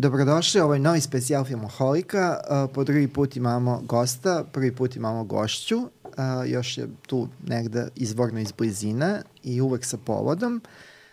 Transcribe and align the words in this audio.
Dobrodošli, 0.00 0.60
ovo 0.60 0.74
je 0.74 0.80
novi 0.80 1.00
specijal 1.00 1.44
Filmoholika. 1.44 2.40
Uh, 2.40 2.70
po 2.74 2.84
drugi 2.84 3.08
put 3.08 3.36
imamo 3.36 3.80
gosta, 3.84 4.44
prvi 4.52 4.74
put 4.74 4.96
imamo 4.96 5.24
gošću. 5.24 5.76
Uh, 5.78 6.10
još 6.46 6.78
je 6.78 6.88
tu 7.06 7.28
negde 7.46 7.88
izvorno 7.96 8.40
iz 8.40 8.52
blizine 8.52 9.22
i 9.42 9.60
uvek 9.60 9.84
sa 9.84 9.96
povodom. 9.96 10.62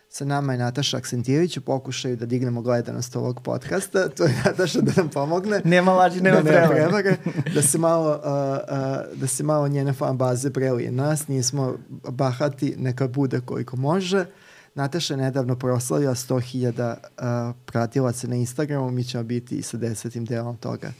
Sa 0.10 0.26
nama 0.26 0.54
je 0.54 0.60
Nataša 0.60 0.98
Aksentijević 0.98 1.58
u 1.58 1.62
pokušaju 1.62 2.16
da 2.16 2.26
dignemo 2.26 2.62
gledanost 2.62 3.16
ovog 3.16 3.42
podcasta. 3.44 4.10
To 4.10 4.24
je 4.24 4.42
Nataša 4.46 4.82
da 4.82 4.92
nam 4.98 5.10
pomogne. 5.10 5.62
Nema 5.64 5.94
laži, 5.94 6.22
nema, 6.22 6.42
da, 6.42 6.52
nema 6.52 6.68
prevare. 6.68 7.18
Da 7.56 7.62
se 7.62 7.78
malo, 7.78 8.10
uh, 8.10 8.18
uh, 8.18 9.20
da 9.20 9.28
se 9.28 9.44
malo 9.44 9.68
njene 9.68 9.94
fan 9.94 10.18
baze 10.18 10.54
prelije 10.54 10.92
nas. 10.92 11.28
Nismo 11.28 11.78
bahati, 12.10 12.76
neka 12.78 13.08
bude 13.08 13.42
koliko 13.46 13.78
može. 13.78 14.26
Nataša 14.78 15.14
je 15.14 15.18
nedavno 15.18 15.56
proslavila 15.56 16.16
100.000 16.16 16.96
uh, 16.96 17.56
pratilaca 17.66 18.28
na 18.28 18.36
Instagramu, 18.36 18.92
mi 18.92 19.04
ćemo 19.04 19.24
biti 19.24 19.56
i 19.56 19.62
sa 19.62 19.78
desetim 19.78 20.26
delom 20.26 20.58
toga 20.58 20.92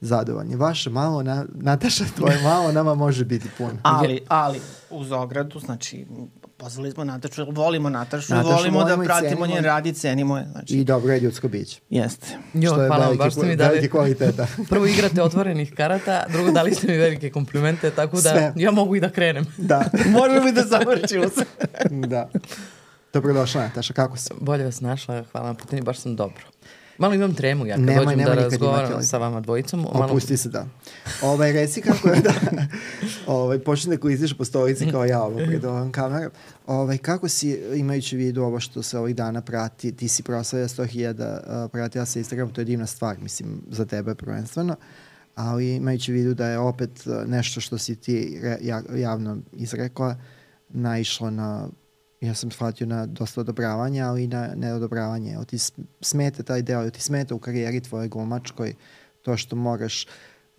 zadovoljni. 0.00 0.56
Vaše 0.56 0.90
malo, 0.90 1.22
na, 1.22 1.44
Nataša, 1.54 2.04
tvoje 2.16 2.42
malo 2.42 2.72
nama 2.72 2.94
može 2.94 3.24
biti 3.24 3.48
puno. 3.58 3.72
Ali, 3.82 4.20
ali, 4.28 4.60
uz 4.90 5.12
ogradu, 5.12 5.58
znači, 5.58 6.06
pozvali 6.56 6.90
smo 6.90 7.04
Natašu, 7.04 7.46
volimo 7.50 7.90
Natašu, 7.90 8.34
Natašu 8.34 8.54
volimo, 8.54 8.78
volimo 8.78 8.96
da 8.96 9.04
pratimo 9.04 9.46
njen 9.46 9.64
rad 9.64 9.86
i 9.86 9.92
cenimo 9.92 10.38
je. 10.38 10.46
Znači. 10.52 10.74
I 10.74 10.84
dobro 10.84 11.12
je 11.12 11.20
ljudsko 11.20 11.48
biće. 11.48 11.80
Jeste. 11.90 12.26
Jo, 12.54 12.70
što 12.70 12.82
je 12.82 12.88
hvala 12.88 13.04
veliki, 13.04 13.18
baš 13.18 13.32
ste 13.34 13.46
mi 13.46 13.56
dali. 13.56 13.70
veliki 13.70 13.88
kvaliteta. 13.88 14.46
Prvo 14.70 14.86
igrate 14.86 15.22
otvorenih 15.22 15.74
karata, 15.74 16.24
drugo 16.32 16.50
dali 16.50 16.74
ste 16.74 16.86
mi 16.86 16.96
velike 16.96 17.30
komplimente, 17.30 17.90
tako 17.90 18.16
da 18.16 18.30
Sve. 18.30 18.52
ja 18.56 18.70
mogu 18.70 18.96
i 18.96 19.00
da 19.00 19.10
krenem. 19.10 19.46
Da. 19.58 19.90
Možemo 20.18 20.48
i 20.48 20.52
da 20.52 20.62
završimo 20.62 21.28
se. 21.28 21.44
da. 21.90 22.28
Dobrodošla, 23.12 23.62
Nataša, 23.62 23.92
kako 23.92 24.16
si? 24.16 24.28
Bolje 24.40 24.64
vas 24.64 24.80
našla, 24.80 25.24
hvala 25.32 25.46
na 25.46 25.54
pitanju, 25.54 25.82
baš 25.82 25.98
sam 25.98 26.16
dobro. 26.16 26.44
Malo 26.98 27.14
imam 27.14 27.34
tremu 27.34 27.66
ja 27.66 27.76
kad 27.76 27.84
Nemoj, 27.84 28.04
dođem 28.04 28.18
nemoj 28.18 28.36
da 28.36 28.42
razgovaram 28.42 29.02
sa 29.02 29.18
vama 29.18 29.40
dvojicom. 29.40 29.80
Malo... 29.80 30.04
Opusti 30.04 30.36
se, 30.36 30.48
da. 30.48 30.66
Ovaj, 31.22 31.52
reci 31.52 31.80
kako 31.80 32.08
je 32.08 32.20
da 32.20 32.32
ovaj, 33.26 33.58
počne 33.58 33.96
da 33.96 34.00
kliziš 34.00 34.32
po 34.32 34.44
stolici 34.44 34.90
kao 34.90 35.04
ja 35.04 35.22
ovo 35.22 35.36
pred 35.36 35.64
ovom 35.64 35.92
kamerom. 35.92 36.30
Ovaj, 36.66 36.98
kako 36.98 37.28
si, 37.28 37.60
imajući 37.74 38.16
vidu 38.16 38.42
ovo 38.42 38.60
što 38.60 38.82
se 38.82 38.98
ovih 38.98 39.16
dana 39.16 39.40
prati, 39.40 39.92
ti 39.92 40.08
si 40.08 40.22
proslavlja 40.22 40.68
100.000 40.68 41.64
uh, 41.64 41.70
pratila 41.70 42.06
sa 42.06 42.18
Instagram, 42.18 42.50
to 42.50 42.60
je 42.60 42.64
divna 42.64 42.86
stvar, 42.86 43.18
mislim, 43.18 43.62
za 43.70 43.84
tebe 43.84 44.14
prvenstveno, 44.14 44.76
ali 45.34 45.74
imajući 45.74 46.12
vidu 46.12 46.34
da 46.34 46.46
je 46.46 46.58
opet 46.58 47.06
uh, 47.06 47.28
nešto 47.28 47.60
što 47.60 47.78
si 47.78 47.96
ti 47.96 48.40
re, 48.42 48.58
ja, 48.62 48.82
javno 48.94 49.38
izrekla, 49.52 50.16
naišlo 50.68 51.30
na 51.30 51.68
ja 52.20 52.34
sam 52.34 52.50
shvatio 52.50 52.86
na 52.86 53.06
dosta 53.06 53.40
odobravanja, 53.40 54.06
ali 54.06 54.24
i 54.24 54.26
na 54.26 54.48
neodobravanje. 54.56 55.32
Evo 55.32 55.44
ti 55.44 55.58
smete 56.00 56.42
taj 56.42 56.62
deo, 56.62 56.80
evo 56.80 56.90
ti 56.90 57.00
smete 57.00 57.34
u 57.34 57.38
karijeri 57.38 57.80
tvoje 57.80 58.08
glumačkoj 58.08 58.74
to 59.22 59.36
što 59.36 59.56
moraš 59.56 60.06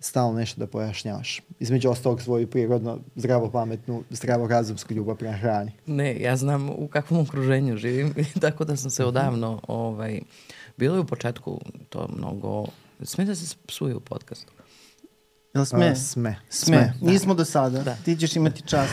stalno 0.00 0.38
nešto 0.38 0.60
da 0.60 0.66
pojašnjavaš. 0.66 1.40
Između 1.58 1.90
ostalog 1.90 2.22
svoju 2.22 2.46
prirodno 2.46 2.98
zdravo 3.16 3.50
pametnu, 3.50 4.04
zdravo 4.10 4.46
razumsku 4.46 4.94
ljubav 4.94 5.16
prema 5.16 5.36
hrani. 5.36 5.72
Ne, 5.86 6.20
ja 6.20 6.36
znam 6.36 6.70
u 6.70 6.88
kakvom 6.88 7.20
okruženju 7.20 7.76
živim, 7.76 8.14
tako 8.40 8.64
da 8.64 8.76
sam 8.76 8.90
se 8.90 9.04
odavno, 9.04 9.60
ovaj, 9.68 10.20
bilo 10.76 10.96
je 10.96 11.00
u 11.00 11.06
početku 11.06 11.60
to 11.88 12.08
mnogo, 12.16 12.66
sme 13.02 13.24
da 13.24 13.34
se 13.34 13.56
psuje 13.66 13.96
u 13.96 14.00
podcastu. 14.00 14.52
Jel 15.54 15.64
sme? 15.64 15.88
A, 15.88 15.94
sme. 15.94 16.36
Sme. 16.50 16.76
sme. 16.76 16.92
Da. 17.00 17.10
Nismo 17.10 17.34
do 17.34 17.44
sada. 17.44 17.82
Da. 17.82 17.94
Ti 18.04 18.16
ćeš 18.16 18.36
imati 18.36 18.62
čast. 18.62 18.92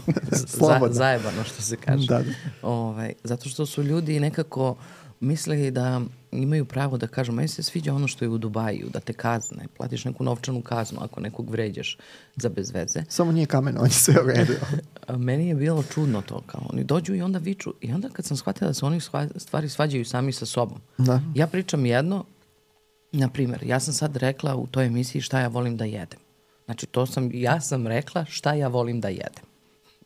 Za, 0.58 0.78
zajebano 0.90 1.44
što 1.44 1.62
se 1.62 1.76
kaže. 1.76 2.06
Da, 2.06 2.18
da. 2.18 2.32
Ovaj, 2.62 3.12
zato 3.24 3.48
što 3.48 3.66
su 3.66 3.82
ljudi 3.82 4.20
nekako 4.20 4.76
mislili 5.20 5.70
da 5.70 6.00
imaju 6.32 6.64
pravo 6.64 6.96
da 6.96 7.06
kažu, 7.06 7.32
meni 7.32 7.48
se 7.48 7.62
sviđa 7.62 7.94
ono 7.94 8.08
što 8.08 8.24
je 8.24 8.28
u 8.28 8.38
Dubaju, 8.38 8.88
da 8.92 9.00
te 9.00 9.12
kazne, 9.12 9.66
platiš 9.76 10.04
neku 10.04 10.24
novčanu 10.24 10.62
kaznu 10.62 10.98
ako 11.02 11.20
nekog 11.20 11.50
vređaš 11.50 11.98
za 12.36 12.48
bez 12.48 12.70
veze. 12.70 13.02
Samo 13.08 13.32
nije 13.32 13.46
kamen, 13.46 13.78
on 13.78 13.86
je 13.86 13.90
sve 13.90 14.14
u 14.22 14.26
redu. 14.26 14.52
meni 15.26 15.48
je 15.48 15.54
bilo 15.54 15.82
čudno 15.94 16.22
to, 16.22 16.42
kao 16.46 16.66
oni 16.72 16.84
dođu 16.84 17.14
i 17.14 17.22
onda 17.22 17.38
viču, 17.38 17.74
i 17.80 17.92
onda 17.92 18.08
kad 18.08 18.24
sam 18.24 18.36
shvatila 18.36 18.68
da 18.68 18.74
se 18.74 18.86
oni 18.86 19.00
stvari 19.36 19.68
svađaju 19.68 20.04
sami 20.04 20.32
sa 20.32 20.46
sobom. 20.46 20.80
Da. 20.98 21.20
Ja 21.34 21.46
pričam 21.46 21.86
jedno, 21.86 22.24
Na 23.12 23.28
primer, 23.28 23.62
ja 23.66 23.80
sam 23.80 23.94
sad 23.94 24.16
rekla 24.16 24.56
u 24.56 24.66
toj 24.66 24.86
emisiji 24.86 25.22
šta 25.22 25.40
ja 25.40 25.48
volim 25.48 25.76
da 25.76 25.84
jedem. 25.84 26.18
Znači, 26.64 26.86
to 26.86 27.06
sam, 27.06 27.30
ja 27.32 27.60
sam 27.60 27.86
rekla 27.86 28.24
šta 28.24 28.54
ja 28.54 28.68
volim 28.68 29.00
da 29.00 29.08
jedem. 29.08 29.44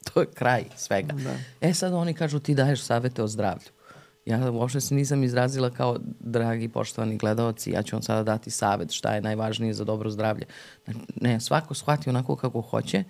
To 0.14 0.20
je 0.20 0.26
kraj 0.26 0.64
svega. 0.76 1.12
Da. 1.12 1.34
E 1.60 1.74
sad 1.74 1.92
oni 1.92 2.14
kažu 2.14 2.38
ti 2.38 2.54
daješ 2.54 2.82
savete 2.82 3.22
o 3.22 3.28
zdravlju. 3.28 3.68
Ja 4.26 4.50
uopšte 4.50 4.80
se 4.80 4.94
nisam 4.94 5.24
izrazila 5.24 5.70
kao 5.70 5.98
dragi 6.20 6.68
poštovani 6.68 7.16
gledalci, 7.16 7.70
ja 7.70 7.82
ću 7.82 7.96
vam 7.96 8.02
sada 8.02 8.22
dati 8.22 8.50
savet 8.50 8.92
šta 8.92 9.14
je 9.14 9.20
najvažnije 9.20 9.74
za 9.74 9.84
dobro 9.84 10.10
zdravlje. 10.10 10.46
Ne, 11.20 11.40
svako 11.40 11.74
shvati 11.74 12.10
onako 12.10 12.36
kako 12.36 12.60
hoće 12.60 13.04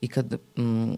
i 0.00 0.08
kad 0.08 0.34
mm, 0.58 0.92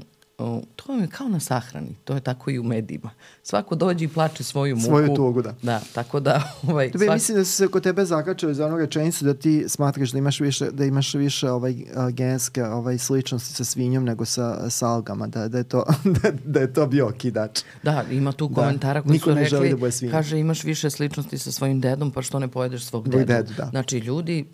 to 0.77 0.93
vam 0.93 1.01
je 1.01 1.07
kao 1.07 1.29
na 1.29 1.41
sahrani, 1.41 1.95
to 2.05 2.15
je 2.15 2.21
tako 2.21 2.51
i 2.51 2.59
u 2.59 2.63
medijima. 2.63 3.11
Svako 3.43 3.75
dođe 3.75 4.05
i 4.05 4.09
plače 4.09 4.45
svoju 4.45 4.77
muku. 4.77 4.87
Svoju 4.87 5.15
tugu, 5.15 5.43
da. 5.43 5.55
Da, 5.63 5.81
tako 5.95 6.21
da... 6.21 6.53
Ovaj, 6.69 6.91
Tebe, 6.91 7.05
svak... 7.05 7.15
Mislim 7.15 7.39
da 7.39 7.45
su 7.45 7.53
se 7.53 7.69
kod 7.69 7.83
tebe 7.83 8.05
zakačali 8.05 8.55
za 8.55 8.67
onu 8.67 8.77
rečenicu 8.77 9.25
da 9.25 9.35
ti 9.35 9.65
smatraš 9.69 10.11
da 10.11 10.19
imaš 10.19 10.41
više, 10.41 10.71
da 10.71 10.85
imaš 10.85 11.15
više 11.15 11.51
ovaj, 11.51 11.75
genske 12.11 12.65
ovaj, 12.65 12.99
sličnosti 12.99 13.55
sa 13.55 13.65
svinjom 13.65 14.05
nego 14.05 14.25
sa, 14.25 14.71
sa 14.71 14.89
algama, 14.89 15.27
da, 15.27 15.49
da, 15.49 15.59
je 15.59 15.65
to, 15.65 15.85
da, 16.23 16.31
da 16.45 16.61
je 16.61 16.73
to 16.73 16.87
bio 16.87 17.11
kidač. 17.19 17.61
Da, 17.83 18.05
ima 18.11 18.33
tu 18.33 18.49
da. 18.49 18.55
komentara 18.55 19.03
koji 19.03 19.13
Niko 19.13 19.31
su 19.31 19.35
rekli, 19.35 19.77
da 20.03 20.11
kaže 20.11 20.39
imaš 20.39 20.65
više 20.65 20.91
sličnosti 20.91 21.39
sa 21.39 21.53
svojim 21.53 21.81
dedom, 21.81 22.11
pa 22.11 22.23
što 22.23 22.39
ne 22.39 22.49
pojedeš 22.49 22.85
svog 22.85 23.09
dedu. 23.09 23.25
dedu 23.25 23.53
da. 23.57 23.67
Znači, 23.67 23.99
ljudi, 23.99 24.45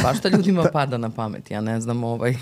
svašta 0.00 0.28
ljudima 0.28 0.64
pada 0.72 0.98
na 0.98 1.10
pamet, 1.10 1.50
ja 1.50 1.60
ne 1.60 1.80
znam 1.80 2.04
ovaj... 2.04 2.36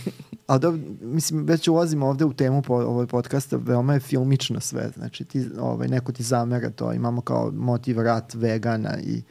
Ali 0.47 0.60
da, 0.60 0.72
mislim, 1.00 1.44
već 1.44 1.69
ulazimo 1.69 2.06
ovde 2.06 2.25
u 2.25 2.32
temu 2.32 2.62
po 2.62 2.88
ovoj 2.88 3.06
podcasta, 3.06 3.56
veoma 3.56 3.94
je 3.94 4.00
filmično 4.00 4.60
sve. 4.60 4.91
Znači, 4.97 5.25
ti, 5.25 5.47
ovaj, 5.60 5.88
neko 5.88 6.12
ti 6.12 6.22
zamera 6.22 6.71
to. 6.71 6.93
Imamo 6.93 7.21
kao 7.21 7.50
motiv 7.54 8.00
rat 8.00 8.34
vegana 8.34 8.99
i 9.00 9.22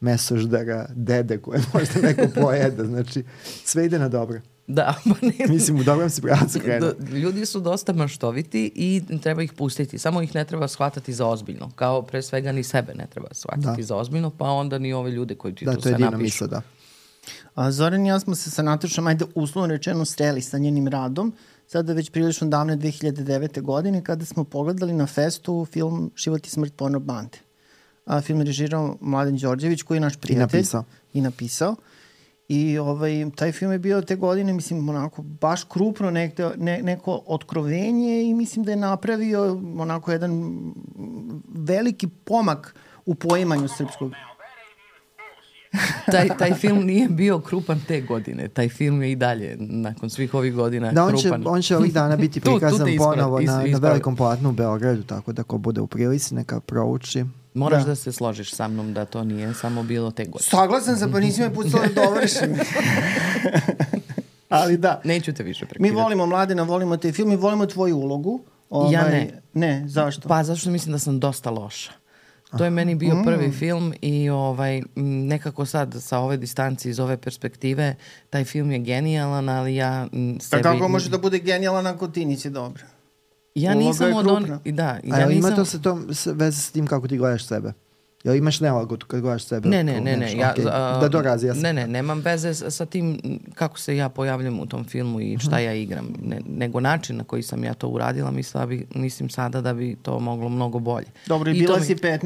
mesoždara, 0.00 0.86
dede 0.94 1.38
koje 1.38 1.60
možda 1.74 2.00
neko 2.00 2.40
pojeda. 2.40 2.84
Znači, 2.84 3.24
sve 3.64 3.86
ide 3.86 3.98
na 3.98 4.08
dobro. 4.08 4.40
Da, 4.66 4.94
pa 5.04 5.26
ne. 5.26 5.46
Mislim, 5.48 5.80
u 5.80 5.84
dobrom 5.84 6.10
se 6.10 6.22
pravcu 6.22 6.60
krenu. 6.60 6.86
Ljudi 7.12 7.46
su 7.46 7.60
dosta 7.60 7.92
maštoviti 7.92 8.72
i 8.74 9.02
treba 9.22 9.42
ih 9.42 9.52
pustiti. 9.52 9.98
Samo 9.98 10.22
ih 10.22 10.34
ne 10.34 10.44
treba 10.44 10.68
shvatati 10.68 11.12
za 11.12 11.26
ozbiljno. 11.26 11.70
Kao 11.74 12.02
pre 12.02 12.22
svega 12.22 12.52
ni 12.52 12.62
sebe 12.62 12.94
ne 12.94 13.06
treba 13.10 13.28
shvatiti 13.32 13.76
da. 13.76 13.82
za 13.82 13.96
ozbiljno, 13.96 14.30
pa 14.30 14.44
onda 14.44 14.78
ni 14.78 14.92
ove 14.92 15.10
ljude 15.10 15.34
koji 15.34 15.54
ti 15.54 15.64
da, 15.64 15.74
to, 15.74 15.80
sve 15.80 15.90
napišu. 15.90 16.04
Da, 16.04 16.10
to 16.10 16.16
je 16.16 16.22
misla, 16.22 16.46
da. 16.46 16.62
A 17.54 17.70
Zoran 17.70 18.06
i 18.06 18.08
ja 18.08 18.20
smo 18.20 18.34
se 18.34 18.50
sa 18.50 18.62
Natašom, 18.62 19.06
ajde 19.06 19.24
uslovno 19.34 19.74
rečeno, 19.74 20.04
sreli 20.04 20.42
sa 20.42 20.58
njenim 20.58 20.88
radom, 20.88 21.32
sada 21.66 21.92
već 21.92 22.10
prilično 22.10 22.48
davne 22.48 22.76
2009. 22.76 23.60
godine, 23.62 24.04
kada 24.04 24.24
smo 24.24 24.44
pogledali 24.44 24.92
na 24.92 25.06
festu 25.06 25.66
film 25.72 26.10
Život 26.16 26.46
i 26.46 26.50
smrt 26.50 26.76
porno 26.76 27.00
bande. 27.00 27.38
A, 28.06 28.20
film 28.20 28.38
je 28.38 28.44
režirao 28.44 28.96
Mladen 29.00 29.36
Đorđević, 29.36 29.82
koji 29.82 29.96
je 29.96 30.00
naš 30.00 30.16
prijatelj. 30.16 30.58
I 30.58 30.62
napisao. 30.62 30.84
I 31.12 31.20
napisao. 31.20 31.76
I 32.48 32.78
ovaj, 32.78 33.30
taj 33.36 33.52
film 33.52 33.72
je 33.72 33.78
bio 33.78 34.02
te 34.02 34.16
godine, 34.16 34.52
mislim, 34.52 34.88
onako, 34.88 35.22
baš 35.22 35.64
krupno 35.64 36.10
nekde, 36.10 36.50
ne, 36.56 36.82
neko 36.82 37.22
otkrovenje 37.26 38.22
i 38.22 38.34
mislim 38.34 38.64
da 38.64 38.70
je 38.70 38.76
napravio 38.76 39.60
onako 39.78 40.12
jedan 40.12 40.62
veliki 41.54 42.08
pomak 42.08 42.74
u 43.06 43.14
poimanju 43.14 43.68
srpskog 43.68 44.12
taj, 46.12 46.28
taj 46.38 46.54
film 46.54 46.84
nije 46.84 47.08
bio 47.08 47.38
krupan 47.38 47.80
te 47.88 48.00
godine. 48.00 48.48
Taj 48.48 48.68
film 48.68 49.02
je 49.02 49.12
i 49.12 49.16
dalje, 49.16 49.56
nakon 49.58 50.10
svih 50.10 50.34
ovih 50.34 50.54
godina, 50.54 50.92
da, 50.92 51.04
on 51.04 51.10
krupan. 51.10 51.42
Će, 51.42 51.48
on 51.48 51.62
će 51.62 51.76
ovih 51.76 51.92
dana 51.92 52.16
biti 52.16 52.40
prikazan 52.40 52.78
tu, 52.86 52.92
tu 52.92 52.98
ponovo 52.98 53.40
na, 53.40 53.64
na 53.66 53.78
velikom 53.78 54.16
platnu 54.16 54.48
u 54.48 54.52
Beogradu, 54.52 55.02
tako 55.02 55.32
da 55.32 55.42
ko 55.42 55.58
bude 55.58 55.80
u 55.80 55.86
prilici 55.86 56.34
neka 56.34 56.60
prouči. 56.60 57.24
Moraš 57.54 57.82
da. 57.82 57.88
da 57.88 57.94
se 57.94 58.12
složiš 58.12 58.54
sa 58.54 58.68
mnom 58.68 58.94
da 58.94 59.04
to 59.04 59.24
nije 59.24 59.54
samo 59.54 59.82
bilo 59.82 60.10
te 60.10 60.24
godine. 60.24 60.48
Saglasan 60.50 60.98
sam, 60.98 61.12
pa 61.12 61.20
nisi 61.20 61.40
me 61.40 61.54
pustila 61.54 61.82
da 61.86 62.02
dovršim. 62.04 62.56
Ali 64.48 64.76
da. 64.76 65.00
Neću 65.04 65.32
te 65.32 65.42
više 65.42 65.66
prekidati. 65.66 65.94
Mi 65.94 66.02
volimo 66.02 66.26
Mladena, 66.26 66.62
volimo 66.62 66.96
te 66.96 67.12
film 67.12 67.32
i 67.32 67.36
volimo 67.36 67.66
tvoju 67.66 67.96
ulogu. 67.96 68.40
Ovaj, 68.70 68.92
ja 68.92 69.08
ne. 69.08 69.42
Ne, 69.54 69.84
zašto? 69.86 70.28
Pa 70.28 70.44
zašto 70.44 70.70
mislim 70.70 70.92
da 70.92 70.98
sam 70.98 71.20
dosta 71.20 71.50
loša. 71.50 71.92
To 72.58 72.64
je 72.64 72.70
meni 72.70 72.94
bio 72.94 73.22
prvi 73.24 73.48
mm. 73.48 73.52
film 73.52 73.94
i 74.00 74.30
ovaj 74.30 74.82
nekako 74.96 75.66
sad 75.66 75.96
sa 76.00 76.18
ove 76.18 76.36
distancije 76.36 76.90
iz 76.90 77.00
ove 77.00 77.16
perspektive 77.16 77.94
taj 78.30 78.44
film 78.44 78.70
je 78.70 78.78
genijalan, 78.78 79.48
ali 79.48 79.74
ja 79.74 80.06
sebi... 80.40 80.62
Pa 80.62 80.72
kako 80.72 80.88
može 80.88 81.10
da 81.10 81.18
bude 81.18 81.38
genijalan 81.38 81.86
ako 81.86 82.08
ti 82.08 82.24
nisi 82.24 82.50
dobra? 82.50 82.84
Ja 83.54 83.74
nisam 83.74 84.14
od 84.14 84.26
on... 84.26 84.58
Da, 84.64 84.98
ja 85.04 85.16
A 85.16 85.26
nisam... 85.26 85.32
ima 85.32 85.50
to 85.50 85.64
sa 85.64 85.78
tom, 85.78 86.06
veze 86.26 86.62
s 86.62 86.70
tim 86.70 86.86
kako 86.86 87.08
ti 87.08 87.16
gledaš 87.16 87.46
sebe? 87.46 87.72
Jel 88.24 88.36
imaš 88.36 88.60
nelagodu 88.60 89.06
kad 89.06 89.20
gledaš 89.20 89.44
sebe? 89.44 89.68
Ne, 89.68 89.84
ne, 89.84 90.00
ne, 90.00 90.16
ne. 90.16 90.36
Ja, 90.36 90.54
okay. 90.56 91.00
da 91.00 91.08
dorazi, 91.08 91.46
ja 91.46 91.54
sam. 91.54 91.62
Ne, 91.62 91.72
ne, 91.72 91.86
nemam 91.86 92.20
veze 92.20 92.54
sa 92.54 92.86
tim 92.86 93.18
kako 93.54 93.78
se 93.78 93.96
ja 93.96 94.08
pojavljam 94.08 94.60
u 94.60 94.66
tom 94.66 94.84
filmu 94.84 95.20
i 95.20 95.38
šta 95.38 95.48
uh 95.48 95.52
mhm. 95.52 95.62
-huh. 95.62 95.64
ja 95.64 95.74
igram. 95.74 96.08
Ne, 96.22 96.40
nego 96.48 96.80
način 96.80 97.16
na 97.16 97.24
koji 97.24 97.42
sam 97.42 97.64
ja 97.64 97.74
to 97.74 97.88
uradila, 97.88 98.30
mislim, 98.30 98.60
da 98.60 98.66
bi, 98.66 98.86
mislim 98.94 99.30
sada 99.30 99.60
da 99.60 99.74
bi 99.74 99.96
to 100.02 100.18
moglo 100.20 100.48
mnogo 100.48 100.78
bolje. 100.78 101.06
Dobro, 101.26 101.50
i, 101.50 101.56
I 101.56 101.60
bila 101.60 101.80
si 101.80 101.94
mi... 101.94 102.00
15, 102.00 102.20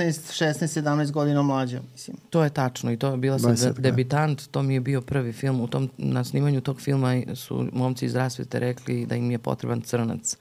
16, 0.44 0.82
17 0.82 1.10
godina 1.10 1.42
mlađa, 1.42 1.80
mislim. 1.92 2.16
To 2.30 2.44
je 2.44 2.50
tačno 2.50 2.92
i 2.92 2.96
to 2.96 3.10
je 3.10 3.16
bila 3.16 3.38
sam 3.38 3.54
de, 3.54 3.72
debitant, 3.78 4.46
to 4.50 4.62
mi 4.62 4.74
je 4.74 4.80
bio 4.80 5.00
prvi 5.00 5.32
film. 5.32 5.60
U 5.60 5.66
tom, 5.66 5.90
na 5.96 6.24
snimanju 6.24 6.60
tog 6.60 6.80
filma 6.80 7.22
su 7.34 7.68
momci 7.72 8.06
iz 8.06 8.14
rasvete 8.14 8.58
rekli 8.58 9.06
da 9.06 9.16
im 9.16 9.30
je 9.30 9.38
potreban 9.38 9.80
crnac. 9.80 10.36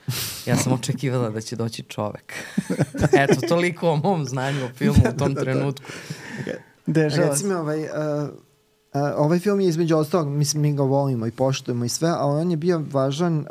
Ja 0.45 0.55
sam 0.55 0.73
očekivala 0.79 1.29
da 1.29 1.41
će 1.41 1.55
doći 1.55 1.83
čovek. 1.83 2.33
Eto, 3.21 3.47
toliko 3.47 3.89
o 3.89 3.95
mom 3.95 4.25
znanju 4.25 4.65
o 4.65 4.69
filmu 4.75 5.03
u 5.15 5.17
tom 5.17 5.33
da, 5.33 5.46
trenutku. 5.53 5.85
Okay. 6.45 6.57
Dešava 6.85 7.29
Recimo, 7.29 7.59
ovaj, 7.59 7.83
uh, 7.83 7.89
uh, 7.89 9.01
ovaj 9.17 9.39
film 9.39 9.59
je 9.59 9.67
između 9.67 9.97
ostalog, 9.97 10.27
mislim, 10.27 10.61
mi 10.61 10.75
ga 10.75 10.83
volimo 10.83 11.27
i 11.27 11.31
poštujemo 11.31 11.85
i 11.85 11.89
sve, 11.89 12.09
ali 12.09 12.41
on 12.41 12.51
je 12.51 12.57
bio 12.57 12.83
važan 12.91 13.37
uh, 13.37 13.45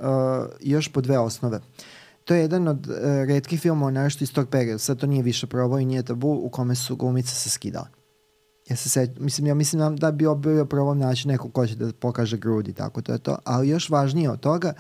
još 0.61 0.89
po 0.93 1.01
dve 1.01 1.19
osnove. 1.19 1.61
To 2.25 2.35
je 2.35 2.41
jedan 2.41 2.69
od 2.69 2.87
uh, 2.87 2.95
redkih 3.29 3.61
filmova 3.61 3.91
nešto 3.91 4.25
iz 4.25 4.33
tog 4.33 4.49
perioda, 4.49 4.79
sad 4.79 4.99
to 4.99 5.07
nije 5.07 5.23
više 5.23 5.47
probao 5.47 5.79
i 5.79 5.85
nije 5.85 6.03
tabu, 6.03 6.41
u 6.43 6.49
kome 6.49 6.75
su 6.75 6.97
glumice 6.97 7.35
se 7.35 7.51
skidale. 7.51 7.87
Ja 8.69 8.77
se 8.77 8.89
seć, 8.89 9.11
mislim, 9.19 9.47
ja 9.47 9.55
mislim 9.55 9.97
da 9.97 10.13
bi 10.13 10.25
bio 10.37 10.65
prvo 10.65 10.95
naći 10.95 11.29
neko 11.29 11.51
ko 11.51 11.67
će 11.67 11.77
da 11.77 11.93
pokaže 11.93 12.37
grudi, 12.37 12.73
tako 12.73 13.03
to 13.03 13.13
je 13.13 13.19
to. 13.19 13.39
Ali 13.45 13.69
još 13.69 13.91
važnije 13.91 14.31
od 14.31 14.41
toga, 14.41 14.73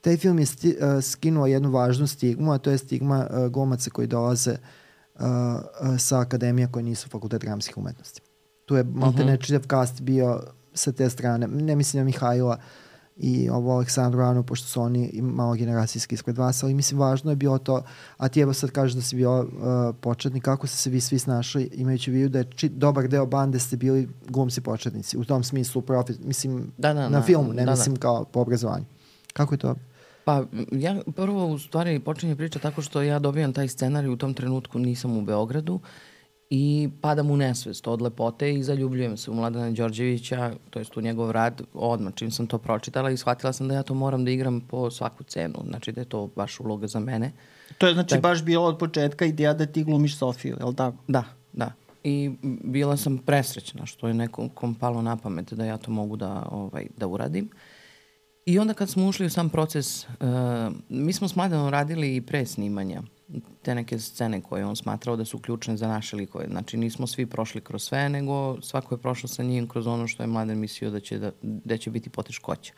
taj 0.00 0.16
film 0.16 0.38
je 0.38 0.46
sti, 0.46 0.76
uh, 0.80 1.04
skinuo 1.04 1.46
jednu 1.46 1.70
važnu 1.70 2.06
stigmu, 2.06 2.52
a 2.52 2.58
to 2.58 2.70
je 2.70 2.78
stigma 2.78 3.26
uh, 3.30 3.46
glumaca 3.46 3.90
koji 3.90 4.06
dolaze 4.06 4.50
uh, 4.50 4.58
sa 5.98 6.20
akademija 6.20 6.68
koje 6.68 6.82
nisu 6.82 7.08
fakultet 7.08 7.40
dramskih 7.40 7.78
umetnosti. 7.78 8.20
Tu 8.66 8.76
je 8.76 8.84
malte 8.84 9.22
-huh. 9.22 9.26
nečitav 9.26 9.66
kast 9.66 10.00
bio 10.00 10.40
sa 10.74 10.92
te 10.92 11.10
strane. 11.10 11.46
Ne 11.46 11.76
mislim 11.76 12.00
na 12.00 12.04
Mihajla 12.04 12.58
i 13.16 13.50
ovo 13.50 13.74
Aleksandru 13.74 14.20
Anu, 14.20 14.42
pošto 14.42 14.66
su 14.66 14.82
oni 14.82 15.20
malo 15.22 15.54
generacijski 15.54 16.14
ispred 16.14 16.38
vas, 16.38 16.62
ali 16.62 16.74
mislim 16.74 17.00
važno 17.00 17.32
je 17.32 17.36
bilo 17.36 17.58
to, 17.58 17.82
a 18.16 18.28
ti 18.28 18.40
evo 18.40 18.52
sad 18.52 18.70
kažeš 18.70 18.94
da 18.94 19.02
si 19.02 19.16
bio 19.16 19.40
uh, 19.40 19.46
početnik, 20.00 20.44
kako 20.44 20.66
ste 20.66 20.76
se 20.76 20.90
vi 20.90 21.00
svi 21.00 21.18
snašli, 21.18 21.70
imajući 21.72 22.10
vidu 22.10 22.28
da 22.28 22.38
je 22.38 22.46
dobar 22.68 23.08
deo 23.08 23.26
bande 23.26 23.58
ste 23.58 23.76
bili 23.76 24.08
glumci 24.28 24.60
početnici, 24.60 25.18
u 25.18 25.24
tom 25.24 25.44
smislu 25.44 25.82
profit, 25.82 26.18
mislim 26.24 26.72
da, 26.78 26.94
da, 26.94 27.08
na 27.08 27.18
da, 27.18 27.22
filmu, 27.22 27.52
ne 27.52 27.62
da, 27.62 27.64
da. 27.64 27.70
mislim 27.70 27.94
da. 27.94 28.00
kao 28.00 28.24
po 28.24 28.40
obrazovanju. 28.40 28.84
Kako 29.32 29.54
je 29.54 29.58
to? 29.58 29.74
Pa 30.30 30.44
ja 30.72 30.96
prvo 31.16 31.46
u 31.46 31.58
stvari 31.58 31.98
počinje 31.98 32.36
priča 32.36 32.58
tako 32.58 32.82
što 32.82 33.02
ja 33.02 33.18
dobijam 33.18 33.52
taj 33.52 33.68
scenarij 33.68 34.10
u 34.10 34.16
tom 34.16 34.34
trenutku 34.34 34.78
nisam 34.78 35.16
u 35.16 35.22
Beogradu 35.22 35.80
i 36.50 36.88
padam 37.00 37.30
u 37.30 37.36
nesvest 37.36 37.86
od 37.86 38.02
lepote 38.02 38.54
i 38.54 38.62
zaljubljujem 38.62 39.16
se 39.16 39.30
u 39.30 39.34
Mladana 39.34 39.70
Đorđevića, 39.70 40.52
to 40.70 40.78
jest 40.78 40.96
u 40.96 41.00
njegov 41.00 41.30
rad 41.30 41.62
odmah 41.74 42.14
čim 42.14 42.30
sam 42.30 42.46
to 42.46 42.58
pročitala 42.58 43.10
i 43.10 43.16
shvatila 43.16 43.52
sam 43.52 43.68
da 43.68 43.74
ja 43.74 43.82
to 43.82 43.94
moram 43.94 44.24
da 44.24 44.30
igram 44.30 44.60
po 44.60 44.90
svaku 44.90 45.24
cenu, 45.24 45.64
znači 45.68 45.92
da 45.92 46.00
je 46.00 46.04
to 46.04 46.28
baš 46.36 46.60
uloga 46.60 46.86
za 46.86 47.00
mene. 47.00 47.32
To 47.78 47.86
je 47.86 47.94
znači 47.94 48.10
tak... 48.10 48.22
baš 48.22 48.44
bilo 48.44 48.66
od 48.66 48.78
početka 48.78 49.24
ideja 49.24 49.54
da 49.54 49.66
ti 49.66 49.84
glumiš 49.84 50.18
Sofiju, 50.18 50.56
je 50.60 50.64
li 50.64 50.76
tako? 50.76 50.96
Da, 51.08 51.24
da. 51.52 51.72
I 52.04 52.30
bila 52.64 52.96
sam 52.96 53.18
presrećna 53.18 53.86
što 53.86 54.08
je 54.08 54.14
nekom 54.14 54.74
palo 54.80 55.02
na 55.02 55.16
pamet 55.16 55.52
da 55.52 55.64
ja 55.64 55.76
to 55.76 55.90
mogu 55.90 56.16
da, 56.16 56.48
ovaj, 56.50 56.86
da 56.96 57.06
uradim. 57.06 57.44
Uh, 57.44 57.60
I 58.50 58.58
onda 58.58 58.74
kad 58.74 58.90
smo 58.90 59.06
ušli 59.06 59.26
u 59.26 59.30
sam 59.30 59.50
proces, 59.50 60.04
uh, 60.04 60.08
mi 60.88 61.12
smo 61.12 61.28
s 61.28 61.36
Mladenom 61.36 61.68
radili 61.68 62.16
i 62.16 62.20
pre 62.20 62.46
snimanja 62.46 63.02
te 63.62 63.74
neke 63.74 63.98
scene 63.98 64.40
koje 64.40 64.66
on 64.66 64.76
smatrao 64.76 65.16
da 65.16 65.24
su 65.24 65.38
ključne 65.38 65.76
za 65.76 65.88
naše 65.88 66.16
likove. 66.16 66.46
Znači 66.48 66.76
nismo 66.76 67.06
svi 67.06 67.26
prošli 67.26 67.60
kroz 67.60 67.82
sve, 67.82 68.08
nego 68.08 68.62
svako 68.62 68.94
je 68.94 68.98
prošao 68.98 69.28
sa 69.28 69.42
njim 69.42 69.68
kroz 69.68 69.86
ono 69.86 70.06
što 70.06 70.22
je 70.22 70.26
Mladen 70.26 70.58
mislio 70.58 70.90
da 70.90 71.00
će, 71.00 71.18
da, 71.18 71.30
da 71.42 71.76
će 71.76 71.90
biti 71.90 72.10
poteškoća. 72.10 72.72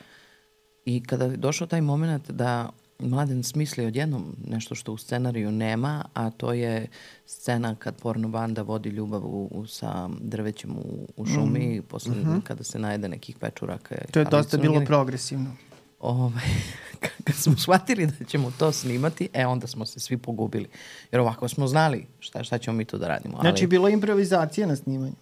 I 0.85 1.03
kada 1.03 1.25
je 1.25 1.37
došao 1.37 1.67
taj 1.67 1.81
moment 1.81 2.31
da 2.31 2.71
Mladen 3.03 3.43
smisli 3.43 3.87
odjednom 3.87 4.37
nešto 4.49 4.75
što 4.75 4.93
u 4.93 4.97
scenariju 4.97 5.53
nema, 5.53 6.05
a 6.15 6.31
to 6.31 6.53
je 6.53 6.87
scena 7.27 7.75
kad 7.75 7.97
porno 7.97 8.29
banda 8.29 8.63
vodi 8.63 8.89
ljubav 8.89 9.25
u, 9.25 9.49
u, 9.51 9.67
sa 9.67 10.09
drvećem 10.21 10.71
u, 10.71 11.09
u 11.17 11.27
šumi, 11.27 11.81
mm. 11.81 11.83
posle 11.83 12.15
mm 12.15 12.25
-hmm. 12.25 12.41
kada 12.41 12.65
se 12.65 12.79
najede 12.79 13.09
nekih 13.09 13.37
pečuraka. 13.37 13.95
To 14.11 14.19
je 14.19 14.25
dosta 14.25 14.57
bilo 14.57 14.75
njeni... 14.75 14.87
progresivno. 14.87 15.51
Ovaj, 16.01 16.49
kad 17.25 17.37
smo 17.37 17.57
shvatili 17.57 18.07
da 18.07 18.25
ćemo 18.25 18.53
to 18.59 18.73
snimati, 18.73 19.29
e 19.33 19.47
onda 19.47 19.67
smo 19.67 19.87
se 19.87 20.01
svi 20.01 20.17
pogubili. 20.17 20.69
Jer 21.13 21.21
ovako 21.21 21.49
smo 21.49 21.67
znali 21.67 22.07
šta, 22.21 22.45
šta 22.45 22.59
ćemo 22.59 22.77
mi 22.77 22.85
tu 22.85 22.99
da 22.99 23.09
radimo. 23.09 23.39
Znači, 23.41 23.65
ali... 23.65 23.67
Bilo 23.67 23.89
improvizacija 23.89 24.67
na 24.67 24.77
snimanju? 24.77 25.15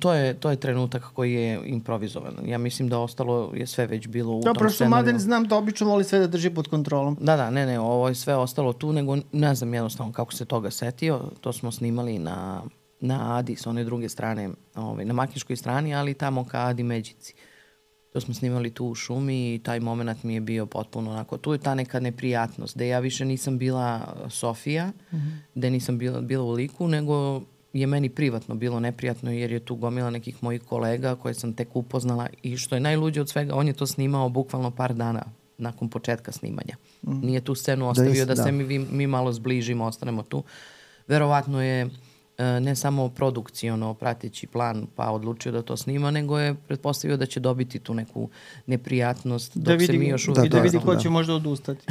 To 0.00 0.12
je, 0.12 0.34
to 0.34 0.50
je 0.50 0.56
trenutak 0.56 1.02
koji 1.14 1.34
je 1.34 1.60
improvizovan. 1.64 2.34
Ja 2.44 2.58
mislim 2.58 2.88
da 2.88 2.98
ostalo 2.98 3.52
je 3.54 3.66
sve 3.66 3.86
već 3.86 4.08
bilo 4.08 4.36
u 4.36 4.40
da, 4.40 4.52
tom 4.52 4.54
prosto 4.54 4.88
Maden 4.88 5.18
znam 5.18 5.44
da 5.44 5.56
obično 5.56 5.86
voli 5.86 6.04
sve 6.04 6.18
da 6.18 6.26
drži 6.26 6.50
pod 6.50 6.68
kontrolom. 6.68 7.16
Da, 7.20 7.36
da, 7.36 7.50
ne, 7.50 7.66
ne, 7.66 7.80
ovo 7.80 8.08
je 8.08 8.14
sve 8.14 8.36
ostalo 8.36 8.72
tu, 8.72 8.92
nego 8.92 9.16
ne 9.32 9.54
znam 9.54 9.74
jednostavno 9.74 10.12
kako 10.12 10.32
se 10.32 10.44
toga 10.44 10.70
setio. 10.70 11.30
To 11.40 11.52
smo 11.52 11.72
snimali 11.72 12.18
na, 12.18 12.62
na 13.00 13.36
Adi 13.36 13.56
s 13.56 13.66
one 13.66 13.84
druge 13.84 14.08
strane, 14.08 14.50
ovaj, 14.74 15.04
na 15.04 15.12
makiškoj 15.12 15.56
strani, 15.56 15.94
ali 15.94 16.14
tamo 16.14 16.44
ka 16.44 16.66
Adi 16.66 16.82
Međici. 16.82 17.34
To 18.12 18.20
smo 18.20 18.34
snimali 18.34 18.70
tu 18.70 18.86
u 18.86 18.94
šumi 18.94 19.54
i 19.54 19.58
taj 19.58 19.80
moment 19.80 20.22
mi 20.22 20.34
je 20.34 20.40
bio 20.40 20.66
potpuno 20.66 21.10
onako, 21.10 21.38
tu 21.38 21.52
je 21.52 21.58
ta 21.58 21.74
neka 21.74 22.00
neprijatnost, 22.00 22.76
da 22.76 22.84
ja 22.84 22.98
više 22.98 23.24
nisam 23.24 23.58
bila 23.58 24.14
Sofija, 24.28 24.86
mm 24.86 25.16
-hmm. 25.16 25.38
da 25.54 25.70
nisam 25.70 25.98
bila, 25.98 26.20
bila 26.20 26.44
u 26.44 26.52
liku, 26.52 26.88
nego 26.88 27.42
je 27.80 27.86
meni 27.86 28.08
privatno 28.08 28.54
bilo 28.54 28.80
neprijatno 28.80 29.30
jer 29.30 29.52
je 29.52 29.60
tu 29.60 29.74
gomila 29.74 30.10
nekih 30.10 30.42
mojih 30.42 30.62
kolega 30.62 31.14
koje 31.14 31.34
sam 31.34 31.52
tek 31.52 31.76
upoznala 31.76 32.26
i 32.42 32.56
što 32.56 32.74
je 32.74 32.80
najluđe 32.80 33.20
od 33.20 33.28
svega, 33.28 33.54
on 33.54 33.66
je 33.66 33.72
to 33.72 33.86
snimao 33.86 34.28
bukvalno 34.28 34.70
par 34.70 34.94
dana 34.94 35.22
nakon 35.58 35.88
početka 35.88 36.32
snimanja. 36.32 36.76
Mm. 37.02 37.26
Nije 37.26 37.40
tu 37.40 37.54
scenu 37.54 37.84
da 37.84 37.90
ostavio 37.90 38.24
da, 38.24 38.34
da, 38.34 38.34
da 38.34 38.42
se 38.42 38.52
mi, 38.52 38.78
mi 38.78 39.06
malo 39.06 39.32
zbližimo, 39.32 39.84
ostanemo 39.84 40.22
tu. 40.22 40.42
Verovatno 41.08 41.62
je 41.62 41.80
e, 42.38 42.60
ne 42.60 42.76
samo 42.76 43.08
produkcijono 43.08 43.94
prateći 43.94 44.46
plan 44.46 44.86
pa 44.94 45.10
odlučio 45.10 45.52
da 45.52 45.62
to 45.62 45.76
snima, 45.76 46.10
nego 46.10 46.38
je 46.38 46.54
pretpostavio 46.54 47.16
da 47.16 47.26
će 47.26 47.40
dobiti 47.40 47.78
tu 47.78 47.94
neku 47.94 48.28
neprijatnost 48.66 49.56
da 49.56 49.70
dok 49.70 49.80
vidi, 49.80 49.92
se 49.92 49.98
mi 49.98 50.08
još 50.08 50.28
uvijek... 50.28 50.52
Da, 50.52 50.56
da 50.56 50.62
vidi 50.62 50.78
ko 50.78 50.94
da. 50.94 51.00
će 51.00 51.08
možda 51.08 51.34
odustati. 51.34 51.86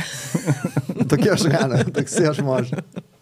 dok 1.09 1.25
još 1.25 1.41
rano, 1.43 1.83
dok 1.93 2.09
se 2.09 2.23
još 2.23 2.37
može 2.37 2.75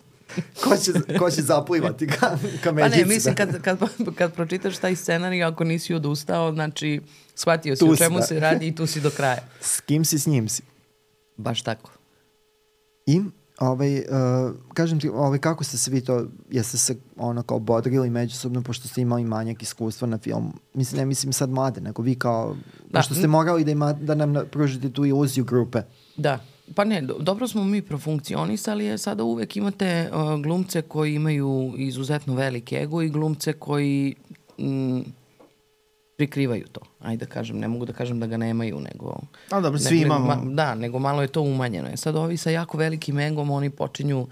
ko, 0.64 0.78
će, 0.78 0.92
ko 1.20 1.32
će 1.32 1.42
zaplivati 1.42 2.08
ka, 2.08 2.38
ka 2.64 2.72
medici? 2.72 3.02
Pa 3.02 3.08
ne, 3.08 3.16
mislim, 3.16 3.36
kad, 3.36 3.62
kad, 3.62 3.80
kad 4.16 4.34
pročitaš 4.34 4.78
taj 4.78 4.96
scenarij, 4.96 5.44
ako 5.44 5.64
nisi 5.64 5.94
odustao, 5.94 6.54
znači, 6.54 7.02
shvatio 7.36 7.76
si 7.76 7.80
tu 7.80 7.92
o 7.92 7.96
čemu 7.96 8.18
da. 8.18 8.26
se 8.26 8.40
radi 8.40 8.68
i 8.68 8.76
tu 8.76 8.88
si 8.88 9.02
do 9.02 9.10
kraja. 9.10 9.48
S 9.62 9.82
kim 9.82 10.06
si, 10.06 10.20
s 10.20 10.28
njim 10.28 10.50
si. 10.50 10.64
Baš 11.38 11.62
tako. 11.62 11.92
I, 13.06 13.22
ovaj, 13.60 13.98
uh, 13.98 14.06
kažem 14.74 15.00
ti, 15.00 15.10
ovaj, 15.10 15.40
kako 15.40 15.64
ste 15.64 15.78
se 15.78 15.92
vi 15.92 16.02
to, 16.02 16.28
jeste 16.50 16.78
se 16.78 16.96
ono 17.18 17.44
kao 17.44 17.60
bodrili 17.60 18.10
međusobno, 18.10 18.62
pošto 18.62 18.88
ste 18.88 19.02
imali 19.02 19.24
manjak 19.24 19.64
iskustva 19.64 20.08
na 20.08 20.18
film, 20.18 20.60
mislim, 20.74 21.00
ne 21.00 21.06
mislim 21.06 21.34
sad 21.34 21.50
mlade, 21.50 21.82
nego 21.82 22.02
vi 22.02 22.16
kao, 22.16 22.56
da. 22.90 23.00
pošto 23.00 23.16
ste 23.16 23.28
morali 23.28 23.64
da, 23.64 23.72
ima, 23.72 23.94
da 23.94 24.16
nam 24.16 24.34
pružite 24.52 24.90
tu 24.90 25.06
iluziju 25.06 25.44
grupe. 25.44 25.82
Da, 26.18 26.40
Pa 26.76 26.84
ne, 26.84 27.02
do, 27.02 27.18
dobro 27.20 27.48
smo 27.48 27.64
mi 27.64 27.82
profunkcionisali, 27.82 28.86
je 28.86 28.98
sada 28.98 29.24
uvek 29.24 29.58
imate 29.58 30.10
uh, 30.14 30.42
glumce 30.42 30.82
koji 30.82 31.16
imaju 31.16 31.74
izuzetno 31.78 32.36
velike 32.36 32.76
ego 32.76 33.02
i 33.02 33.10
glumce 33.10 33.54
koji 33.54 34.16
mm, 34.60 35.00
prikrivaju 36.18 36.66
to. 36.72 36.82
Ajde 37.00 37.26
da 37.26 37.32
kažem, 37.32 37.58
ne 37.58 37.68
mogu 37.68 37.86
da 37.86 37.94
kažem 37.94 38.20
da 38.20 38.28
ga 38.28 38.38
nemaju, 38.38 38.80
nego... 38.80 39.20
A 39.50 39.60
dobro, 39.62 39.80
svi 39.80 39.96
ne, 39.96 40.02
imamo. 40.02 40.26
Ma, 40.26 40.54
da, 40.54 40.76
nego 40.76 41.00
malo 41.00 41.22
je 41.22 41.28
to 41.28 41.42
umanjeno. 41.42 41.90
E 41.90 41.98
sad 41.98 42.16
ovi 42.16 42.38
sa 42.38 42.50
jako 42.50 42.78
velikim 42.78 43.20
egom, 43.20 43.52
oni 43.52 43.70
počinju 43.70 44.20
uh, 44.20 44.28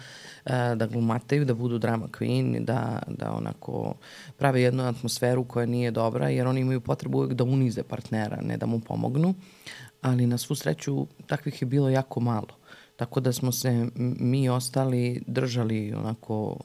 da 0.76 0.88
glumataju, 0.88 1.46
da 1.46 1.54
budu 1.54 1.78
drama 1.78 2.08
queen, 2.08 2.66
da, 2.66 3.02
da 3.08 3.32
onako 3.32 3.94
prave 4.38 4.62
jednu 4.62 4.84
atmosferu 4.84 5.44
koja 5.44 5.66
nije 5.66 5.92
dobra, 5.92 6.30
jer 6.30 6.48
oni 6.48 6.62
imaju 6.62 6.82
potrebu 6.82 7.18
uvek 7.18 7.34
da 7.34 7.44
unize 7.44 7.84
partnera, 7.84 8.42
ne 8.42 8.58
da 8.58 8.66
mu 8.66 8.80
pomognu 8.80 9.34
ali 10.02 10.28
na 10.28 10.38
svu 10.38 10.56
sreću 10.56 11.08
takvih 11.28 11.62
je 11.62 11.66
bilo 11.66 11.90
jako 11.90 12.20
malo. 12.20 12.48
Tako 12.96 13.20
da 13.20 13.34
smo 13.34 13.52
se 13.52 13.88
mi 13.96 14.50
ostali 14.50 15.24
držali 15.28 15.94
onako 15.94 16.58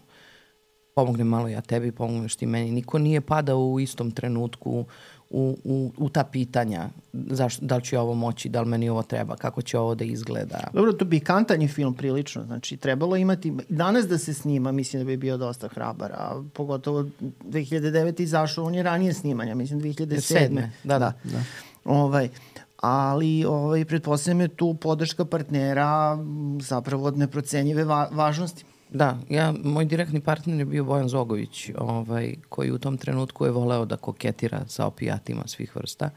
pomogne 0.96 1.24
malo 1.24 1.48
ja 1.48 1.60
tebi, 1.60 1.92
pomogneš 1.92 2.36
ti 2.36 2.46
meni. 2.46 2.70
Niko 2.70 2.98
nije 2.98 3.20
padao 3.20 3.58
u 3.58 3.80
istom 3.80 4.10
trenutku 4.10 4.84
u, 5.30 5.58
u, 5.64 5.92
u 5.96 6.08
ta 6.08 6.24
pitanja 6.24 6.88
zašto, 7.12 7.66
da 7.66 7.76
li 7.76 7.84
ću 7.84 7.96
ovo 7.96 8.14
moći, 8.14 8.48
da 8.48 8.60
li 8.60 8.68
meni 8.68 8.88
ovo 8.88 9.02
treba, 9.02 9.36
kako 9.36 9.62
će 9.62 9.78
ovo 9.78 9.94
da 9.94 10.04
izgleda. 10.04 10.60
Dobro, 10.72 10.92
to 10.92 11.04
bi 11.04 11.20
kantan 11.20 11.62
je 11.62 11.68
film 11.68 11.94
prilično, 11.94 12.44
znači 12.44 12.76
trebalo 12.76 13.16
imati, 13.16 13.52
danas 13.68 14.06
da 14.08 14.18
se 14.18 14.34
snima, 14.34 14.72
mislim 14.72 15.02
da 15.02 15.06
bi 15.06 15.16
bio 15.16 15.36
dosta 15.36 15.68
hrabar, 15.68 16.12
a 16.12 16.42
pogotovo 16.52 17.02
2009. 17.20 18.22
izašao, 18.22 18.64
on 18.64 18.74
je 18.74 18.82
ranije 18.82 19.12
snimanja, 19.12 19.54
mislim 19.54 19.80
2007. 19.80 20.20
Sedme, 20.20 20.72
da, 20.84 20.98
da. 20.98 21.12
da. 21.24 21.42
Ovaj, 21.84 22.28
ali 22.76 23.44
ovaj, 23.44 23.84
pretpostavljam 23.84 24.40
je 24.40 24.48
tu 24.48 24.74
podrška 24.74 25.24
partnera 25.24 26.18
zapravo 26.60 27.04
od 27.04 27.18
neprocenjive 27.18 27.84
va 27.84 28.08
važnosti. 28.12 28.64
Da, 28.90 29.18
ja, 29.28 29.54
moj 29.64 29.84
direktni 29.84 30.20
partner 30.20 30.58
je 30.58 30.64
bio 30.64 30.84
Bojan 30.84 31.08
Zogović, 31.08 31.70
ovaj, 31.78 32.34
koji 32.48 32.70
u 32.70 32.78
tom 32.78 32.98
trenutku 32.98 33.44
je 33.44 33.50
voleo 33.50 33.84
da 33.84 33.96
koketira 33.96 34.64
sa 34.68 34.86
opijatima 34.86 35.42
svih 35.46 35.76
vrsta. 35.76 36.10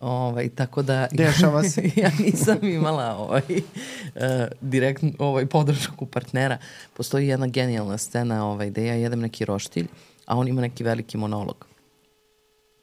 Ovaj, 0.00 0.48
tako 0.48 0.82
da... 0.82 1.08
Dešava 1.12 1.62
se. 1.62 1.82
ja 2.02 2.10
nisam 2.18 2.58
imala 2.62 3.16
ovaj, 3.16 3.42
uh, 3.50 4.22
direktnu 4.60 5.12
ovaj, 5.18 5.46
podršku 5.46 6.06
partnera. 6.06 6.58
Postoji 6.96 7.28
jedna 7.28 7.46
genijalna 7.46 7.98
scena 7.98 8.46
ovaj, 8.46 8.70
gde 8.70 8.86
ja 8.86 8.94
jedem 8.94 9.20
neki 9.20 9.44
roštilj, 9.44 9.86
a 10.26 10.36
on 10.36 10.48
ima 10.48 10.60
neki 10.60 10.84
veliki 10.84 11.16
monolog. 11.16 11.66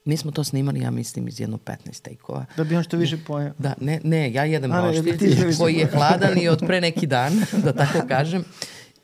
Mi 0.05 0.17
smo 0.17 0.31
to 0.31 0.43
snimali, 0.43 0.81
ja 0.81 0.91
mislim, 0.91 1.27
iz 1.27 1.39
jedno 1.39 1.57
15 1.57 2.01
tejkova. 2.01 2.45
Da 2.57 2.63
bi 2.63 2.75
on 2.75 2.83
što 2.83 2.97
više 2.97 3.17
pojao. 3.27 3.51
Da, 3.57 3.73
ne, 3.81 3.99
ne, 4.03 4.33
ja 4.33 4.43
jedem 4.43 4.71
roštilj 4.71 5.57
koji 5.57 5.75
je 5.75 5.85
hladan 5.85 6.37
i 6.37 6.47
od 6.47 6.59
pre 6.67 6.81
neki 6.81 7.07
dan, 7.07 7.33
da 7.65 7.73
tako 7.73 8.07
kažem. 8.07 8.43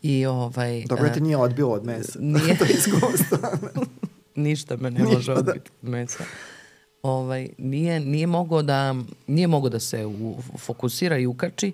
I 0.02 0.26
ovaj... 0.26 0.84
Dobro 0.84 1.08
te 1.14 1.20
nije 1.20 1.36
odbilo 1.36 1.72
od 1.72 1.84
mesa. 1.84 2.18
Nije. 2.34 2.56
to 2.58 2.64
je 2.64 2.70
iskustvo. 2.70 3.38
Ništa 4.34 4.76
me 4.76 4.90
ne 4.90 5.04
može 5.04 5.34
da. 5.34 5.38
odbiti 5.38 5.70
od 5.82 5.88
mesa. 5.88 6.24
Ovaj, 7.02 7.48
nije, 7.58 8.00
nije 8.00 8.26
mogo 8.26 8.62
da, 8.62 8.94
nije 9.26 9.46
mogo 9.46 9.68
da 9.68 9.80
se 9.80 10.06
u, 10.06 10.36
fokusira 10.58 11.18
i 11.18 11.26
ukači 11.26 11.72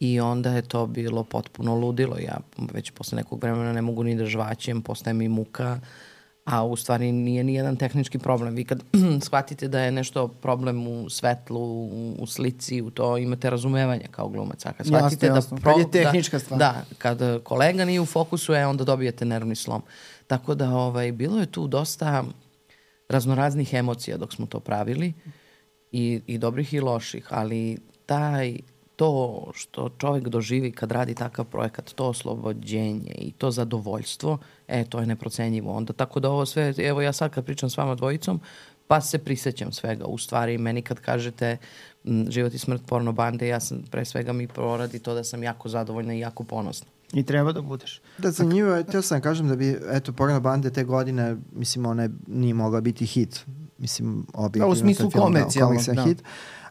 i 0.00 0.20
onda 0.20 0.52
je 0.52 0.62
to 0.62 0.86
bilo 0.86 1.24
potpuno 1.24 1.74
ludilo. 1.74 2.16
Ja 2.18 2.38
već 2.72 2.90
posle 2.90 3.16
nekog 3.16 3.42
vremena 3.42 3.72
ne 3.72 3.82
mogu 3.82 4.02
ni 4.02 4.16
da 4.16 4.26
žvaćem, 4.26 4.82
postaje 4.82 5.14
mi 5.14 5.28
muka, 5.28 5.80
a 6.44 6.64
u 6.64 6.76
stvari 6.76 7.12
nije 7.12 7.44
ni 7.44 7.54
jedan 7.54 7.76
tehnički 7.76 8.18
problem. 8.18 8.54
Vi 8.54 8.64
kad 8.64 8.82
shvatite 9.26 9.68
da 9.68 9.80
je 9.80 9.92
nešto 9.92 10.28
problem 10.28 10.86
u 10.88 11.10
svetlu, 11.10 11.60
u, 11.60 12.16
u 12.18 12.26
slici, 12.26 12.82
u 12.82 12.90
to 12.90 13.18
imate 13.18 13.50
razumevanje 13.50 14.06
kao 14.10 14.28
glumac. 14.28 14.66
A 14.66 14.72
kad 14.72 14.86
shvatite 14.86 15.26
jasno, 15.26 15.36
jasno. 15.36 15.56
da... 15.56 15.62
Pro, 15.62 15.72
kad 15.72 15.80
je 15.80 15.90
tehnička 15.90 16.36
da, 16.36 16.44
stvar. 16.44 16.58
Da, 16.58 16.84
kad 16.98 17.42
kolega 17.42 17.84
nije 17.84 18.00
u 18.00 18.06
fokusu, 18.06 18.54
e, 18.54 18.66
onda 18.66 18.84
dobijete 18.84 19.24
nervni 19.24 19.56
slom. 19.56 19.82
Tako 20.26 20.54
da 20.54 20.70
ovaj, 20.70 21.12
bilo 21.12 21.40
je 21.40 21.46
tu 21.46 21.66
dosta 21.66 22.24
raznoraznih 23.08 23.74
emocija 23.74 24.16
dok 24.16 24.32
smo 24.32 24.46
to 24.46 24.60
pravili 24.60 25.12
i, 25.92 26.20
i 26.26 26.38
dobrih 26.38 26.74
i 26.74 26.80
loših, 26.80 27.26
ali 27.30 27.78
taj 28.06 28.58
to 28.96 29.42
što 29.54 29.88
čovek 29.98 30.28
doživi 30.28 30.72
kad 30.72 30.92
radi 30.92 31.14
takav 31.14 31.44
projekat, 31.44 31.92
to 31.94 32.08
oslobođenje 32.08 33.14
i 33.18 33.32
to 33.32 33.50
zadovoljstvo, 33.50 34.38
e, 34.68 34.84
to 34.84 35.00
je 35.00 35.06
neprocenjivo. 35.06 35.72
Onda 35.72 35.92
tako 35.92 36.20
da 36.20 36.30
ovo 36.30 36.46
sve, 36.46 36.74
evo 36.78 37.02
ja 37.02 37.12
sad 37.12 37.30
kad 37.30 37.44
pričam 37.44 37.70
s 37.70 37.76
vama 37.76 37.94
dvojicom, 37.94 38.40
pa 38.86 39.00
se 39.00 39.18
prisećam 39.18 39.72
svega. 39.72 40.04
U 40.04 40.18
stvari, 40.18 40.58
meni 40.58 40.82
kad 40.82 41.00
kažete 41.00 41.56
m, 42.04 42.26
život 42.30 42.54
i 42.54 42.58
smrt 42.58 42.82
porno 42.86 43.12
bande, 43.12 43.48
ja 43.48 43.60
sam 43.60 43.82
pre 43.90 44.04
svega 44.04 44.32
mi 44.32 44.48
proradi 44.48 44.98
to 44.98 45.14
da 45.14 45.24
sam 45.24 45.42
jako 45.42 45.68
zadovoljna 45.68 46.14
i 46.14 46.18
jako 46.18 46.44
ponosna. 46.44 46.86
I 47.12 47.22
treba 47.22 47.52
da 47.52 47.62
budeš. 47.62 48.00
Da, 48.18 48.30
zanimljivo 48.30 48.74
je, 48.74 48.84
teo 48.84 49.02
sam 49.02 49.18
da 49.18 49.22
kažem 49.22 49.48
da 49.48 49.56
bi, 49.56 49.78
eto, 49.90 50.12
porno 50.12 50.40
bande 50.40 50.70
te 50.70 50.84
godine, 50.84 51.36
mislim, 51.52 51.86
ona 51.86 52.02
je, 52.02 52.10
nije 52.26 52.54
mogla 52.54 52.80
biti 52.80 53.06
hit. 53.06 53.46
Mislim, 53.78 54.26
objektivno. 54.34 54.66
Da, 54.66 54.72
u 54.72 54.76
smislu 54.76 55.10
komercijalno, 55.10 55.80
da. 55.94 56.02
hit 56.02 56.22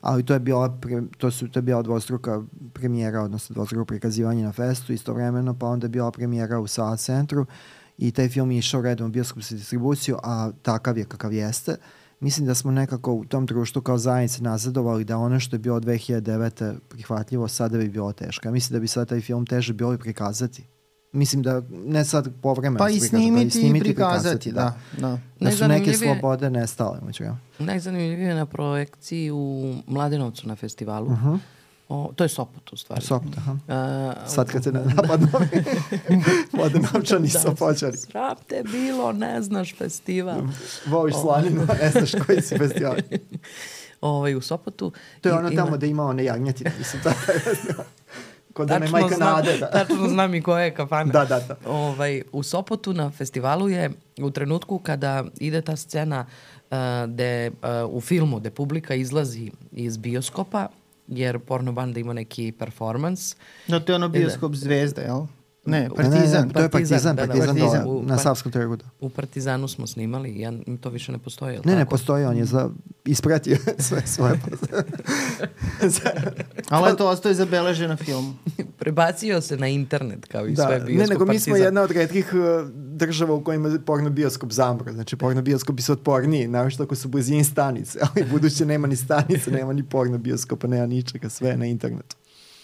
ali 0.04 0.26
to 0.26 0.34
je 0.34 0.40
bila, 0.40 0.70
pre, 0.82 1.02
to, 1.18 1.32
su, 1.32 1.48
to 1.48 1.60
je 1.60 1.64
bila 1.64 1.82
dvostruka 1.82 2.42
premijera, 2.74 3.22
odnosno 3.22 3.54
dvostruko 3.54 3.86
prikazivanje 3.86 4.44
na 4.44 4.52
festu 4.52 4.94
istovremeno, 4.94 5.54
pa 5.60 5.68
onda 5.68 5.86
je 5.86 5.90
bila 5.90 6.12
premijera 6.12 6.60
u 6.60 6.68
Sala 6.68 6.98
centru 6.98 7.46
i 7.98 8.12
taj 8.12 8.30
film 8.30 8.52
je 8.52 8.58
išao 8.58 8.82
redom 8.82 9.08
u 9.08 9.12
bioskop 9.12 9.44
sa 9.44 9.56
distribuciju, 9.56 10.18
a 10.24 10.52
takav 10.62 10.98
je 10.98 11.06
kakav 11.06 11.34
jeste. 11.34 11.76
Mislim 12.20 12.48
da 12.48 12.56
smo 12.56 12.72
nekako 12.72 13.14
u 13.14 13.26
tom 13.26 13.46
društvu 13.46 13.82
kao 13.82 13.98
zajednice 13.98 14.44
nazadovali 14.44 15.04
da 15.04 15.18
ono 15.18 15.40
što 15.40 15.56
je 15.56 15.60
bilo 15.60 15.80
2009. 15.80 16.74
prihvatljivo 16.90 17.48
sada 17.48 17.78
bi 17.78 17.90
bilo 17.90 18.14
teško. 18.14 18.48
Ja 18.48 18.52
mislim 18.52 18.74
da 18.78 18.80
bi 18.80 18.88
sad 18.88 19.10
taj 19.10 19.22
film 19.22 19.46
teže 19.46 19.74
bilo 19.74 19.94
i 19.94 19.98
prikazati. 19.98 20.73
Mislim 21.14 21.44
da 21.44 21.62
ne 21.72 22.06
sad 22.06 22.30
povremeno 22.42 22.80
pa 22.80 22.90
i 22.90 23.00
snimiti, 23.00 23.36
pa 23.36 23.42
i 23.42 23.62
snimiti 23.62 23.90
i 23.90 23.94
prikazati, 23.94 24.52
da. 24.52 24.78
da. 24.98 25.08
da. 25.08 25.20
da 25.40 25.52
su 25.52 25.68
neke 25.68 25.94
slobode 25.94 26.50
nestale. 26.50 27.00
Najzanimljivije 27.60 28.36
na 28.36 28.46
projekciji 28.46 29.32
u 29.32 29.76
Mladenovcu 29.88 30.48
na 30.48 30.56
festivalu. 30.56 31.08
Uh 31.08 31.24
-huh. 31.24 31.40
O, 31.90 32.12
to 32.16 32.24
je 32.24 32.28
Sopot 32.28 32.74
u 32.74 32.78
stvari. 32.78 33.02
Sopot, 33.02 33.38
aha. 33.38 33.52
Uh, 33.52 34.30
Sad 34.34 34.52
kad 34.52 34.64
te 34.64 34.72
ne 34.72 34.80
napadno 34.80 35.28
Mladenovčani 36.58 37.28
da, 37.28 37.40
su 37.40 37.56
počeli. 37.56 37.98
Srap 37.98 38.44
te 38.48 38.64
bilo, 38.72 39.12
ne 39.12 39.42
znaš 39.42 39.76
festival. 39.76 40.42
Voliš 40.86 41.16
slaninu, 41.22 41.68
ne 41.82 41.92
znaš 41.92 42.12
koji 42.26 42.42
si 42.42 42.58
festival. 42.58 42.96
ovaj, 44.02 44.36
u 44.36 44.42
Sopotu. 44.42 44.92
To 45.22 45.30
je 45.30 45.36
ono 45.36 45.52
ima... 45.52 45.64
tamo 45.64 45.78
da 45.78 45.86
ima 45.86 46.04
one 46.04 46.24
jagnjetine, 46.24 46.72
mislim, 46.78 47.04
tako 47.06 47.32
je. 47.32 47.40
Kod 48.54 48.72
one 48.72 48.88
majka 48.88 49.16
znam, 49.16 49.36
Nade, 49.36 49.58
da. 49.58 49.70
Tačno 49.70 50.08
znam 50.10 50.36
i 50.36 50.42
koja 50.42 50.64
je 50.64 50.74
kafana. 50.74 51.12
da, 51.12 51.26
da, 51.26 51.40
da. 51.40 51.56
Ovaj, 51.70 52.22
u 52.32 52.44
Sopotu 52.44 52.94
na 52.94 53.12
festivalu 53.12 53.70
je 53.70 53.92
u 54.22 54.32
trenutku 54.32 54.80
kada 54.80 55.24
ide 55.40 55.62
ta 55.62 55.76
scena 55.76 56.26
uh, 56.72 56.78
gde 57.08 57.50
uh, 57.50 57.96
u 57.96 58.02
filmu 58.02 58.40
gde 58.40 58.50
publika 58.50 58.96
izlazi 58.96 59.52
iz 59.72 59.98
bioskopa, 59.98 60.68
jer 61.08 61.40
porno 61.40 61.72
banda 61.72 62.00
ima 62.00 62.14
neki 62.14 62.52
performans. 62.60 63.36
No, 63.68 63.80
to 63.80 63.92
je 63.92 63.96
ono 63.96 64.10
bioskop 64.10 64.56
zvezda, 64.56 65.02
jel? 65.02 65.26
Ne, 65.66 65.90
Partizan. 65.96 66.42
Ne, 66.42 66.48
ne, 66.48 66.54
to 66.54 66.60
je 66.60 66.70
Partizan, 66.70 67.16
da, 67.16 67.26
da, 67.26 67.34
Partizan, 67.34 67.56
partizan 67.56 67.84
dole, 67.84 68.04
na 68.06 68.18
Savskom 68.18 68.52
trgu. 68.52 68.76
Da. 68.76 68.86
U 69.00 69.10
Partizanu 69.10 69.68
smo 69.68 69.88
snimali, 69.88 70.40
ja, 70.40 70.54
to 70.82 70.90
više 70.90 71.12
ne 71.12 71.18
postoji. 71.18 71.56
Ne, 71.56 71.62
tako? 71.62 71.76
ne 71.76 71.86
postoji, 71.86 72.26
on 72.26 72.38
je 72.38 72.46
za, 72.46 72.70
ispratio 73.06 73.58
sve 73.90 74.02
svoje. 74.06 74.40
Ali 76.70 76.98
to 76.98 77.10
ostaje 77.10 77.36
zabeleženo 77.36 77.88
na 77.88 77.96
filmu. 77.96 78.34
Prebacio 78.80 79.42
se 79.42 79.58
na 79.58 79.68
internet, 79.68 80.26
kao 80.26 80.48
i 80.48 80.54
da, 80.54 80.68
sve 80.68 80.80
bioskop 80.80 80.98
Ne, 80.98 81.08
nego 81.08 81.26
mi 81.26 81.40
smo 81.40 81.56
jedna 81.56 81.82
od 81.82 81.92
redkih 81.92 82.34
uh, 82.34 82.70
država 82.74 83.34
u 83.34 83.44
kojima 83.44 83.80
porno 83.86 84.10
bioskop 84.10 84.52
zamro. 84.52 84.94
Znači, 84.94 85.16
porno 85.16 85.42
bioskopi 85.42 85.82
su 85.82 85.92
otporniji, 85.92 86.48
naravno 86.48 86.84
ako 86.84 86.96
su 86.96 87.08
blizini 87.08 87.44
stanice, 87.44 88.00
ali 88.02 88.26
buduće 88.32 88.66
nema 88.66 88.88
ni 88.88 88.96
stanice, 88.96 89.52
nema 89.52 89.74
ni 89.74 89.84
porno 89.84 90.18
bioskopa, 90.18 90.68
nema 90.68 90.86
ničega, 90.86 91.30
sve 91.30 91.50
je 91.50 91.58
na 91.58 91.66
internetu. 91.66 92.16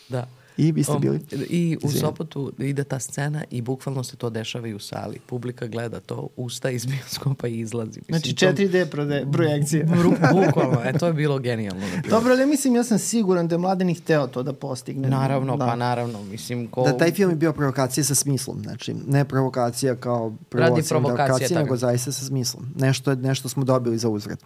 Da. 0.10 0.27
I 0.60 0.72
vi 0.72 0.84
ste 0.84 1.00
bili? 1.00 1.20
I 1.50 1.78
u 1.84 1.88
Izvijem. 1.88 2.01
Sopotu 2.01 2.51
ide 2.58 2.84
ta 2.84 3.00
scena 3.00 3.44
i 3.51 3.62
bukvalno 3.62 4.04
se 4.04 4.16
to 4.16 4.30
dešava 4.30 4.68
i 4.68 4.74
u 4.74 4.80
sali. 4.80 5.20
Publika 5.25 5.68
gleda 5.68 6.00
to, 6.00 6.28
usta 6.36 6.70
iz 6.70 6.86
bioskopa 6.86 7.48
i 7.48 7.60
izlazi. 7.60 8.01
Mislim, 8.08 8.36
znači 8.36 8.62
4D 8.63 8.86
prode, 8.86 9.25
projekcije. 9.32 9.88
bukvalno, 10.34 10.82
e, 10.84 10.98
to 10.98 11.08
je 11.08 11.13
bilo 11.13 11.39
genijalno. 11.39 11.82
Dobro, 12.10 12.34
ali 12.34 12.46
mislim, 12.46 12.75
ja 12.75 12.84
sam 12.84 13.00
siguran 13.00 13.48
da 13.48 13.56
je 13.56 13.60
Mladeni 13.60 13.94
hteo 13.94 14.28
to 14.28 14.44
da 14.44 14.54
postigne. 14.54 15.10
Naravno, 15.10 15.58
da. 15.58 15.66
pa 15.66 15.75
naravno. 15.75 16.24
Mislim, 16.24 16.68
ko... 16.68 16.84
Da, 16.84 16.98
taj 16.98 17.12
film 17.12 17.30
je 17.30 17.36
bio 17.36 17.54
provokacija 17.54 18.04
sa 18.04 18.16
smislom. 18.16 18.60
Znači, 18.63 18.94
ne 19.08 19.25
provokacija 19.25 19.96
kao 19.96 20.34
provokacija, 20.50 21.60
nego 21.62 21.75
zaista 21.78 22.12
sa 22.12 22.25
smislom. 22.25 22.66
Nešto, 22.75 23.16
nešto 23.16 23.50
smo 23.50 23.63
dobili 23.63 23.98
za 23.98 24.10
uzvrat. 24.10 24.39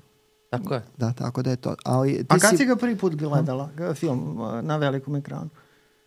Tako 0.50 0.74
je. 0.74 0.82
Da, 0.98 1.14
tako 1.14 1.42
da 1.42 1.50
je 1.50 1.56
to. 1.56 1.76
Ali, 1.84 2.18
ti 2.18 2.26
A 2.30 2.38
kad 2.38 2.50
si... 2.50 2.58
si 2.58 2.66
ga 2.66 2.76
prvi 2.76 2.96
put 2.96 3.16
gledala, 3.16 3.70
film 3.96 4.40
na 4.62 4.78
velikom 4.78 5.16
ekranu? 5.16 5.50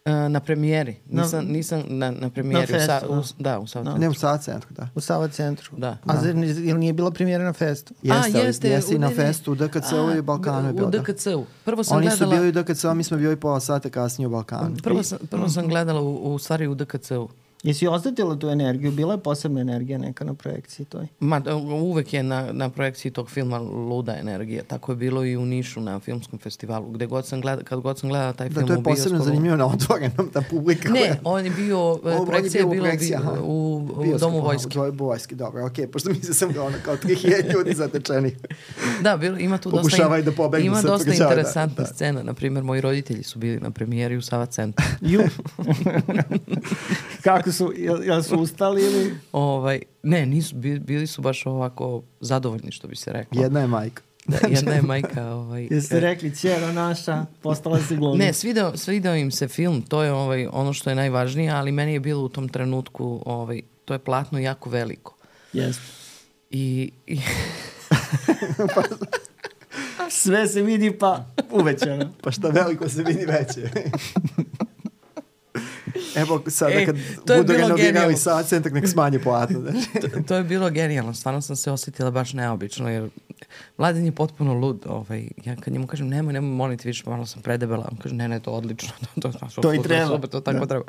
Uh, 0.07 0.13
na 0.13 0.41
premijeri. 0.41 0.97
Nisam, 1.11 1.45
na, 1.45 1.53
nisam 1.53 1.83
na, 1.87 2.11
na 2.11 2.31
premijeri. 2.31 2.73
Na 2.73 2.79
festu, 2.79 3.07
u, 3.09 3.23
sa, 3.23 3.35
u, 3.39 3.43
da, 3.43 3.59
u 3.59 3.67
Sava 3.67 3.85
centru. 3.85 4.01
Ne, 4.01 4.09
u 4.09 4.15
Sava 4.15 4.39
centru, 4.39 4.75
da. 4.75 4.89
U 4.95 5.01
Sava 5.01 5.29
centru. 5.29 5.77
Da. 5.77 5.99
A 6.07 6.17
da. 6.17 6.31
ili 6.31 6.79
nije 6.79 6.93
bila 6.93 7.11
premijera 7.11 7.45
na 7.45 7.53
festu? 7.53 7.95
Jeste, 8.03 8.39
A, 8.39 8.43
jeste, 8.43 8.69
jeste 8.69 8.95
i 8.95 8.99
na 8.99 9.11
festu, 9.11 9.53
u 9.53 9.55
DKC-u 9.55 10.19
i 10.19 10.23
Balkanu 10.23 10.67
je 10.69 10.73
bilo. 10.73 10.89
U 10.89 10.91
DKC-u. 10.91 11.45
Prvo 11.65 11.85
sam 11.85 11.97
Oni 11.97 12.07
gledala... 12.07 12.31
Oni 12.31 12.37
su 12.37 12.41
bili 12.41 12.49
u 12.49 12.65
DKC-u, 12.65 12.95
mi 12.95 13.05
smo 13.05 13.17
bili 13.17 13.37
pola 13.37 13.61
sata 13.61 13.91
kasnije 13.91 14.27
u 14.27 14.31
Balkanu. 14.31 14.77
Prvo 14.83 15.03
sam, 15.03 15.19
prvo 15.31 15.49
sam 15.49 15.69
gledala 15.69 16.01
u, 16.01 16.35
u 16.35 16.39
stvari 16.39 16.67
u 16.67 16.75
DKC-u. 16.75 17.29
Jesi 17.63 17.87
osetila 17.87 18.37
tu 18.37 18.49
energiju? 18.49 18.93
Bila 18.93 19.15
je 19.15 19.19
posebna 19.19 19.61
energija 19.61 19.99
neka 19.99 20.25
na 20.25 20.35
projekciji 20.35 20.87
toj? 20.87 21.07
Ma, 21.21 21.41
da, 21.41 21.57
uvek 21.57 22.13
je 22.13 22.23
na, 22.23 22.53
na 22.53 22.71
projekciji 22.71 23.13
tog 23.13 23.31
filma 23.31 23.59
luda 23.59 24.17
energija. 24.17 24.63
Tako 24.63 24.93
je 24.93 24.97
bilo 24.97 25.25
i 25.25 25.37
u 25.37 25.47
Nišu 25.47 25.81
na 25.81 26.01
filmskom 26.01 26.39
festivalu. 26.39 26.91
Gde 26.91 27.07
god 27.07 27.27
sam 27.27 27.41
gleda, 27.41 27.63
kad 27.63 27.81
god 27.81 27.99
sam 27.99 28.09
gledala 28.09 28.33
taj 28.33 28.49
da, 28.49 28.55
film 28.55 28.65
u 28.65 28.67
bioskopu... 28.67 28.83
Da, 28.83 28.85
to 28.85 28.91
je 28.91 28.97
posebno 28.97 29.25
zanimljivo 29.25 29.57
na 29.57 29.67
otvorenom, 29.67 30.31
ta 30.33 30.43
publika. 30.51 30.89
Ne, 30.89 31.21
on 31.25 31.45
je 31.45 31.51
bio, 31.51 31.99
projekcija 32.27 32.61
je 32.61 32.67
bila 32.67 32.83
projekcija, 32.83 33.21
u, 33.43 33.89
u, 33.97 34.15
u 34.15 34.19
Domu 34.19 34.41
vojske. 34.41 34.79
U 34.81 34.93
vojske, 34.93 35.35
dobro, 35.35 35.67
okej, 35.67 35.87
okay, 35.87 35.91
pošto 35.91 36.11
mislim 36.11 36.35
sam 36.35 36.53
da 36.53 36.63
ono 36.63 36.77
kao 36.85 36.97
3000 36.97 37.53
ljudi 37.53 37.75
zatečenih. 37.75 38.37
da, 39.03 39.17
bilo, 39.17 39.39
ima 39.39 39.59
tu 39.59 39.71
dosta, 39.71 40.21
da 40.21 40.33
pobegnu 40.33 40.67
ima 40.67 40.83
dosta 40.83 41.13
interesantna 41.13 41.77
da, 41.77 41.83
da. 41.83 41.95
scena. 41.95 42.23
Naprimjer, 42.23 42.65
moji 42.65 42.81
roditelji 42.81 43.23
su 43.23 43.39
bili 43.39 43.61
na 43.61 43.71
premijeri 43.71 44.17
u 44.17 44.23
Sava 44.23 44.47
centru. 44.47 44.85
Ju. 45.01 45.23
Kako 47.25 47.46
su, 47.53 47.73
jel, 47.77 48.05
jel 48.05 48.23
su 48.23 48.37
ustali 48.37 48.83
ili? 48.83 49.15
Ovaj, 49.33 49.83
ne, 50.03 50.27
nisu, 50.27 50.57
bili 50.81 51.07
su 51.07 51.23
baš 51.23 51.47
ovako 51.47 52.03
zadovoljni, 52.21 52.73
što 52.73 52.89
bi 52.89 52.97
se 52.97 53.13
reklo. 53.13 53.43
Jedna 53.43 53.61
je 53.61 53.67
majka. 53.67 54.03
Da, 54.27 54.39
jedna 54.49 54.73
je 54.73 54.83
majka. 54.83 55.27
Ovaj, 55.27 55.69
Jeste 55.71 56.01
rekli, 56.01 56.37
ćero 56.37 56.73
naša, 56.73 57.27
postala 57.43 57.81
se 57.81 57.97
glumna. 57.97 58.25
Ne, 58.25 58.33
svidao, 58.33 58.77
svidao 58.77 59.17
im 59.17 59.31
se 59.31 59.49
film, 59.49 59.83
to 59.83 60.03
je 60.03 60.13
ovaj, 60.13 60.47
ono 60.53 60.73
što 60.73 60.91
je 60.91 60.97
najvažnije, 60.97 61.51
ali 61.51 61.73
meni 61.73 61.93
je 61.93 62.01
bilo 62.01 62.23
u 62.23 62.29
tom 62.29 62.49
trenutku, 62.49 63.23
ovaj, 63.27 63.63
to 63.85 63.95
je 63.95 63.99
platno 63.99 64.39
jako 64.39 64.71
veliko. 64.71 65.17
Jeste. 65.53 65.83
I... 66.51 66.91
i... 67.07 67.19
Sve 70.11 70.49
se 70.49 70.63
vidi 70.63 70.99
pa 70.99 71.25
uvećano. 71.51 72.13
pa 72.23 72.31
šta 72.31 72.49
veliko 72.49 72.89
se 72.89 73.03
vidi 73.03 73.27
veće. 73.27 73.71
Evo 76.17 76.43
sada 76.47 76.75
e, 76.75 76.87
kad 76.87 76.97
budu 77.39 77.53
renovirali 77.53 78.17
sa 78.17 78.43
centar, 78.43 78.73
nek 78.73 78.89
smanje 78.89 79.19
platno. 79.19 79.61
Znači. 79.71 80.01
to, 80.01 80.23
to 80.29 80.37
je 80.37 80.45
bilo 80.45 80.71
genijalno. 80.71 81.15
Stvarno 81.15 81.41
sam 81.41 81.57
se 81.57 81.71
osjetila 81.71 82.11
baš 82.11 82.33
neobično, 82.33 82.91
jer 82.91 83.09
mladen 83.79 84.05
je 84.05 84.13
potpuno 84.13 84.55
lud. 84.55 84.85
Ovaj, 84.87 85.29
ja 85.45 85.57
kad 85.57 85.73
njemu 85.73 85.87
kažem, 85.87 86.09
nemoj, 86.09 86.33
nemoj, 86.33 86.51
molim 86.51 86.79
ti, 86.79 86.89
više, 86.89 87.11
malo 87.11 87.27
sam 87.27 87.43
predebela. 87.43 87.89
On 87.93 87.99
kaže, 87.99 88.15
ne, 88.15 88.29
ne, 88.29 88.41
to 88.41 88.53
odlično. 88.53 88.93
to, 89.23 89.33
to, 89.33 89.39
to, 89.55 89.63
to 89.63 89.75
i 89.75 89.83
treba. 89.83 90.19
To, 90.19 90.27
to 90.27 90.41
tako 90.41 90.59
da. 90.59 90.67
treba. 90.67 90.85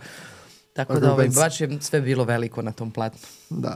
Tako 0.73 0.93
pa 0.93 0.99
da 0.99 1.11
ovaj, 1.11 1.29
baš 1.29 1.61
je 1.61 1.77
sve 1.81 2.01
bilo 2.01 2.23
veliko 2.23 2.61
na 2.61 2.71
tom 2.71 2.91
platnu. 2.91 3.19
Da. 3.49 3.75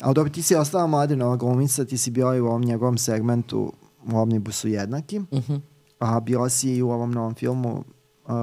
A 0.00 0.12
dobro, 0.12 0.32
ti 0.32 0.42
si 0.42 0.54
ostala 0.54 0.86
mladena 0.86 1.36
glumica, 1.36 1.84
ti 1.84 1.98
si 1.98 2.10
bila 2.10 2.36
i 2.36 2.40
u 2.40 2.46
ovom 2.46 2.62
njegovom 2.62 2.98
segmentu 2.98 3.72
u 4.12 4.16
Omnibusu 4.16 4.68
jednaki, 4.68 5.18
uh 5.18 5.24
mhm. 5.38 5.52
-huh. 5.52 5.60
a 5.98 6.20
bila 6.20 6.48
si 6.48 6.74
i 6.74 6.82
u 6.82 6.90
ovom 6.90 7.12
novom 7.12 7.34
filmu 7.34 7.84
uh, 8.26 8.34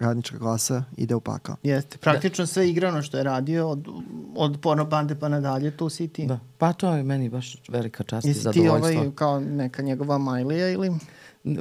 radnička 0.00 0.38
klasa 0.38 0.84
ide 0.96 1.14
u 1.14 1.20
pakao. 1.20 1.56
Jeste, 1.62 1.98
praktično 1.98 2.42
da. 2.42 2.46
sve 2.46 2.70
igrano 2.70 3.02
što 3.02 3.16
je 3.16 3.24
radio 3.24 3.68
od, 3.68 3.88
od 4.36 4.58
porno 4.62 4.84
bande 4.84 5.14
pa 5.14 5.28
nadalje, 5.28 5.76
tu 5.76 5.88
si 5.88 6.08
ti. 6.08 6.26
Da. 6.26 6.38
Pa 6.58 6.72
to 6.72 6.94
je 6.94 7.02
meni 7.02 7.28
baš 7.28 7.56
velika 7.68 8.04
čast 8.04 8.26
i 8.26 8.32
zadovoljstvo. 8.32 8.88
Jesi 8.88 8.92
ti 8.92 8.98
ovaj 9.00 9.14
kao 9.14 9.40
neka 9.40 9.82
njegova 9.82 10.18
Majlija 10.18 10.70
ili... 10.70 10.90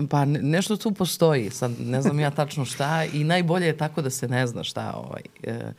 Pa 0.09 0.25
nešto 0.25 0.77
tu 0.77 0.91
postoji, 0.91 1.49
sad 1.49 1.71
ne 1.79 2.01
znam 2.01 2.19
ja 2.19 2.31
tačno 2.31 2.65
šta 2.65 3.05
i 3.13 3.23
najbolje 3.23 3.65
je 3.65 3.77
tako 3.77 4.01
da 4.01 4.09
se 4.09 4.27
ne 4.27 4.47
zna 4.47 4.63
šta. 4.63 4.93
Ovaj. 4.95 5.21
E, 5.43 5.73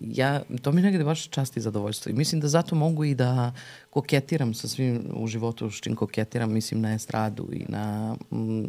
ja, 0.00 0.42
to 0.62 0.72
mi 0.72 0.82
negde 0.82 1.04
baš 1.04 1.28
čast 1.28 1.56
i 1.56 1.60
zadovoljstvo 1.60 2.10
i 2.10 2.12
mislim 2.12 2.40
da 2.40 2.48
zato 2.48 2.74
mogu 2.74 3.04
i 3.04 3.14
da 3.14 3.52
koketiram 3.90 4.54
sa 4.54 4.68
svim 4.68 5.02
u 5.14 5.26
životu 5.26 5.70
s 5.70 5.80
čim 5.80 5.96
koketiram, 5.96 6.52
mislim 6.52 6.80
na 6.80 6.94
estradu 6.94 7.48
i 7.52 7.64
na 7.68 8.16
m, 8.32 8.64
e, 8.64 8.66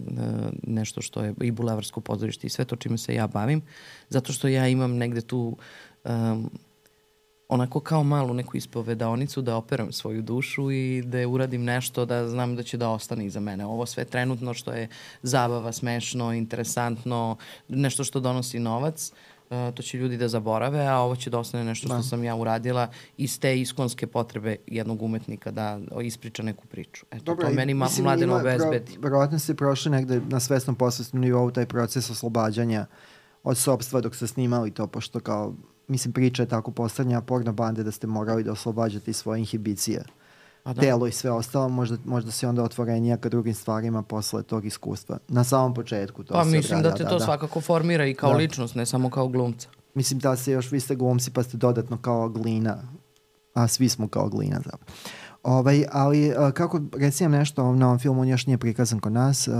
nešto 0.63 1.01
što 1.01 1.23
je 1.23 1.33
i 1.41 1.51
bulevarsko 1.51 2.01
pozorište 2.01 2.47
i 2.47 2.49
sve 2.49 2.65
to 2.65 2.75
čime 2.75 2.97
se 2.97 3.15
ja 3.15 3.27
bavim, 3.27 3.61
zato 4.09 4.33
što 4.33 4.47
ja 4.47 4.67
imam 4.67 4.97
negde 4.97 5.21
tu 5.21 5.57
um, 6.03 6.49
onako 7.49 7.79
kao 7.79 8.03
malu 8.03 8.33
neku 8.33 8.57
ispovedaonicu 8.57 9.41
da 9.41 9.55
operam 9.55 9.91
svoju 9.91 10.21
dušu 10.21 10.71
i 10.71 11.03
da 11.05 11.27
uradim 11.27 11.63
nešto 11.63 12.05
da 12.05 12.27
znam 12.27 12.55
da 12.55 12.63
će 12.63 12.77
da 12.77 12.89
ostane 12.89 13.25
iza 13.25 13.39
mene. 13.39 13.65
Ovo 13.65 13.85
sve 13.85 14.05
trenutno 14.05 14.53
što 14.53 14.71
je 14.71 14.87
zabava, 15.21 15.71
smešno, 15.71 16.33
interesantno, 16.33 17.37
nešto 17.67 18.03
što 18.03 18.19
donosi 18.19 18.59
novac, 18.59 19.11
uh, 19.11 19.30
to 19.75 19.83
će 19.83 19.97
ljudi 19.97 20.17
da 20.17 20.27
zaborave, 20.27 20.87
a 20.87 20.97
ovo 20.97 21.15
će 21.15 21.29
da 21.29 21.39
ostane 21.39 21.63
nešto 21.63 21.87
što 21.87 21.95
da. 21.95 22.03
sam 22.03 22.23
ja 22.23 22.35
uradila 22.35 22.87
iz 23.17 23.39
te 23.39 23.61
iskonske 23.61 24.07
potrebe 24.07 24.55
jednog 24.67 25.01
umetnika 25.01 25.51
da 25.51 25.79
ispriča 26.03 26.43
neku 26.43 26.67
priču. 26.67 27.05
Eto, 27.11 27.23
Dobro, 27.23 27.47
to 27.47 27.53
meni 27.53 27.73
ma, 27.73 27.87
mladeno 28.01 28.35
obezbedi. 28.35 28.97
Verovatno 29.01 29.39
ste 29.39 29.53
prošli 29.53 29.91
negde 29.91 30.21
na 30.29 30.39
svesnom 30.39 30.75
posvestnom 30.75 31.21
nivou 31.21 31.51
taj 31.51 31.65
proces 31.65 32.09
oslobađanja 32.09 32.85
od 33.43 33.57
sobstva 33.57 34.01
dok 34.01 34.15
ste 34.15 34.27
snimali 34.27 34.71
to, 34.71 34.87
pošto 34.87 35.19
kao 35.19 35.53
mislim, 35.87 36.13
priča 36.13 36.43
je 36.43 36.49
tako 36.49 36.71
postavljena 36.71 37.21
porno 37.21 37.53
bande 37.53 37.83
da 37.83 37.91
ste 37.91 38.07
morali 38.07 38.43
da 38.43 38.51
oslobađate 38.51 39.13
svoje 39.13 39.39
inhibicije. 39.39 40.03
A 40.63 40.73
da. 40.73 40.81
telo 40.81 41.07
i 41.07 41.11
sve 41.11 41.31
ostalo, 41.31 41.69
možda, 41.69 41.97
možda 42.05 42.31
se 42.31 42.47
onda 42.47 42.63
otvorenija 42.63 43.17
ka 43.17 43.29
drugim 43.29 43.53
stvarima 43.53 44.03
posle 44.03 44.43
tog 44.43 44.65
iskustva. 44.65 45.17
Na 45.27 45.43
samom 45.43 45.73
početku 45.73 46.23
to 46.23 46.33
pa, 46.33 46.43
se 46.43 46.49
mislim 46.49 46.81
da 46.81 46.95
te 46.95 47.03
da, 47.03 47.09
to 47.09 47.17
da. 47.17 47.25
svakako 47.25 47.61
formira 47.61 48.05
i 48.05 48.13
kao 48.13 48.31
da. 48.31 48.37
ličnost, 48.37 48.75
ne 48.75 48.85
samo 48.85 49.09
kao 49.09 49.27
glumca. 49.27 49.69
Mislim 49.93 50.19
da 50.19 50.35
se 50.35 50.51
još, 50.51 50.71
vi 50.71 50.79
ste 50.79 50.95
glumci 50.95 51.31
pa 51.31 51.43
ste 51.43 51.57
dodatno 51.57 51.97
kao 51.97 52.29
glina, 52.29 52.77
a 53.53 53.67
svi 53.67 53.89
smo 53.89 54.07
kao 54.07 54.29
glina 54.29 54.55
zapravo. 54.55 54.83
Ovaj, 55.43 55.85
ali 55.91 56.29
uh, 56.29 56.51
kako, 56.51 56.81
reci 56.97 57.23
nam 57.23 57.31
nešto 57.31 57.73
na 57.73 57.85
ovom 57.85 57.99
filmu, 57.99 58.21
on 58.21 58.27
još 58.27 58.45
nije 58.45 58.57
prikazan 58.57 58.99
kod 58.99 59.11
nas, 59.11 59.47
uh, 59.47 59.53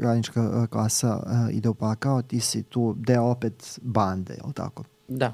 radnička 0.00 0.42
uh, 0.42 0.66
klasa 0.66 1.16
uh, 1.16 1.54
ide 1.54 1.68
u 1.68 1.74
pakao, 1.74 2.22
ti 2.22 2.40
si 2.40 2.62
tu 2.62 2.94
deo 2.98 3.24
opet 3.24 3.78
bande, 3.82 4.34
je 4.34 4.42
li 4.46 4.52
tako? 4.52 4.84
Da 5.08 5.32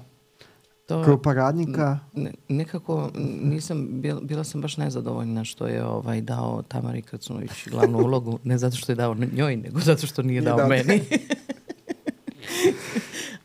to, 0.91 1.03
grupa 1.03 1.33
radnika? 1.33 1.99
Ne, 2.15 2.33
nekako 2.49 3.11
nisam, 3.43 3.89
bila, 3.91 4.21
bila 4.21 4.45
sam 4.45 4.61
baš 4.61 4.77
nezadovoljna 4.77 5.45
što 5.45 5.67
je 5.67 5.85
ovaj 5.85 6.21
dao 6.21 6.63
Tamari 6.69 7.03
Kacunović 7.03 7.69
glavnu 7.71 7.99
ulogu, 8.07 8.39
ne 8.45 8.59
zato 8.59 8.77
što 8.77 8.93
je 8.93 8.97
dao 8.97 9.17
njoj, 9.33 9.57
nego 9.57 9.81
zato 9.81 10.07
što 10.07 10.23
nije, 10.23 10.41
nije 10.41 10.51
dao, 10.51 10.57
dao 10.57 10.69
meni. 10.69 11.01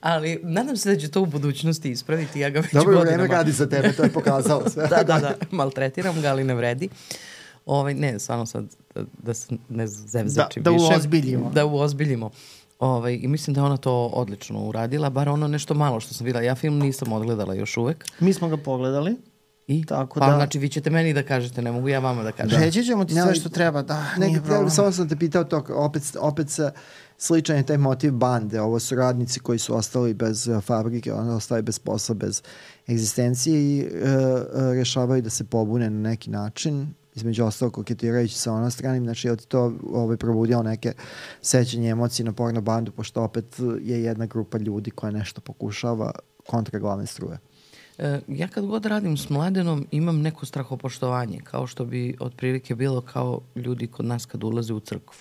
Ali 0.02 0.40
nadam 0.44 0.78
se 0.78 0.90
da 0.94 1.00
će 1.00 1.12
to 1.12 1.22
u 1.22 1.26
budućnosti 1.26 1.92
ispraviti, 1.92 2.40
ja 2.40 2.50
ga 2.50 2.60
već 2.60 2.74
Dobro, 2.74 2.86
godinama... 2.86 3.12
Dobro, 3.12 3.24
vreme 3.24 3.38
radi 3.38 3.52
za 3.52 3.70
tebe, 3.70 3.94
to 3.94 4.04
je 4.04 4.10
pokazalo 4.10 4.70
sve. 4.74 4.88
da, 4.88 5.04
da, 5.04 5.20
da, 5.20 5.36
maltretiram 5.52 6.22
ga, 6.22 6.30
ali 6.30 6.44
ne 6.44 6.56
vredi. 6.56 6.90
Ovaj, 7.66 7.94
ne, 7.94 8.20
stvarno 8.20 8.46
sad 8.46 8.66
da, 8.96 9.04
da 9.24 9.34
se 9.34 9.56
ne 9.70 9.88
zevzačim 9.88 10.64
da, 10.64 10.70
da 10.70 10.76
više. 10.76 10.90
Da 10.90 10.96
uozbiljimo. 10.96 11.52
Da 11.54 11.66
uozbiljimo. 11.66 12.32
Ovaj, 12.80 13.20
I 13.22 13.28
mislim 13.28 13.54
da 13.54 13.64
ona 13.64 13.78
to 13.78 14.06
odlično 14.06 14.60
uradila, 14.60 15.10
bar 15.10 15.30
ono 15.30 15.48
nešto 15.48 15.74
malo 15.74 16.00
što 16.00 16.14
sam 16.14 16.26
videla. 16.26 16.46
Ja 16.46 16.56
film 16.56 16.80
nisam 16.80 17.14
odgledala 17.14 17.54
još 17.54 17.78
uvek. 17.78 18.06
Mi 18.20 18.34
smo 18.34 18.48
ga 18.48 18.58
pogledali. 18.58 19.16
I? 19.68 19.86
Tako 19.86 20.20
pa, 20.20 20.28
da... 20.30 20.36
znači, 20.36 20.60
vi 20.60 20.70
ćete 20.70 20.90
meni 20.90 21.14
da 21.14 21.24
kažete, 21.24 21.62
ne 21.62 21.72
mogu 21.72 21.90
ja 21.90 22.00
vama 22.00 22.24
da 22.24 22.32
kažem. 22.32 22.62
Reći 22.62 22.84
ćemo 22.84 23.06
ti 23.06 23.14
sve 23.14 23.36
što 23.36 23.50
treba, 23.50 23.82
da, 23.82 24.06
ne, 24.18 24.28
nije 24.28 24.42
problem. 24.42 24.70
Samo 24.70 24.92
sam 24.92 25.10
te 25.10 25.16
pitao 25.16 25.44
to, 25.44 25.64
opet, 25.70 26.04
opet 26.20 26.50
sa, 26.50 26.72
sličan 27.18 27.58
je 27.58 27.66
taj 27.66 27.78
motiv 27.78 28.12
bande. 28.12 28.62
Ovo 28.62 28.80
su 28.80 28.96
radnici 28.96 29.40
koji 29.40 29.60
su 29.60 29.76
ostali 29.76 30.14
bez 30.14 30.48
uh, 30.48 30.64
fabrike, 30.64 31.14
oni 31.14 31.30
ostali 31.30 31.62
bez 31.62 31.80
posla, 31.80 32.16
bez 32.16 32.42
egzistencije 32.90 33.62
i 33.62 33.86
uh, 33.86 33.90
uh, 33.92 34.74
rešavaju 34.74 35.22
da 35.22 35.30
se 35.30 35.44
pobune 35.44 35.90
na 35.90 36.10
neki 36.10 36.30
način 36.30 36.94
između 37.16 37.46
ostalo 37.46 37.72
koketirajući 37.72 38.36
sa 38.36 38.54
onom 38.54 38.72
stranim, 38.72 39.04
znači 39.04 39.30
od 39.30 39.46
to 39.46 39.74
ovaj, 39.94 40.18
probudilo 40.18 40.64
neke 40.64 40.94
sećanje 41.42 41.90
emocije 41.90 42.26
na 42.26 42.34
porno 42.34 42.62
bandu, 42.62 42.92
pošto 42.92 43.24
opet 43.24 43.60
je 43.82 44.04
jedna 44.04 44.26
grupa 44.26 44.58
ljudi 44.58 44.92
koja 44.92 45.12
nešto 45.12 45.42
pokušava 45.42 46.12
kontra 46.48 46.80
glavne 46.80 47.06
struje. 47.06 47.38
E, 47.98 48.20
ja 48.28 48.48
kad 48.48 48.66
god 48.66 48.86
radim 48.86 49.18
s 49.18 49.30
mladenom 49.30 49.88
imam 49.92 50.22
neko 50.22 50.46
strahopoštovanje, 50.46 51.40
kao 51.44 51.68
što 51.68 51.86
bi 51.86 52.16
otprilike 52.20 52.76
bilo 52.76 53.02
kao 53.02 53.42
ljudi 53.56 53.88
kod 53.88 54.06
nas 54.06 54.26
kad 54.26 54.44
ulaze 54.44 54.74
u 54.74 54.80
crkvu. 54.80 55.16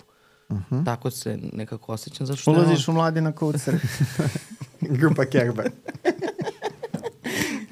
Uh 0.49 0.57
mhm. 0.57 0.75
-huh. 0.75 0.85
Tako 0.85 1.11
se 1.11 1.39
nekako 1.53 1.93
osjećam. 1.93 2.27
Zato 2.27 2.37
što 2.37 2.51
Ulaziš 2.51 2.87
u 2.87 2.91
mladina 2.91 3.31
kao 3.31 3.47
u 3.47 3.53
crkvu. 3.53 3.89
Grupa 4.99 5.25
Kerber. 5.25 5.71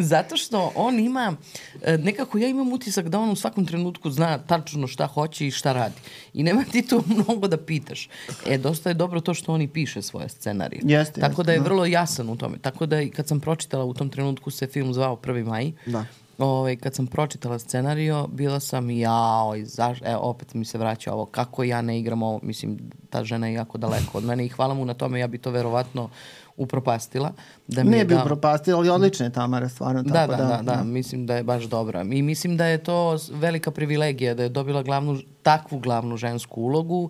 Zato 0.04 0.38
što 0.38 0.72
on 0.76 1.00
ima, 1.00 1.36
e, 1.82 1.98
nekako 1.98 2.38
ja 2.38 2.48
imam 2.48 2.74
utisak 2.74 3.10
da 3.10 3.20
on 3.20 3.30
u 3.30 3.36
svakom 3.36 3.66
trenutku 3.66 4.12
zna 4.12 4.38
tačno 4.38 4.88
šta 4.88 5.08
hoće 5.08 5.48
i 5.48 5.52
šta 5.52 5.74
radi. 5.74 5.96
I 6.34 6.44
nema 6.44 6.64
ti 6.72 6.88
tu 6.88 7.04
mnogo 7.16 7.48
da 7.48 7.58
pitaš. 7.58 8.10
E, 8.48 8.58
dosta 8.58 8.90
je 8.90 8.94
dobro 8.94 9.22
to 9.22 9.34
što 9.34 9.54
on 9.54 9.62
i 9.62 9.68
piše 9.68 10.02
svoje 10.02 10.30
scenarije. 10.30 10.82
Jeste, 10.86 11.22
Tako 11.22 11.32
jeste, 11.32 11.44
da 11.44 11.52
je 11.52 11.60
da. 11.60 11.64
vrlo 11.64 11.86
jasan 11.86 12.30
u 12.30 12.38
tome. 12.38 12.58
Tako 12.62 12.86
da 12.86 13.02
i 13.02 13.10
kad 13.10 13.28
sam 13.28 13.40
pročitala 13.40 13.86
u 13.86 13.94
tom 13.94 14.10
trenutku 14.10 14.52
se 14.52 14.68
film 14.68 14.94
zvao 14.94 15.16
Prvi 15.16 15.44
maj, 15.44 15.72
da. 15.86 16.06
Ovaj, 16.38 16.76
kad 16.76 16.96
sam 16.96 17.08
pročitala 17.08 17.60
scenario, 17.60 18.28
bila 18.28 18.60
sam 18.60 18.90
jao, 18.90 19.54
zaš, 19.64 20.02
e, 20.02 20.16
opet 20.16 20.54
mi 20.54 20.66
se 20.66 20.78
vraća 20.78 21.14
ovo, 21.14 21.26
kako 21.26 21.64
ja 21.64 21.82
ne 21.82 22.00
igram 22.00 22.24
ovo, 22.24 22.40
mislim, 22.44 22.80
ta 23.10 23.24
žena 23.24 23.48
je 23.48 23.54
jako 23.54 23.78
daleko 23.78 24.18
od 24.18 24.24
mene 24.24 24.46
i 24.46 24.50
hvala 24.50 24.74
mu 24.74 24.86
na 24.86 24.94
tome, 24.94 25.20
ja 25.20 25.28
bi 25.28 25.38
to 25.38 25.52
verovatno 25.52 26.10
upropastila. 26.58 27.32
Da 27.68 27.84
mi 27.84 27.90
ne 27.90 28.06
bi 28.06 28.14
da... 28.14 28.22
upropastila, 28.22 28.78
ali 28.78 28.90
odlična 28.90 29.26
je 29.26 29.32
Tamara, 29.32 29.70
stvarno. 29.70 30.04
Da, 30.04 30.14
tako 30.14 30.32
da, 30.32 30.38
da, 30.38 30.44
da, 30.44 30.62
da, 30.62 30.76
da, 30.76 30.84
mislim 30.84 31.26
da 31.26 31.36
je 31.36 31.44
baš 31.44 31.64
dobra. 31.64 32.02
I 32.02 32.22
mislim 32.22 32.58
da 32.58 32.66
je 32.66 32.78
to 32.78 33.18
velika 33.32 33.72
privilegija, 33.72 34.34
da 34.34 34.44
je 34.44 34.50
dobila 34.50 34.84
glavnu, 34.84 35.20
takvu 35.44 35.80
glavnu 35.80 36.18
žensku 36.18 36.62
ulogu 36.62 37.10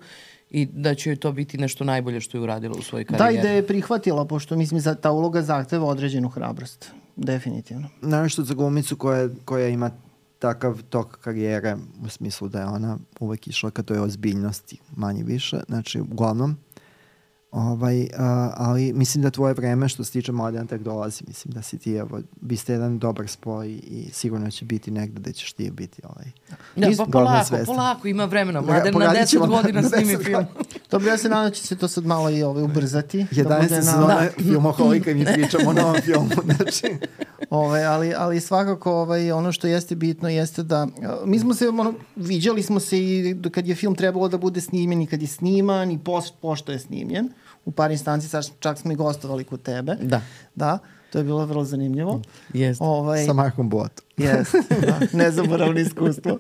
i 0.50 0.66
da 0.66 0.96
će 0.96 1.10
joj 1.10 1.16
to 1.16 1.32
biti 1.32 1.58
nešto 1.58 1.84
najbolje 1.84 2.22
što 2.22 2.38
je 2.38 2.42
uradila 2.42 2.76
u 2.80 2.82
svojoj 2.82 3.06
karijeri. 3.06 3.36
Da, 3.36 3.40
i 3.40 3.44
da 3.44 3.50
je 3.50 3.68
prihvatila, 3.68 4.26
pošto 4.26 4.56
mislim 4.56 4.82
da 4.82 4.96
ta 4.96 5.12
uloga 5.12 5.42
zahteva 5.42 5.86
određenu 5.86 6.30
hrabrost. 6.30 6.92
Definitivno. 7.16 7.90
Nešto 8.02 8.44
za 8.44 8.54
glumicu 8.54 8.96
koja, 8.96 9.30
koja 9.46 9.68
ima 9.68 9.92
takav 10.40 10.82
tok 10.90 11.18
karijere, 11.22 11.78
u 12.06 12.10
smislu 12.10 12.48
da 12.50 12.60
je 12.60 12.66
ona 12.66 12.98
uvek 13.20 13.48
išla 13.48 13.72
ka 13.72 13.84
toj 13.84 14.00
ozbiljnosti, 14.00 14.80
manje 14.96 15.24
više. 15.24 15.60
Znači, 15.68 16.02
uglavnom, 16.02 16.58
Ovaj, 17.54 18.08
a, 18.18 18.52
ali 18.58 18.94
mislim 18.94 19.22
da 19.22 19.30
tvoje 19.30 19.54
vreme 19.54 19.90
što 19.90 20.04
se 20.04 20.12
tiče 20.12 20.32
Mladena 20.32 20.66
tek 20.66 20.82
dolazi. 20.82 21.24
Mislim 21.28 21.54
da 21.54 21.62
si 21.62 21.78
ti, 21.78 21.94
evo, 21.94 22.20
biste 22.42 22.74
jedan 22.74 23.00
dobar 23.00 23.28
spoj 23.28 23.68
i 23.70 24.10
sigurno 24.12 24.52
će 24.52 24.66
biti 24.66 24.92
negde 24.92 25.20
da 25.20 25.32
ćeš 25.32 25.54
ti 25.54 25.72
biti 25.72 26.02
ovaj. 26.04 26.26
Da, 26.76 26.98
pa 26.98 27.12
polako, 27.12 27.46
svesta. 27.46 27.66
polako, 27.66 28.08
ima 28.08 28.26
vremena. 28.26 28.62
Mladen 28.62 28.94
na 28.94 29.06
10 29.06 29.48
godina 29.48 29.84
snimi 29.84 30.24
film. 30.24 30.46
Dobro, 30.92 31.10
ja 31.10 31.18
se 31.18 31.30
nadam 31.30 31.46
da 31.46 31.56
će 31.56 31.68
se 31.68 31.76
to 31.76 31.88
sad 31.88 32.06
malo 32.06 32.30
i 32.30 32.44
ovaj, 32.44 32.64
ubrzati. 32.64 33.26
11. 33.32 33.44
Da 33.44 33.68
sezona 33.68 34.08
da. 34.08 34.30
filmoholika 34.44 35.12
i 35.12 35.16
mi 35.16 35.26
pričamo 35.26 35.70
o 35.70 35.74
novom 35.74 36.02
filmu. 36.06 36.30
Znači. 36.56 36.98
Ovaj, 37.50 37.86
ali, 37.86 38.14
ali 38.18 38.42
svakako 38.42 38.92
ovaj, 38.92 39.32
ono 39.32 39.52
što 39.52 39.68
jeste 39.68 39.96
bitno 39.96 40.30
jeste 40.30 40.64
da 40.64 40.88
mi 41.26 41.40
smo 41.40 41.54
se, 41.54 41.70
ono, 41.70 41.94
viđali 42.16 42.64
smo 42.64 42.80
se 42.80 43.00
i 43.00 43.36
kad 43.52 43.68
je 43.68 43.76
film 43.76 43.96
trebalo 43.96 44.28
da 44.28 44.38
bude 44.38 44.62
snimljen 44.62 45.02
i 45.02 45.08
kad 45.08 45.22
je 45.22 45.28
sniman 45.28 45.92
i 45.92 46.00
post, 46.04 46.34
pošto 46.42 46.72
je 46.72 46.80
snimljen 46.80 47.30
u 47.66 47.72
par 47.72 47.92
instanci, 47.92 48.28
sad 48.28 48.50
čak 48.60 48.78
smo 48.78 48.92
i 48.92 48.96
gostovali 48.96 49.44
kod 49.44 49.62
tebe. 49.62 49.96
Da. 49.96 50.22
Da, 50.56 50.80
to 51.10 51.18
je 51.18 51.24
bilo 51.24 51.46
vrlo 51.46 51.64
zanimljivo. 51.66 52.22
Jeste. 52.54 52.84
Ovaj, 52.84 53.26
Sa 53.26 53.34
Markom 53.34 53.70
Botom. 53.70 54.06
Jeste, 54.18 54.58
da, 54.88 55.00
nezaboravno 55.14 55.80
iskustvo. 55.80 56.38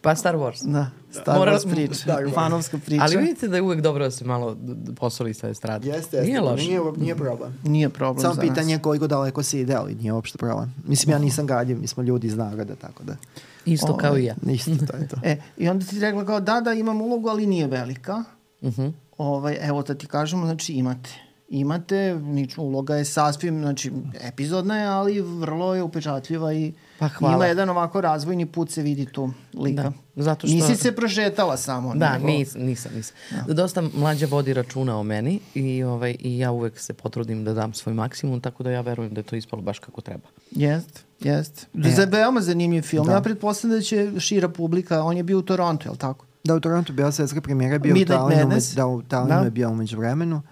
Pa 0.00 0.14
Star 0.14 0.34
Wars. 0.34 0.64
Da, 0.64 0.90
Star 1.12 1.38
Moral- 1.38 1.54
Wars 1.56 1.70
priča, 1.70 1.94
Star 1.94 2.16
Wars. 2.18 2.34
fanovska 2.34 2.78
priča. 2.78 3.02
Ali 3.02 3.16
vidite 3.16 3.48
da 3.48 3.56
je 3.56 3.62
uvek 3.62 3.80
dobro 3.80 4.04
da 4.04 4.10
se 4.10 4.24
malo 4.24 4.56
posoli 4.96 5.34
sa 5.34 5.48
estrade. 5.48 5.88
Jeste, 5.88 6.16
jeste. 6.16 6.28
Nije 6.28 6.40
loše. 6.40 6.64
Nije, 6.64 6.80
nije 6.96 7.14
problem. 7.16 7.58
Nije 7.64 7.88
problem 7.88 8.22
Samo 8.22 8.34
za 8.34 8.40
pitanje 8.40 8.72
je 8.72 8.76
nas. 8.76 8.82
koliko 8.82 9.06
daleko 9.06 9.42
se 9.42 9.60
ide, 9.60 9.74
ali 9.74 9.94
nije 9.94 10.12
uopšte 10.12 10.38
problem. 10.38 10.74
Mislim, 10.84 11.12
ja 11.12 11.18
nisam 11.18 11.46
gadljiv, 11.46 11.80
mi 11.80 11.86
smo 11.86 12.02
ljudi 12.02 12.26
iz 12.26 12.36
naroda, 12.36 12.74
tako 12.74 13.02
da... 13.04 13.16
Isto 13.64 13.96
kao 13.96 14.18
i 14.18 14.24
ja. 14.24 14.34
Isto, 14.44 14.70
to 14.86 14.96
je 14.96 15.08
to. 15.08 15.16
E, 15.22 15.36
i 15.56 15.68
onda 15.68 15.84
ti 15.86 16.00
rekla 16.00 16.24
kao 16.24 16.40
da, 16.40 16.60
da, 16.60 16.72
imam 16.72 17.00
ulogu, 17.00 17.28
ali 17.28 17.46
nije 17.46 17.66
velika. 17.66 18.24
Mhm. 18.62 18.86
Ovaj, 19.18 19.58
evo 19.60 19.82
da 19.82 19.94
ti 19.94 20.06
kažemo, 20.06 20.46
znači 20.46 20.72
imate. 20.72 21.10
Imate, 21.50 22.18
uloga 22.58 22.96
je 22.96 23.04
sasvim, 23.04 23.60
znači 23.60 23.92
epizodna 24.22 24.78
je, 24.78 24.86
ali 24.86 25.20
vrlo 25.20 25.74
je 25.74 25.82
upečatljiva 25.82 26.52
i 26.52 26.72
Pa 26.98 27.08
hvala. 27.08 27.34
ima 27.34 27.46
jedan 27.46 27.68
ovako 27.68 28.00
razvojni 28.00 28.46
put 28.46 28.70
se 28.70 28.82
vidi 28.82 29.06
tu 29.06 29.30
lika. 29.54 29.82
Da, 29.82 29.92
zato 30.16 30.46
što- 30.46 30.54
Nisi 30.56 30.76
se 30.76 30.92
prošetala 30.92 31.56
samo. 31.56 31.94
Da, 31.94 32.12
nego- 32.12 32.26
nisam, 32.26 32.62
nisam, 32.62 32.92
nisam. 32.94 33.16
Dosta 33.48 33.82
mlađa 33.94 34.26
vodi 34.26 34.54
računa 34.54 34.98
o 34.98 35.02
meni 35.02 35.40
i, 35.54 35.82
ovaj, 35.82 36.16
i 36.18 36.38
ja 36.38 36.50
uvek 36.50 36.78
se 36.78 36.94
potrudim 36.94 37.44
da 37.44 37.52
dam 37.54 37.74
svoj 37.74 37.94
maksimum, 37.94 38.40
tako 38.40 38.62
da 38.62 38.70
ja 38.70 38.80
verujem 38.80 39.14
da 39.14 39.20
je 39.20 39.24
to 39.24 39.36
ispalo 39.36 39.62
baš 39.62 39.78
kako 39.78 40.00
treba. 40.00 40.28
Jest, 40.50 41.04
jest. 41.20 41.66
E. 41.76 41.90
Za 41.90 42.04
veoma 42.04 42.40
zanimljiv 42.40 42.82
film. 42.82 43.06
Da. 43.06 43.12
Ja 43.12 43.20
pretpostavljam 43.20 43.78
da 43.78 43.82
će 43.82 44.10
šira 44.18 44.48
publika, 44.48 45.02
on 45.02 45.16
je 45.16 45.22
bio 45.22 45.38
u 45.38 45.42
Torontu, 45.42 45.86
je 45.86 45.92
li 45.92 45.98
tako? 45.98 46.25
Da, 46.46 46.54
u 46.54 46.60
Torontu 46.60 46.92
bila 46.92 47.12
svetska 47.12 47.40
premijera, 47.40 47.78
bio 47.78 47.90
u 47.90 47.94
Midnight 47.94 48.20
Talinu, 48.20 48.40
Madness. 48.40 48.74
da, 48.74 48.86
u 48.86 49.02
Talinu 49.02 49.38
Da. 49.38 49.44
je 49.44 49.50
bio 49.50 49.70
umeđu 49.70 49.98
vremenu 49.98 50.42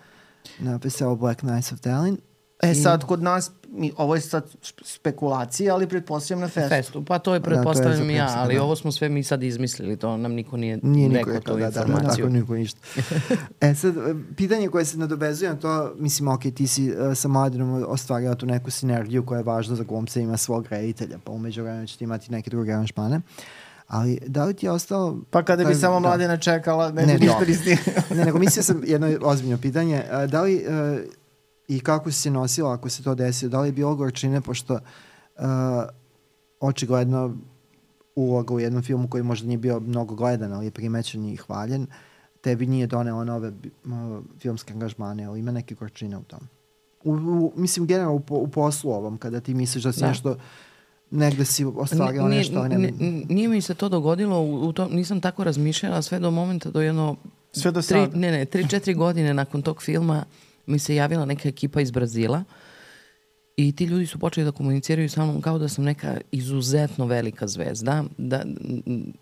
na 0.58 0.78
festivalu 0.78 1.16
Black 1.16 1.40
Knights 1.40 1.72
of 1.72 1.80
Talin. 1.80 2.18
E 2.62 2.74
sad, 2.74 3.04
kod 3.04 3.22
nas, 3.22 3.50
mi, 3.68 3.92
ovo 3.96 4.14
je 4.14 4.20
sad 4.20 4.50
spekulacija, 4.84 5.74
ali 5.74 5.88
pretpostavljam 5.88 6.40
na 6.40 6.48
festu. 6.48 6.68
Festu, 6.68 7.04
pa 7.04 7.18
to 7.18 7.34
je 7.34 7.38
Da, 7.38 7.44
to 7.44 7.50
je 7.50 7.54
pretpostavljam 7.54 8.10
i 8.10 8.14
ja, 8.14 8.34
ali 8.36 8.54
da. 8.54 8.62
ovo 8.62 8.76
smo 8.76 8.92
sve 8.92 9.08
mi 9.08 9.22
sad 9.22 9.42
izmislili, 9.42 9.96
to 9.96 10.16
nam 10.16 10.32
niko 10.32 10.56
nije, 10.56 10.78
Nije 10.82 11.08
niko 11.08 11.30
rekao 11.30 11.40
tu 11.54 11.60
da, 11.60 11.70
da, 11.70 11.70
da, 11.70 11.80
informaciju. 11.80 12.24
tako 12.24 12.36
niko 12.36 12.54
ništa. 12.54 12.80
e 13.60 13.74
sad, 13.74 13.96
e, 13.96 14.00
pitanje 14.36 14.68
koje 14.68 14.84
se 14.84 14.98
nadovezuje 14.98 15.50
na 15.50 15.56
to, 15.56 15.92
mislim, 15.98 16.28
ok, 16.28 16.42
ti 16.54 16.66
si 16.66 16.90
uh, 16.90 16.96
sa 17.16 17.28
Mladenom 17.28 17.84
ostvarila 17.88 18.34
tu 18.34 18.46
neku 18.46 18.70
sinergiju 18.70 19.26
koja 19.26 19.38
je 19.38 19.44
važna 19.44 19.76
za 19.76 19.84
glumca, 19.84 20.20
ima 20.20 20.36
svog 20.36 20.66
reditelja, 20.70 21.18
pa 21.24 21.32
umeđu 21.32 21.62
vremena 21.62 21.86
ćete 21.86 22.04
imati 22.04 22.32
neke 22.32 22.50
druge 22.50 22.72
aranžmane. 22.72 23.20
Ali 23.86 24.18
da 24.26 24.44
li 24.44 24.54
ti 24.54 24.66
je 24.66 24.70
ostalo... 24.70 25.18
Pa 25.30 25.42
kada 25.42 25.64
bi 25.64 25.66
taj- 25.66 25.74
samo 25.74 25.94
da. 25.94 26.00
mladina 26.00 26.36
čekala, 26.36 26.90
ne, 26.90 27.02
Ne, 27.02 27.14
bi 27.14 27.20
ništa 27.20 27.32
dobro. 27.32 27.46
nisli. 27.48 27.76
ne, 28.10 28.24
nego 28.24 28.38
mislio 28.38 28.62
sam 28.62 28.80
jedno 28.84 29.18
ozbiljno 29.22 29.58
pitanje. 29.58 30.02
A, 30.10 30.26
Da 30.26 30.42
li 30.42 30.54
uh, 30.56 30.98
i 31.68 31.80
kako 31.80 32.10
si 32.10 32.20
se 32.20 32.30
nosila 32.30 32.72
ako 32.72 32.88
se 32.88 33.02
to 33.02 33.14
desilo? 33.14 33.50
Da 33.50 33.60
li 33.60 33.68
je 33.68 33.72
bilo 33.72 33.94
gorčine, 33.94 34.40
pošto 34.40 34.74
uh, 34.74 34.80
očigledno 36.60 37.36
uloga 38.14 38.54
u 38.54 38.60
jednom 38.60 38.82
filmu 38.82 39.08
koji 39.08 39.22
možda 39.22 39.46
nije 39.46 39.58
bio 39.58 39.80
mnogo 39.80 40.14
gledan, 40.14 40.52
ali 40.52 40.66
je 40.66 40.70
primećen 40.70 41.24
i 41.24 41.36
hvaljen, 41.36 41.86
tebi 42.40 42.66
nije 42.66 42.86
donela 42.86 43.24
nove 43.24 43.50
bi- 43.52 43.70
filmske 44.38 44.72
angažmane, 44.72 45.24
ali 45.24 45.38
ima 45.38 45.52
neke 45.52 45.74
gorčine 45.74 46.16
u 46.18 46.22
tom. 46.22 46.40
U, 47.04 47.12
u, 47.12 47.52
mislim, 47.56 47.86
generalno 47.86 48.14
u, 48.14 48.20
po, 48.20 48.34
u 48.34 48.48
poslu 48.48 48.90
ovom, 48.90 49.18
kada 49.18 49.40
ti 49.40 49.54
misliš 49.54 49.84
da 49.84 49.92
si 49.92 50.00
Da. 50.00 50.08
nešto 50.08 50.36
negde 51.14 51.44
si 51.44 51.64
ostvarila 51.64 52.28
Nije- 52.28 52.38
nešto, 52.38 52.58
ali 52.58 52.68
ne, 52.68 52.92
nije- 53.28 53.48
mi 53.48 53.60
se 53.60 53.74
to 53.74 53.88
dogodilo, 53.88 54.40
u, 54.40 54.68
u 54.68 54.72
tom, 54.72 54.92
nisam 54.92 55.20
tako 55.20 55.44
razmišljala 55.44 56.02
sve 56.02 56.18
do 56.18 56.30
momenta, 56.30 56.70
do 56.70 56.80
jedno... 56.80 57.16
Sve 57.52 57.70
do 57.70 57.82
tri. 57.82 58.06
Ne, 58.14 58.30
ne, 58.32 58.44
tri, 58.44 58.68
četiri 58.68 58.94
godine 58.94 59.34
nakon 59.34 59.62
tog 59.62 59.82
filma 59.82 60.24
mi 60.66 60.78
se 60.78 60.94
javila 60.94 61.24
neka 61.24 61.48
ekipa 61.48 61.80
iz 61.80 61.90
Brazila 61.90 62.44
i 63.56 63.72
ti 63.72 63.84
ljudi 63.84 64.06
su 64.06 64.18
počeli 64.18 64.44
da 64.44 64.52
komuniciraju 64.52 65.10
sa 65.10 65.24
mnom 65.24 65.40
kao 65.40 65.58
da 65.58 65.68
sam 65.68 65.84
neka 65.84 66.16
izuzetno 66.32 67.06
velika 67.06 67.46
zvezda. 67.46 68.04
Da, 68.18 68.44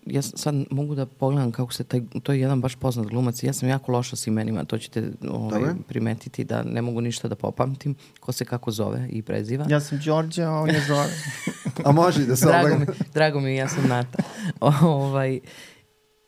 ja 0.06 0.22
sad 0.22 0.54
mogu 0.70 0.94
da 0.94 1.06
pogledam 1.06 1.52
kako 1.52 1.72
se 1.72 1.84
taj, 1.84 2.00
to 2.22 2.32
je 2.32 2.40
jedan 2.40 2.60
baš 2.60 2.74
poznat 2.74 3.06
glumac 3.06 3.42
i 3.42 3.46
ja 3.46 3.52
sam 3.52 3.68
jako 3.68 3.92
loša 3.92 4.16
s 4.16 4.26
imenima, 4.26 4.64
to 4.64 4.78
ćete 4.78 5.10
ovaj, 5.28 5.72
primetiti 5.88 6.44
da 6.44 6.62
ne 6.62 6.82
mogu 6.82 7.00
ništa 7.00 7.28
da 7.28 7.34
popamtim 7.34 7.94
ko 8.20 8.32
se 8.32 8.44
kako 8.44 8.70
zove 8.70 9.08
i 9.10 9.22
preziva. 9.22 9.66
Ja 9.68 9.80
sam 9.80 10.00
Đorđe, 10.04 10.42
a 10.42 10.50
on 10.50 10.68
je 10.68 10.84
Zoran. 10.88 11.10
A 11.84 11.92
može 11.92 12.26
da 12.26 12.36
se 12.36 12.46
drago, 12.46 12.66
obrne. 12.66 12.86
mi, 12.86 13.04
drago 13.14 13.40
mi, 13.40 13.50
je, 13.50 13.56
ja 13.56 13.68
sam 13.68 13.88
Nata. 13.88 14.22
ovaj, 14.82 15.40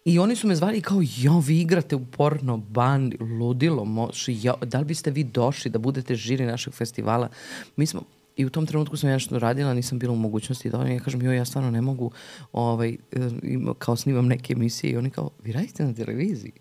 I 0.04 0.18
oni 0.18 0.36
su 0.36 0.48
me 0.48 0.56
zvali 0.56 0.80
kao, 0.80 1.00
jo, 1.16 1.38
vi 1.38 1.60
igrate 1.60 1.96
u 1.96 2.04
porno 2.06 2.56
bandi, 2.58 3.16
ludilo, 3.20 3.84
moš, 3.84 4.24
jo, 4.28 4.54
da 4.62 4.78
li 4.78 4.84
biste 4.84 5.10
vi 5.10 5.24
došli 5.24 5.70
da 5.70 5.78
budete 5.78 6.14
žiri 6.14 6.46
našeg 6.46 6.72
festivala? 6.74 7.28
Mi 7.76 7.86
smo, 7.86 8.02
i 8.36 8.44
u 8.44 8.50
tom 8.50 8.66
trenutku 8.66 8.96
sam 8.96 9.08
ja 9.08 9.14
nešto 9.14 9.38
radila, 9.38 9.74
nisam 9.74 9.98
bila 9.98 10.12
u 10.12 10.16
mogućnosti 10.16 10.70
da 10.70 10.78
ja 10.78 11.00
kažem, 11.00 11.22
joj, 11.22 11.36
ja 11.36 11.44
stvarno 11.44 11.70
ne 11.70 11.80
mogu, 11.80 12.10
ovaj, 12.52 12.88
e, 12.88 12.96
ima- 13.42 13.74
kao 13.74 13.96
snimam 13.96 14.26
neke 14.26 14.52
emisije 14.52 14.92
i 14.92 14.96
oni 14.96 15.10
kao, 15.10 15.30
vi 15.42 15.52
radite 15.52 15.84
na 15.84 15.94
televiziji? 15.94 16.52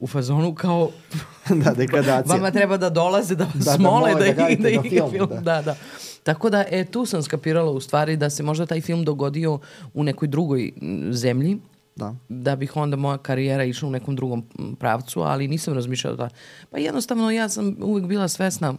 U 0.00 0.06
fazonu 0.06 0.54
kao, 0.54 0.90
da, 1.64 1.74
degradacija. 1.74 2.34
Vama 2.34 2.50
treba 2.50 2.76
da 2.76 2.90
dolaze 2.90 3.34
da 3.34 3.44
vas 3.44 3.64
Da, 3.64 3.72
da 3.72 3.78
mole 3.80 4.10
mole 4.12 4.24
da, 4.24 4.32
da 4.34 4.48
da, 4.48 4.62
na 4.62 4.68
ih 4.70 4.80
filmu, 4.82 5.10
film. 5.10 5.28
da. 5.30 5.36
Da. 5.36 5.62
da, 5.62 5.76
Tako 6.22 6.50
da, 6.50 6.64
e, 6.70 6.84
tu 6.84 7.06
sam 7.06 7.22
skapirala 7.22 7.70
u 7.70 7.80
stvari 7.80 8.16
da 8.16 8.30
se 8.30 8.42
možda 8.42 8.66
taj 8.66 8.80
film 8.80 9.04
dogodio 9.04 9.58
u 9.94 10.04
nekoj 10.04 10.28
drugoj 10.28 10.72
m, 10.82 11.12
zemlji, 11.12 11.58
Da. 11.96 12.14
da 12.28 12.56
bih 12.56 12.76
onda 12.76 12.96
moja 12.96 13.18
karijera 13.18 13.64
išla 13.64 13.88
u 13.88 13.92
nekom 13.92 14.16
drugom 14.16 14.44
pravcu, 14.78 15.20
ali 15.20 15.48
nisam 15.48 15.74
razmišljala 15.74 16.16
da... 16.16 16.28
Pa 16.70 16.78
jednostavno 16.78 17.30
ja 17.30 17.48
sam 17.48 17.76
uvek 17.80 18.04
bila 18.04 18.28
svesna 18.28 18.74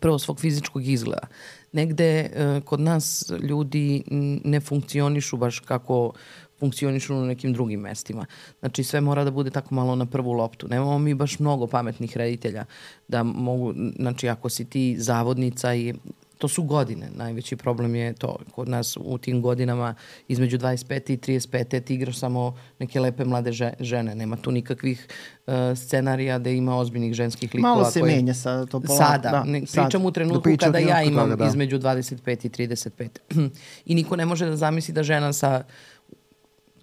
prvo 0.00 0.18
svog 0.18 0.40
fizičkog 0.40 0.86
izgleda. 0.86 1.26
Negde 1.72 2.04
e, 2.04 2.60
kod 2.64 2.80
nas 2.80 3.32
ljudi 3.42 4.02
ne 4.44 4.60
funkcionišu 4.60 5.36
baš 5.36 5.58
kako 5.58 6.12
funkcionišu 6.58 7.14
na 7.14 7.26
nekim 7.26 7.52
drugim 7.52 7.80
mestima. 7.80 8.26
Znači 8.60 8.84
sve 8.84 9.00
mora 9.00 9.24
da 9.24 9.30
bude 9.30 9.50
tako 9.50 9.74
malo 9.74 9.96
na 9.96 10.06
prvu 10.06 10.32
loptu. 10.32 10.68
Nemamo 10.68 10.98
mi 10.98 11.14
baš 11.14 11.38
mnogo 11.38 11.66
pametnih 11.66 12.16
reditelja 12.16 12.64
da 13.08 13.22
mogu, 13.22 13.74
znači 13.96 14.28
ako 14.28 14.48
si 14.48 14.64
ti 14.64 14.96
zavodnica 14.98 15.74
i 15.74 15.94
to 16.38 16.48
su 16.48 16.62
godine. 16.62 17.08
Najveći 17.12 17.56
problem 17.56 17.94
je 17.94 18.12
to. 18.12 18.36
Kod 18.50 18.68
nas 18.68 18.96
u 18.96 19.18
tim 19.18 19.42
godinama 19.42 19.94
između 20.28 20.58
25 20.58 21.10
i 21.10 21.16
35 21.18 21.80
ti 21.80 21.94
igraš 21.94 22.18
samo 22.18 22.38
neke 22.78 23.00
lepe 23.00 23.24
mlade 23.24 23.52
že- 23.52 23.72
žene. 23.80 24.14
Nema 24.14 24.36
tu 24.36 24.50
nikakvih 24.50 25.06
uh, 25.46 25.52
scenarija 25.76 26.38
da 26.38 26.50
ima 26.50 26.76
ozbiljnih 26.76 27.12
ženskih 27.14 27.54
likova. 27.54 27.74
Malo 27.74 27.84
se 27.84 28.00
koje- 28.00 28.16
menja 28.16 28.34
sada 28.34 28.66
to 28.66 28.80
polako. 28.80 29.04
Sada, 29.04 29.30
da, 29.30 29.44
ne, 29.44 29.66
sad. 29.66 29.84
pričam 29.84 30.04
u 30.04 30.10
trenutku 30.10 30.50
Da 30.50 30.56
kada 30.56 30.78
ja 30.80 31.02
imam 31.02 31.24
toga, 31.24 31.36
da. 31.36 31.46
između 31.46 31.78
25 31.78 32.14
i 32.44 32.66
35. 32.66 33.08
I 33.86 33.94
niko 33.94 34.16
ne 34.16 34.24
može 34.24 34.46
da 34.46 34.56
zamisli 34.56 34.94
da 34.94 35.02
žena 35.02 35.32
sa 35.32 35.62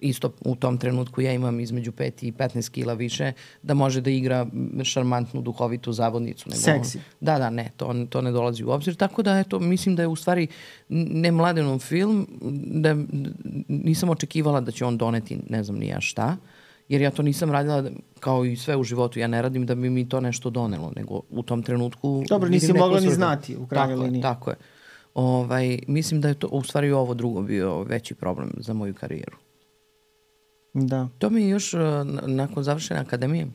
isto 0.02 0.32
u 0.46 0.56
tom 0.56 0.78
trenutku 0.78 1.22
ja 1.22 1.34
imam 1.34 1.60
između 1.60 1.92
5 1.92 2.26
i 2.26 2.32
15 2.32 2.72
kila 2.72 2.94
više, 2.94 3.32
da 3.64 3.74
može 3.74 4.02
da 4.02 4.10
igra 4.10 4.48
šarmantnu, 4.84 5.42
duhovitu 5.42 5.94
zavodnicu. 5.94 6.50
Nego, 6.50 6.62
Seksi. 6.62 7.00
Da, 7.20 7.38
da, 7.40 7.50
ne, 7.50 7.72
to, 7.78 8.06
to 8.10 8.22
ne 8.22 8.32
dolazi 8.32 8.64
u 8.64 8.70
obzir. 8.70 8.96
Tako 8.96 9.24
da, 9.24 9.40
eto, 9.40 9.60
mislim 9.60 9.96
da 9.96 10.02
je 10.02 10.08
u 10.08 10.16
stvari 10.16 10.48
ne 10.90 11.32
mladenom 11.32 11.80
film, 11.80 12.28
da 12.66 12.96
nisam 13.68 14.10
očekivala 14.10 14.62
da 14.62 14.72
će 14.72 14.86
on 14.86 14.98
doneti 14.98 15.40
ne 15.50 15.64
znam 15.64 15.78
ni 15.78 15.88
ja 15.88 16.02
šta, 16.02 16.38
jer 16.90 17.02
ja 17.02 17.12
to 17.12 17.22
nisam 17.22 17.52
radila 17.52 17.82
da- 17.82 17.90
kao 18.20 18.46
i 18.46 18.56
sve 18.56 18.76
u 18.76 18.84
životu. 18.84 19.20
Ja 19.20 19.28
ne 19.28 19.42
radim 19.42 19.66
da 19.66 19.76
bi 19.76 19.90
mi 19.90 20.10
to 20.10 20.20
nešto 20.22 20.50
donelo, 20.50 20.94
nego 20.96 21.22
u 21.30 21.44
tom 21.44 21.64
trenutku... 21.64 22.24
Dobro, 22.30 22.50
nisi 22.50 22.74
mogla 22.74 23.00
ni 23.00 23.10
znati 23.10 23.58
u 23.58 23.68
krajnjoj 23.68 23.96
tako 23.96 24.04
liniji. 24.04 24.20
Je, 24.20 24.22
tako 24.22 24.50
je. 24.50 24.56
Ovaj, 25.14 25.80
mislim 25.88 26.22
da 26.22 26.28
je 26.28 26.34
to 26.34 26.48
u 26.48 26.64
stvari 26.64 26.92
ovo 26.92 27.14
drugo 27.14 27.42
bio 27.42 27.84
veći 27.84 28.16
problem 28.16 28.52
za 28.58 28.74
moju 28.74 28.94
karijeru. 28.94 29.38
Da. 30.76 31.08
To 31.20 31.30
mi 31.30 31.42
je 31.42 31.50
još 31.50 31.74
uh, 31.74 31.80
n- 31.82 32.20
nakon 32.26 32.64
završene 32.64 33.00
akademije 33.00 33.48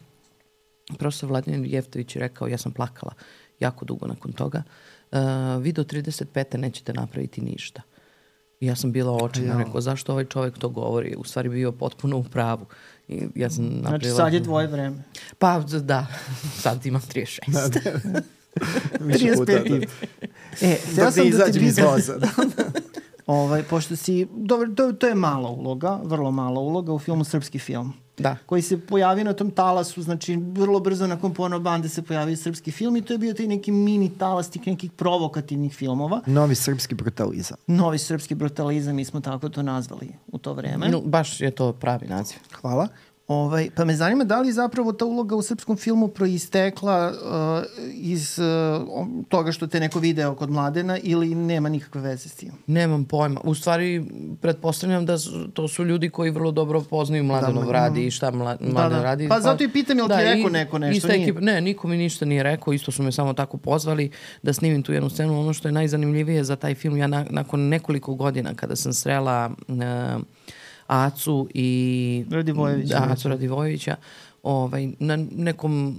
profesor 0.98 1.28
Vladimir 1.28 1.74
Jeftović 1.74 2.16
je 2.16 2.20
rekao, 2.20 2.48
ja 2.48 2.58
sam 2.58 2.72
plakala 2.72 3.12
jako 3.60 3.84
dugo 3.84 4.06
nakon 4.06 4.32
toga, 4.32 4.62
uh, 5.12 5.18
vi 5.62 5.72
do 5.72 5.84
35. 5.84 6.56
nećete 6.56 6.92
napraviti 6.92 7.40
ništa. 7.40 7.82
I 8.60 8.66
ja 8.66 8.76
sam 8.76 8.92
bila 8.92 9.12
očina, 9.12 9.46
Jao. 9.46 9.58
rekao, 9.58 9.80
zašto 9.80 10.12
ovaj 10.12 10.24
čovek 10.24 10.58
to 10.58 10.68
govori? 10.68 11.14
U 11.18 11.24
stvari 11.24 11.48
bio 11.48 11.72
potpuno 11.72 12.16
u 12.16 12.24
pravu. 12.24 12.66
I 13.08 13.22
ja 13.34 13.50
sam 13.50 13.64
napravila... 13.64 13.98
Znači 13.98 14.16
sad 14.16 14.34
je 14.34 14.42
tvoje 14.42 14.66
vreme. 14.66 14.96
Pa 15.38 15.60
da, 15.82 16.06
sad 16.62 16.86
imam 16.86 17.02
36. 17.02 18.20
Više 19.00 19.32
puta, 19.34 19.52
35. 19.52 19.88
E, 20.60 20.76
htela 20.92 21.06
da 21.06 21.10
sam 21.12 21.30
da 21.30 21.52
ti 21.52 21.58
pitam, 21.58 21.84
voza. 21.86 22.18
Da. 22.18 22.28
ovaj, 23.26 23.62
pošto 23.62 23.96
si, 23.96 24.26
dobro, 24.34 24.68
to, 24.76 24.92
to 24.92 25.06
je 25.06 25.14
mala 25.14 25.48
uloga, 25.48 26.00
vrlo 26.04 26.30
mala 26.30 26.60
uloga 26.60 26.92
u 26.92 26.98
filmu 26.98 27.24
Srpski 27.24 27.58
film. 27.58 27.92
da. 28.18 28.36
koji 28.46 28.62
se 28.62 28.80
pojavio 28.80 29.24
na 29.24 29.32
tom 29.32 29.50
talasu, 29.50 30.02
znači 30.02 30.36
vrlo 30.36 30.80
brzo 30.80 31.06
nakon 31.06 31.34
porno 31.34 31.60
bande 31.60 31.88
se 31.88 32.02
pojavio 32.02 32.36
srpski 32.36 32.70
film 32.70 32.96
i 32.96 33.02
to 33.02 33.12
je 33.14 33.18
bio 33.18 33.34
taj 33.34 33.46
neki 33.46 33.72
mini 33.72 34.10
talas 34.18 34.50
tih 34.50 34.66
nekih 34.66 34.92
provokativnih 34.92 35.74
filmova. 35.74 36.20
Novi 36.26 36.54
srpski 36.54 36.94
brutalizam. 36.94 37.56
Novi 37.66 37.98
srpski 37.98 38.34
brutalizam, 38.34 38.96
mi 38.96 39.04
smo 39.04 39.20
tako 39.20 39.48
to 39.48 39.62
nazvali 39.62 40.08
u 40.26 40.38
to 40.38 40.52
vreme. 40.52 40.88
No, 40.88 41.00
baš 41.00 41.40
je 41.40 41.50
to 41.50 41.72
pravi 41.72 42.06
naziv. 42.06 42.38
Hvala. 42.60 42.88
Ovaj, 43.30 43.70
pa 43.76 43.84
me 43.84 43.96
zanima 43.96 44.24
da 44.24 44.40
li 44.40 44.52
zapravo 44.52 44.92
ta 44.92 45.04
uloga 45.04 45.36
u 45.36 45.42
srpskom 45.42 45.76
filmu 45.76 46.08
proistekla 46.08 47.12
uh, 47.12 47.64
iz 47.94 48.38
uh, 48.38 49.06
toga 49.28 49.52
što 49.52 49.66
te 49.66 49.80
neko 49.80 49.98
video 49.98 50.34
kod 50.34 50.50
Mladena 50.50 50.98
ili 51.02 51.34
nema 51.34 51.68
nikakve 51.68 52.00
veze 52.00 52.28
s 52.28 52.34
tim? 52.34 52.52
Nemam 52.66 53.04
pojma. 53.04 53.40
U 53.44 53.54
stvari, 53.54 54.04
pretpostavljam 54.40 55.06
da 55.06 55.18
su, 55.18 55.48
to 55.48 55.68
su 55.68 55.84
ljudi 55.84 56.10
koji 56.10 56.30
vrlo 56.30 56.50
dobro 56.50 56.80
poznaju 56.80 57.24
Mladenov 57.24 57.64
da, 57.64 57.72
radi 57.72 58.06
i 58.06 58.10
šta 58.10 58.30
mla, 58.30 58.56
da, 58.56 58.72
Mladen 58.72 58.98
da. 58.98 59.04
radi. 59.04 59.28
Pa, 59.28 59.34
pa 59.34 59.40
zato 59.40 59.64
i 59.64 59.68
pitam, 59.68 59.98
je 59.98 60.02
li 60.02 60.08
da, 60.08 60.18
ti 60.18 60.24
rekao 60.24 60.50
neko 60.50 60.78
nešto? 60.78 61.08
Nije? 61.08 61.22
Ekip, 61.22 61.40
ne, 61.40 61.60
niko 61.60 61.88
mi 61.88 61.96
ništa 61.96 62.24
nije 62.24 62.42
rekao, 62.42 62.72
isto 62.72 62.92
su 62.92 63.02
me 63.02 63.12
samo 63.12 63.32
tako 63.32 63.56
pozvali 63.56 64.10
da 64.42 64.52
snimim 64.52 64.82
tu 64.82 64.92
jednu 64.92 65.10
scenu. 65.10 65.40
Ono 65.40 65.52
što 65.52 65.68
je 65.68 65.72
najzanimljivije 65.72 66.44
za 66.44 66.56
taj 66.56 66.74
film, 66.74 66.96
ja 66.96 67.06
na, 67.06 67.26
nakon 67.30 67.60
nekoliko 67.60 68.14
godina 68.14 68.54
kada 68.54 68.76
sam 68.76 68.92
srela 68.92 69.50
uh, 69.68 70.22
Acu 70.90 71.48
i 71.54 72.24
Radivojevića, 72.30 73.00
da, 73.00 73.12
Acu 73.12 73.28
Radivojevića 73.28 73.96
ovaj, 74.42 74.88
na 74.98 75.16
nekom 75.16 75.96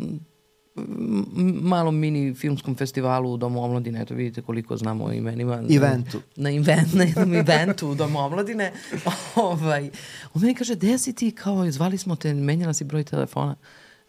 malom 1.61 1.95
mini 1.95 2.33
filmskom 2.33 2.75
festivalu 2.75 3.33
u 3.33 3.37
Domu 3.37 3.63
omladine, 3.63 4.01
eto 4.01 4.13
vidite 4.13 4.41
koliko 4.41 4.77
znamo 4.77 5.05
o 5.05 5.11
imenima. 5.11 5.63
Eventu. 5.69 6.21
Na, 6.35 6.49
na, 6.49 6.55
event, 6.55 6.93
na 6.93 7.03
jednom 7.03 7.33
eventu 7.33 7.89
u 7.89 7.95
Domu 7.95 8.19
omladine. 8.19 8.71
ovaj, 9.35 9.89
on 10.33 10.41
meni 10.41 10.55
kaže, 10.55 10.75
gde 10.75 10.97
si 10.97 11.13
ti, 11.13 11.31
kao, 11.31 11.71
zvali 11.71 11.97
smo 11.97 12.15
te, 12.15 12.33
menjala 12.33 12.73
si 12.73 12.83
broj 12.83 13.03
telefona. 13.03 13.55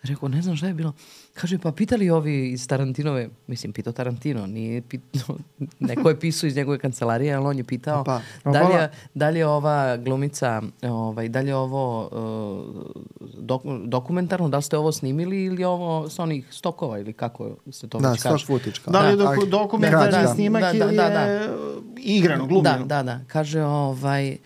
Rekao, 0.03 0.29
ne 0.29 0.43
znam 0.43 0.57
šta 0.57 0.67
je 0.67 0.75
bilo. 0.75 0.93
Kaže, 1.35 1.59
pa 1.59 1.73
pitali 1.73 2.11
ovi 2.11 2.51
iz 2.51 2.69
Tarantinove, 2.69 3.29
mislim, 3.47 3.73
pitao 3.73 3.93
Tarantino, 3.93 4.47
nije 4.47 4.83
pitao, 4.83 5.37
neko 5.81 6.09
je 6.09 6.21
pisao 6.21 6.47
iz 6.47 6.57
njegove 6.57 6.79
kancelarije, 6.79 7.35
ali 7.35 7.47
on 7.47 7.59
je 7.59 7.65
pitao 7.65 8.05
pa, 8.05 8.21
da, 8.45 8.69
li 8.69 8.75
je, 8.75 8.91
da 9.15 9.29
li 9.29 9.39
je 9.39 9.47
ova 9.47 9.97
glumica, 9.97 10.63
ovaj, 10.83 11.29
da 11.29 11.41
li 11.41 11.49
je 11.49 11.57
ovo 11.57 12.09
uh, 12.13 13.33
dok, 13.39 13.63
dokumentarno, 13.85 14.49
da 14.49 14.57
li 14.57 14.63
ste 14.63 14.77
ovo 14.77 14.93
snimili 14.93 15.45
ili 15.45 15.65
ovo 15.65 16.09
sa 16.09 16.23
onih 16.23 16.47
stokova 16.51 16.99
ili 16.99 17.13
kako 17.13 17.57
se 17.71 17.89
to 17.89 17.99
da, 17.99 18.11
već 18.11 18.23
kaže. 18.23 18.45
Da, 18.45 18.47
footage. 18.47 18.79
Da 18.87 19.01
li 19.01 19.11
je 19.11 19.17
da, 19.17 19.25
dok, 19.25 19.45
dokumentarni 19.49 20.11
da, 20.11 20.23
da, 20.23 20.35
snimak 20.35 20.63
da, 20.63 20.73
da, 20.73 20.85
ili 20.85 20.97
da, 20.97 21.09
da, 21.09 21.21
je 21.21 21.49
igrano, 21.97 22.47
glumljeno? 22.47 22.79
Da, 22.79 22.85
da, 22.85 23.03
da. 23.03 23.21
Kaže, 23.27 23.63
ovaj, 23.63 24.37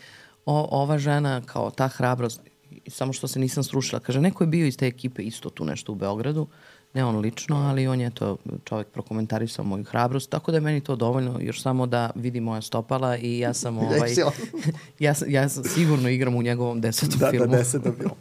o, 0.47 0.69
ova 0.83 0.99
žena 0.99 1.40
kao 1.47 1.71
ta 1.71 1.88
hrabrost, 1.88 2.40
samo 2.88 3.12
što 3.12 3.29
se 3.29 3.38
nisam 3.38 3.64
srušila. 3.64 4.01
Kaže, 4.01 4.20
neko 4.20 4.44
je 4.44 4.49
bio 4.49 4.66
iz 4.66 4.77
te 4.77 4.87
ekipe 4.87 5.22
isto 5.22 5.51
tu 5.51 5.64
nešto 5.64 5.92
u 5.92 5.94
Beogradu, 5.94 6.46
ne 6.94 7.05
on 7.05 7.18
lično, 7.18 7.57
ali 7.57 7.87
on 7.87 8.01
je 8.01 8.11
to 8.11 8.37
čovek 8.64 8.88
prokomentarisao 8.88 9.64
moju 9.64 9.85
hrabrost, 9.85 10.31
tako 10.31 10.51
da 10.51 10.57
je 10.57 10.61
meni 10.61 10.81
to 10.81 10.96
dovoljno 10.96 11.38
još 11.40 11.62
samo 11.62 11.87
da 11.87 12.11
vidi 12.14 12.40
moja 12.40 12.62
stopala 12.62 13.16
i 13.16 13.38
ja 13.38 13.55
sam 13.55 13.79
ovaj, 13.83 14.14
ja, 14.99 15.14
sam, 15.14 15.31
ja 15.31 15.49
sam 15.49 15.64
sigurno 15.64 16.09
igram 16.09 16.35
u 16.35 16.42
njegovom 16.42 16.81
desetom 16.81 17.18
da, 17.18 17.27
da 17.27 17.31
filmu. 17.31 17.46
Da, 17.46 17.57
desetom 17.57 17.94
filmu. 17.96 18.16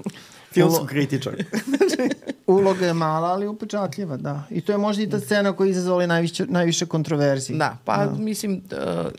Filmsko 0.51 0.85
kritičar. 0.85 1.33
Uloga 2.47 2.85
je 2.85 2.93
mala, 2.93 3.27
ali 3.27 3.47
upečatljiva, 3.47 4.17
da. 4.17 4.43
I 4.49 4.61
to 4.61 4.71
je 4.71 4.77
možda 4.77 5.03
i 5.03 5.09
ta 5.09 5.19
scena 5.19 5.53
koja 5.53 5.65
je 5.65 5.71
izazvala 5.71 6.05
najviše, 6.05 6.45
najviše 6.45 6.85
kontroverzije. 6.85 7.57
Da, 7.57 7.77
pa 7.85 8.05
da. 8.05 8.11
mislim, 8.11 8.61
uh, 8.71 9.11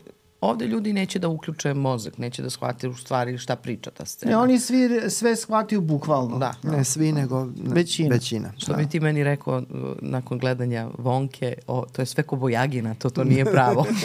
ovde 0.49 0.67
ljudi 0.67 0.93
neće 0.93 1.19
da 1.19 1.27
uključe 1.27 1.73
mozak, 1.73 2.17
neće 2.17 2.41
da 2.41 2.49
shvate 2.49 2.87
u 2.87 2.95
stvari 2.95 3.37
šta 3.37 3.55
priča 3.55 3.91
ta 3.91 4.05
scena. 4.05 4.31
Ne, 4.31 4.37
oni 4.37 4.59
svi 4.59 5.09
sve 5.09 5.35
shvataju 5.35 5.81
bukvalno. 5.81 6.37
Da. 6.37 6.53
Ne 6.63 6.83
svi, 6.83 7.11
nego 7.11 7.45
ne, 7.45 7.51
većina. 7.73 8.09
većina. 8.09 8.51
Što 8.57 8.71
da. 8.71 8.77
bi 8.77 8.89
ti 8.89 8.99
meni 8.99 9.23
rekao 9.23 9.57
uh, 9.57 9.63
nakon 10.01 10.37
gledanja 10.37 10.89
Vonke, 10.97 11.55
o, 11.67 11.85
to 11.91 12.01
je 12.01 12.05
sve 12.05 12.23
ko 12.23 12.35
Bojagina, 12.35 12.95
to 12.95 13.09
to 13.09 13.23
nije 13.23 13.45
pravo. 13.45 13.85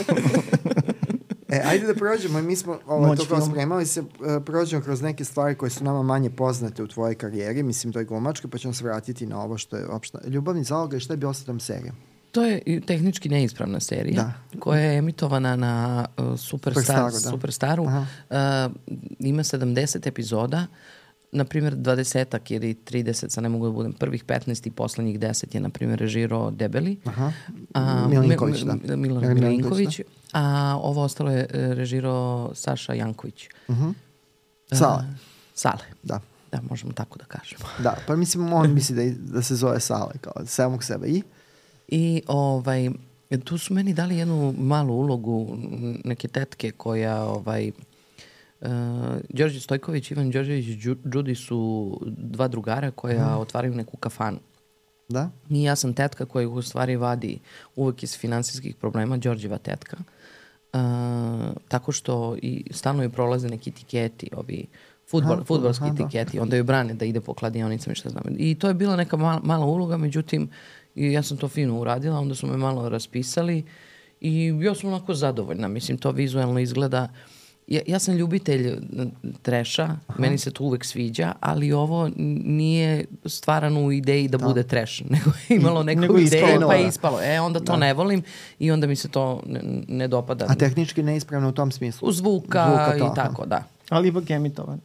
E, 1.52 1.62
ajde 1.64 1.86
da 1.86 1.94
prođemo, 1.94 2.42
mi 2.42 2.56
smo 2.56 2.78
ovo, 2.86 3.16
to 3.16 3.24
kao 3.24 3.40
spremali 3.40 3.86
se, 3.86 4.00
uh, 4.00 4.06
prođemo 4.46 4.82
kroz 4.82 5.02
neke 5.02 5.24
stvari 5.24 5.54
koje 5.54 5.70
su 5.70 5.84
nama 5.84 6.02
manje 6.02 6.30
poznate 6.30 6.82
u 6.82 6.86
tvojoj 6.86 7.14
karijeri, 7.14 7.62
mislim 7.62 7.92
to 7.92 7.98
je 7.98 8.04
glumačka, 8.04 8.48
pa 8.48 8.58
ćemo 8.58 8.74
se 8.74 8.84
vratiti 8.84 9.26
na 9.26 9.42
ovo 9.42 9.58
što 9.58 9.76
je 9.76 9.86
opšta. 9.86 10.18
Ljubavni 10.26 10.64
zaloga 10.64 10.96
i 10.96 11.00
šta 11.00 11.12
je 11.12 11.16
bilo 11.16 11.34
sa 11.34 11.44
tom 11.44 11.60
serijom? 11.60 11.96
To 12.32 12.42
je 12.44 12.80
tehnički 12.86 13.28
neispravna 13.28 13.80
serija 13.80 14.22
da. 14.22 14.58
koja 14.60 14.80
je 14.80 14.98
emitovana 14.98 15.56
na 15.56 16.06
uh, 16.18 16.38
Superstar, 16.38 17.10
Superstaru. 17.10 17.12
Da. 17.12 17.30
Superstaru. 17.30 17.84
Uh, 17.84 17.96
ima 19.18 19.42
70 19.42 20.08
epizoda, 20.08 20.66
na 21.32 21.44
primjer 21.44 21.76
20 21.76 22.38
ili 22.48 22.74
30, 22.90 23.28
sa 23.28 23.40
ne 23.40 23.48
mogu 23.48 23.66
da 23.66 23.72
budem, 23.72 23.92
prvih 23.92 24.24
15 24.24 24.66
i 24.66 24.70
poslednjih 24.70 25.20
10 25.20 25.54
je 25.54 25.60
na 25.60 25.68
primjer 25.68 25.98
režirao 25.98 26.50
Debeli. 26.50 26.96
Aha. 27.04 27.32
A, 27.74 28.08
Milinković, 28.08 28.62
da. 28.62 28.96
Milan 28.96 29.34
Milinković. 29.34 29.98
Da. 29.98 30.04
A 30.32 30.76
ovo 30.82 31.02
ostalo 31.02 31.30
je 31.30 31.46
e, 31.50 31.74
režirao 31.74 32.50
Saša 32.54 32.92
Janković. 32.92 33.48
Uh 33.68 33.76
-huh. 33.76 33.94
Sale. 34.72 34.96
Uh, 34.96 35.16
Sale. 35.54 35.84
Da. 36.02 36.20
Da, 36.52 36.60
možemo 36.70 36.92
tako 36.92 37.18
da 37.18 37.24
kažemo. 37.24 37.64
Da, 37.78 37.96
pa 38.06 38.16
mislim, 38.16 38.52
on 38.52 38.74
misli 38.74 39.14
da, 39.14 39.32
da 39.34 39.42
se 39.42 39.56
zove 39.56 39.80
Sale, 39.80 40.12
kao 40.20 40.32
samog 40.46 40.84
sebe. 40.84 41.08
I? 41.08 41.22
I 41.94 42.22
ovaj, 42.26 42.90
tu 43.44 43.58
su 43.58 43.74
meni 43.74 43.94
dali 43.94 44.16
jednu 44.16 44.54
malu 44.58 44.94
ulogu 44.94 45.56
neke 46.04 46.28
tetke 46.28 46.70
koja 46.70 47.24
ovaj, 47.24 47.72
Uh, 48.62 48.68
Đorđe 49.28 49.60
Stojković 49.60 50.10
i 50.10 50.14
Ivan 50.14 50.30
Đorđević 50.30 50.66
Đudi 51.04 51.34
su 51.34 52.00
dva 52.06 52.48
drugara 52.48 52.90
koja 52.90 53.24
hmm. 53.24 53.40
otvaraju 53.40 53.74
neku 53.74 53.96
kafanu. 53.96 54.38
Da? 55.08 55.30
I 55.50 55.62
ja 55.62 55.76
sam 55.76 55.94
tetka 55.94 56.26
koja 56.26 56.48
u 56.48 56.62
stvari 56.62 56.96
vadi 56.96 57.38
uvek 57.76 58.02
iz 58.02 58.18
finansijskih 58.18 58.76
problema, 58.76 59.16
Đorđeva 59.16 59.58
tetka. 59.58 59.96
Uh, 60.72 60.80
tako 61.68 61.92
što 61.92 62.36
i 62.42 62.64
stalno 62.70 63.02
joj 63.02 63.08
prolaze 63.08 63.48
neki 63.48 63.70
etiketi, 63.70 64.30
ovi 64.36 64.66
futbol, 65.10 65.32
aha, 65.32 65.44
futbolski 65.44 65.84
aha, 65.84 65.94
da. 65.94 66.04
etiketi, 66.04 66.40
onda 66.40 66.56
joj 66.56 66.62
brane 66.62 66.94
da 66.94 67.04
ide 67.04 67.20
po 67.20 67.34
kladionicama 67.34 67.92
i 67.92 67.96
šta 67.96 68.08
znam. 68.08 68.24
I 68.36 68.54
to 68.54 68.68
je 68.68 68.74
bila 68.74 68.96
neka 68.96 69.16
mala, 69.16 69.40
mala 69.44 69.66
uloga, 69.66 69.96
međutim, 69.96 70.48
I 70.94 71.12
ja 71.12 71.22
sam 71.22 71.36
to 71.36 71.48
fino 71.48 71.80
uradila, 71.80 72.18
onda 72.18 72.34
su 72.34 72.46
me 72.46 72.56
malo 72.56 72.88
raspisali 72.88 73.64
i 74.20 74.54
ja 74.60 74.74
sam 74.74 74.88
onako 74.88 75.14
zadovoljna. 75.14 75.68
Mislim, 75.68 75.98
to 75.98 76.10
vizualno 76.10 76.60
izgleda... 76.60 77.08
Ja, 77.66 77.80
ja 77.86 77.98
sam 77.98 78.14
ljubitelj 78.14 78.76
treša, 79.42 79.82
Aha. 79.82 79.98
meni 80.18 80.38
se 80.38 80.50
to 80.50 80.64
uvek 80.64 80.84
sviđa, 80.84 81.32
ali 81.40 81.72
ovo 81.72 82.10
nije 82.16 83.04
stvarano 83.26 83.84
u 83.84 83.92
ideji 83.92 84.28
da, 84.28 84.38
da. 84.38 84.46
bude 84.46 84.62
treš, 84.62 85.02
nego 85.14 85.30
je 85.48 85.56
imalo 85.56 85.82
neku 85.82 86.00
nego 86.00 86.18
ideju 86.18 86.60
pa 86.66 86.74
je 86.74 86.88
ispalo. 86.88 87.18
E, 87.22 87.40
onda 87.40 87.60
to 87.60 87.72
da. 87.72 87.76
ne 87.76 87.94
volim 87.94 88.22
i 88.58 88.70
onda 88.70 88.86
mi 88.86 88.96
se 88.96 89.08
to 89.08 89.42
ne, 89.46 89.60
ne 89.88 90.08
dopada. 90.08 90.46
A 90.48 90.54
tehnički 90.54 91.02
neispravno 91.02 91.48
u 91.48 91.52
tom 91.52 91.72
smislu? 91.72 92.08
U 92.08 92.12
zvuka, 92.12 92.66
zvuka 92.66 92.98
to, 92.98 93.12
i 93.12 93.14
tako, 93.14 93.46
da. 93.46 93.64
Ali 93.88 94.08
ipak 94.08 94.30
emitovan. 94.30 94.80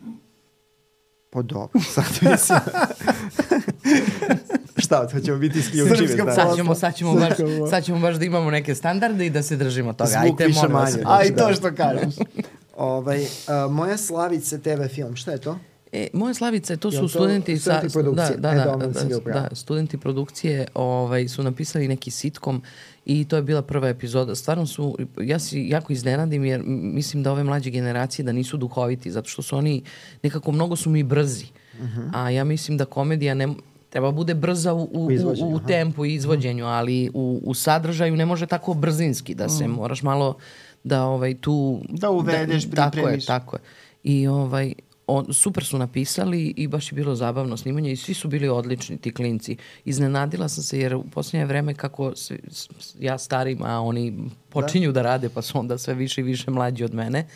Pa 1.30 1.42
dobro, 1.42 1.82
sad 1.82 2.32
mislim. 2.32 2.60
Šta, 4.88 5.10
sad 5.10 5.24
ćemo 5.26 5.38
biti 5.38 5.60
isključivi. 5.60 6.16
Da. 6.26 6.32
Sad 6.32 6.56
ćemo, 6.56 6.76
sad, 6.76 6.96
ćemo 6.96 7.14
baš, 7.14 7.34
sad 7.70 7.84
ćemo 7.84 8.00
baš 8.00 8.16
da 8.16 8.26
imamo 8.26 8.52
neke 8.52 8.76
standarde 8.76 9.26
i 9.26 9.30
da 9.30 9.44
se 9.44 9.56
držimo 9.56 9.94
toga. 9.94 10.10
Zvuk 10.10 10.42
Ajde, 10.42 10.48
više 10.48 10.68
manje. 10.68 11.04
Aj, 11.06 11.36
to 11.36 11.54
što 11.54 11.76
kažeš. 11.76 12.16
ovaj, 12.78 13.22
uh, 13.22 13.72
moja 13.72 13.98
Slavica 13.98 14.58
TV 14.58 14.94
film, 14.96 15.16
šta 15.16 15.32
je 15.32 15.38
to? 15.38 15.60
E, 15.92 16.08
moje 16.14 16.34
slavice, 16.34 16.78
to 16.78 16.92
su 16.92 17.00
to 17.00 17.08
studenti, 17.08 17.58
studenti 17.58 17.90
sa. 17.90 18.02
Da, 18.02 18.12
da, 18.12 18.52
e, 18.52 18.56
da, 18.56 18.76
da, 19.26 19.50
da, 19.50 19.56
studenti 19.56 19.98
produkcije 19.98 20.68
ovaj, 20.74 21.28
su 21.28 21.44
napisali 21.44 21.88
neki 21.88 22.12
sitkom 22.12 22.62
i 23.06 23.26
to 23.26 23.36
je 23.36 23.42
bila 23.42 23.62
prva 23.62 23.90
epizoda. 23.90 24.36
Stvarno 24.36 24.66
su, 24.66 24.98
ja 25.22 25.40
se 25.40 25.68
jako 25.68 25.94
iznenadim 25.94 26.46
jer 26.46 26.62
mislim 26.66 27.24
da 27.24 27.32
ove 27.32 27.44
mlađe 27.44 27.70
generacije 27.70 28.26
da 28.26 28.32
nisu 28.32 28.58
duhoviti, 28.58 29.12
zato 29.12 29.30
što 29.30 29.42
su 29.42 29.58
oni 29.58 29.84
nekako 30.24 30.52
mnogo 30.52 30.76
su 30.76 30.90
mi 30.90 31.04
brzi. 31.04 31.46
Uh 31.74 31.86
mhm. 31.86 32.02
-huh. 32.02 32.10
A 32.14 32.30
ja 32.30 32.44
mislim 32.44 32.78
da 32.78 32.86
komedija 32.86 33.34
ne, 33.34 33.48
treba 33.90 34.12
bude 34.12 34.34
brza 34.34 34.74
u, 34.74 34.84
u, 34.84 35.10
u, 35.42 35.56
u 35.56 35.60
tempu 35.68 36.06
i 36.06 36.14
izvođenju, 36.14 36.66
ali 36.66 37.10
u, 37.14 37.42
u 37.44 37.54
sadržaju 37.54 38.16
ne 38.16 38.26
može 38.26 38.46
tako 38.46 38.74
brzinski 38.74 39.36
da 39.36 39.50
se, 39.50 39.68
mm. 39.68 39.72
moraš 39.72 40.04
malo 40.04 40.38
da 40.84 41.04
ovaj 41.04 41.38
tu... 41.38 41.82
Da 41.90 42.10
uvedeš, 42.10 42.64
da. 42.64 42.76
Tako 42.90 43.10
je, 43.10 43.26
tako 43.26 43.56
je. 43.56 43.62
I 44.04 44.28
ovaj, 44.28 44.74
on, 45.08 45.34
super 45.34 45.66
su 45.66 45.78
napisali 45.78 46.54
i 46.58 46.68
baš 46.68 46.92
je 46.92 46.96
bilo 46.96 47.16
zabavno 47.16 47.58
snimanje 47.58 47.92
i 47.92 47.96
svi 47.96 48.14
su 48.14 48.28
bili 48.28 48.50
odlični 48.50 48.98
ti 48.98 49.14
klinci. 49.14 49.58
Iznenadila 49.86 50.48
sam 50.50 50.64
se 50.64 50.80
jer 50.80 50.96
u 50.96 51.04
posljednje 51.04 51.46
vreme 51.46 51.74
kako 51.74 52.16
svi, 52.16 52.40
ja 53.00 53.18
starim, 53.18 53.64
a 53.64 53.82
oni 53.82 54.30
počinju 54.50 54.92
da. 54.92 54.94
da 54.94 55.02
rade 55.02 55.30
pa 55.30 55.42
su 55.42 55.60
onda 55.60 55.78
sve 55.78 55.94
više 55.94 56.22
i 56.22 56.24
više 56.24 56.52
mlađi 56.52 56.84
od 56.84 56.94
mene, 56.94 57.28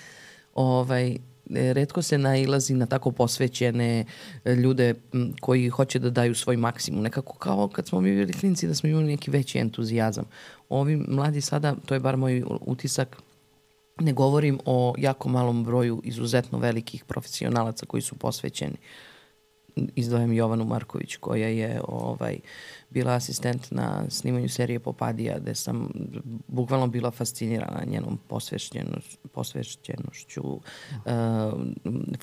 ovaj, 0.56 1.18
redko 1.50 2.02
se 2.02 2.18
nailazi 2.18 2.74
na 2.74 2.86
tako 2.86 3.12
posvećene 3.12 4.06
e, 4.46 4.56
ljude 4.56 4.94
koji 5.42 5.70
hoće 5.70 6.00
da 6.00 6.10
daju 6.10 6.36
svoj 6.36 6.58
maksimum. 6.58 7.04
Nekako 7.04 7.34
kao 7.34 7.68
kad 7.68 7.88
smo 7.88 8.02
mi 8.02 8.12
bili 8.12 8.34
klinci 8.34 8.68
da 8.68 8.76
smo 8.76 8.90
imali 8.90 9.06
neki 9.06 9.32
veći 9.32 9.60
entuzijazam. 9.60 10.26
Ovi 10.70 10.96
mladi 11.08 11.42
sada, 11.42 11.76
to 11.86 11.94
je 11.94 12.00
bar 12.00 12.18
moj 12.18 12.44
utisak, 12.62 13.18
ne 14.00 14.14
govorim 14.14 14.60
o 14.66 14.94
jako 14.98 15.30
malom 15.30 15.64
broju 15.64 16.02
izuzetno 16.04 16.60
velikih 16.60 17.06
profesionalaca 17.06 17.86
koji 17.86 18.02
su 18.02 18.16
posvećeni. 18.16 18.76
Izdvajam 19.76 20.34
Jovanu 20.34 20.66
Marković 20.66 21.16
koja 21.16 21.48
je 21.48 21.82
ovaj, 21.88 22.40
bila 22.90 23.14
asistent 23.14 23.72
na 23.72 24.04
snimanju 24.10 24.50
serije 24.50 24.80
Popadija 24.80 25.40
gde 25.40 25.56
sam 25.56 25.90
bukvalno 26.48 26.88
bila 26.88 27.12
fascinirana 27.12 27.84
njenom 27.86 28.20
posvešćenoš, 28.28 29.18
posvešćenošću, 29.34 30.44
uh, 30.46 30.62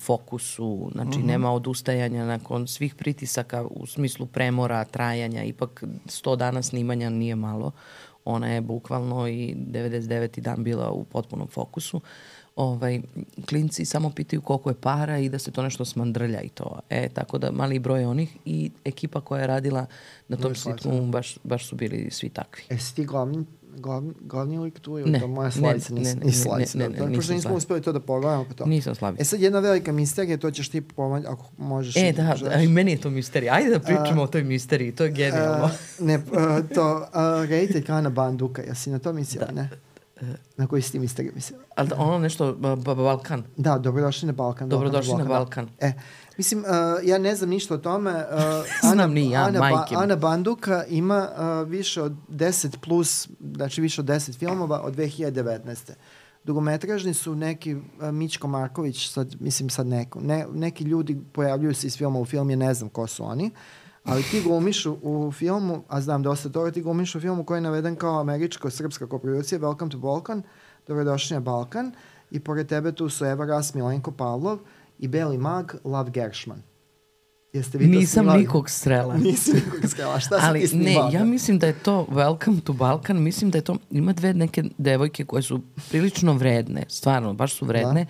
fokusu, 0.01 0.89
znači 0.93 1.17
mhm. 1.17 1.21
-huh. 1.21 1.27
nema 1.27 1.51
odustajanja 1.51 2.25
nakon 2.25 2.67
svih 2.67 2.95
pritisaka 2.95 3.65
u 3.65 3.85
smislu 3.85 4.25
premora, 4.25 4.85
trajanja, 4.85 5.43
ipak 5.43 5.83
100 6.05 6.35
dana 6.35 6.61
snimanja 6.61 7.09
nije 7.09 7.35
malo. 7.35 7.71
Ona 8.25 8.47
je 8.47 8.61
bukvalno 8.61 9.27
i 9.27 9.55
99. 9.55 10.39
dan 10.39 10.63
bila 10.63 10.91
u 10.91 11.03
potpunom 11.03 11.47
fokusu. 11.47 11.97
Uh, 11.97 12.03
ovaj, 12.59 13.01
klinci 13.45 13.85
samo 13.85 14.09
pitaju 14.09 14.41
koliko 14.41 14.69
je 14.69 14.73
para 14.73 15.17
i 15.17 15.29
da 15.29 15.39
se 15.39 15.51
to 15.51 15.63
nešto 15.63 15.85
smandrlja 15.85 16.41
i 16.41 16.49
to. 16.49 16.79
E, 16.89 17.09
tako 17.09 17.37
da 17.37 17.51
mali 17.51 17.79
broj 17.79 18.05
onih 18.05 18.37
i 18.45 18.71
ekipa 18.85 19.21
koja 19.21 19.41
je 19.41 19.47
radila 19.47 19.85
na 20.27 20.37
tom 20.37 20.55
sitkomu 20.55 21.07
baš, 21.07 21.37
baš 21.43 21.67
su 21.67 21.75
bili 21.75 22.11
svi 22.11 22.29
takvi. 22.29 22.63
E, 22.69 22.77
si 22.77 22.95
ti 22.95 23.05
glavni 23.05 23.45
glavni, 23.77 24.13
glavni 24.21 24.59
lik 24.59 24.79
tu 24.79 24.99
ili 24.99 25.11
ne, 25.11 25.19
to 25.19 25.27
moja 25.27 25.51
slavica, 25.51 25.93
nis, 25.93 26.15
ne, 26.15 26.25
ne, 26.25 26.31
slavica. 26.31 26.77
Ne, 26.77 26.89
ne, 26.89 26.99
ne, 26.99 27.07
ne, 27.07 27.15
Pošto 27.15 27.33
nismo 27.33 27.55
uspeli 27.55 27.81
to 27.81 27.91
da 27.91 27.99
pogledamo. 27.99 28.45
Pa 28.45 28.53
to. 28.53 28.65
Nisam 28.65 28.95
slavica. 28.95 29.21
E 29.21 29.25
sad 29.25 29.41
jedna 29.41 29.59
velika 29.59 29.91
misterija, 29.91 30.37
to 30.37 30.51
ćeš 30.51 30.69
ti 30.69 30.81
pomoći 30.81 31.27
ako 31.27 31.45
možeš. 31.57 31.95
E, 31.97 32.11
da, 32.11 32.35
da, 32.41 32.55
i 32.55 32.67
meni 32.67 32.91
je 32.91 33.01
to 33.01 33.09
misterija. 33.09 33.53
Ajde 33.53 33.69
da 33.69 33.79
pričamo 33.79 34.21
a, 34.21 34.23
o 34.23 34.27
toj 34.27 34.43
misteriji, 34.43 34.91
to 34.91 35.03
je 35.03 35.11
genijalno. 35.11 35.65
A, 35.65 35.71
ne, 35.99 36.21
a, 36.33 36.61
to, 36.75 37.07
a, 37.13 37.45
reditelj 37.49 37.83
Kana 37.83 38.09
Banduka, 38.09 38.61
jesi 38.61 38.89
na 38.89 38.99
to 38.99 39.13
mislila, 39.13 39.45
da. 39.45 39.51
ne? 39.51 39.69
Na 40.57 40.67
koji 40.67 40.81
si 40.81 40.91
ti 40.91 40.99
misteriju 40.99 41.31
mislila? 41.35 41.63
Ali 41.75 41.89
ono 41.97 42.17
nešto, 42.17 42.53
ba, 42.53 42.75
ba, 42.75 42.95
Balkan. 42.95 43.43
Da, 43.57 43.77
dobrodošli 43.77 44.25
na 44.25 44.33
Balkan. 44.33 44.69
Dobrodošli 44.69 45.13
na 45.13 45.23
Balkan. 45.23 45.65
Da. 45.65 45.87
E, 45.87 45.93
mislim, 46.37 46.59
uh, 46.59 46.67
ja 47.03 47.17
ne 47.17 47.35
znam 47.35 47.49
ništa 47.49 47.73
o 47.73 47.77
tome. 47.77 48.11
Uh, 48.11 48.39
Znam 48.81 48.91
Ana, 48.91 49.07
ni 49.07 49.31
ja, 49.31 49.43
Ana, 49.43 49.59
majke. 49.59 49.95
Ba, 49.95 50.01
Ana 50.01 50.15
Banduka 50.15 50.85
ima 50.85 51.29
uh, 51.63 51.69
više 51.69 52.01
od 52.01 52.15
10 52.29 52.77
plus, 52.77 53.29
znači 53.55 53.81
više 53.81 54.01
od 54.01 54.07
10 54.07 54.37
filmova 54.37 54.81
od 54.81 54.95
2019. 54.95 55.91
Dugometražni 56.43 57.13
su 57.13 57.35
neki 57.35 57.75
uh, 57.75 57.81
Mičko 58.11 58.47
Marković, 58.47 59.09
sad, 59.09 59.35
mislim 59.39 59.69
sad 59.69 59.87
neko, 59.87 60.19
ne, 60.19 60.45
neki 60.53 60.83
ljudi 60.83 61.17
pojavljuju 61.33 61.73
se 61.73 61.87
iz 61.87 61.97
filma 61.97 62.19
u 62.19 62.25
film, 62.25 62.49
je 62.49 62.55
ne 62.55 62.73
znam 62.73 62.89
ko 62.89 63.07
su 63.07 63.25
oni. 63.25 63.45
Uh, 63.45 63.59
ali 64.09 64.23
ti 64.23 64.41
glumiš 64.41 64.85
u, 64.85 65.31
filmu, 65.31 65.83
a 65.87 66.01
znam 66.01 66.23
dosta 66.23 66.49
toga, 66.49 66.71
ti 66.71 66.81
glumiš 66.81 67.15
u 67.15 67.19
filmu 67.19 67.43
koji 67.43 67.57
je 67.57 67.61
naveden 67.61 67.95
kao 67.95 68.19
američko-srpska 68.23 69.07
koprodukcija 69.07 69.59
Welcome 69.59 69.91
to 69.91 69.97
Balkan, 69.97 70.43
dobrodošli 70.87 71.33
na 71.33 71.39
Balkan, 71.39 71.91
i 72.31 72.39
pored 72.39 72.67
tebe 72.67 72.91
tu 72.91 73.09
su 73.09 73.25
Eva 73.25 73.45
Ras, 73.45 73.73
Milenko 73.73 74.11
Pavlov 74.11 74.59
i 74.99 75.07
Beli 75.07 75.37
mag 75.37 75.71
Lav 75.83 76.09
Gershman. 76.09 76.61
Jeste 77.53 77.77
vi 77.77 77.87
Nisam 77.87 78.23
snimali? 78.23 78.41
nikog 78.41 78.69
strela. 78.69 79.17
Nisam 79.23 79.53
nikog 79.55 79.89
strela. 79.89 80.19
Šta 80.19 80.39
Ali, 80.41 80.59
si 80.59 80.65
ti 80.65 80.83
snimala? 80.83 81.09
Ne, 81.09 81.13
ja 81.13 81.23
mislim 81.23 81.59
da 81.59 81.67
je 81.67 81.73
to 81.73 82.07
Welcome 82.11 82.61
to 82.61 82.73
Balkan, 82.73 83.21
mislim 83.21 83.51
da 83.51 83.57
je 83.57 83.61
to, 83.61 83.75
ima 83.91 84.13
dve 84.13 84.33
neke 84.33 84.63
devojke 84.77 85.25
koje 85.25 85.41
su 85.41 85.61
prilično 85.89 86.33
vredne, 86.33 86.83
stvarno, 86.87 87.33
baš 87.33 87.55
su 87.55 87.65
vredne. 87.65 88.05
Da. 88.05 88.09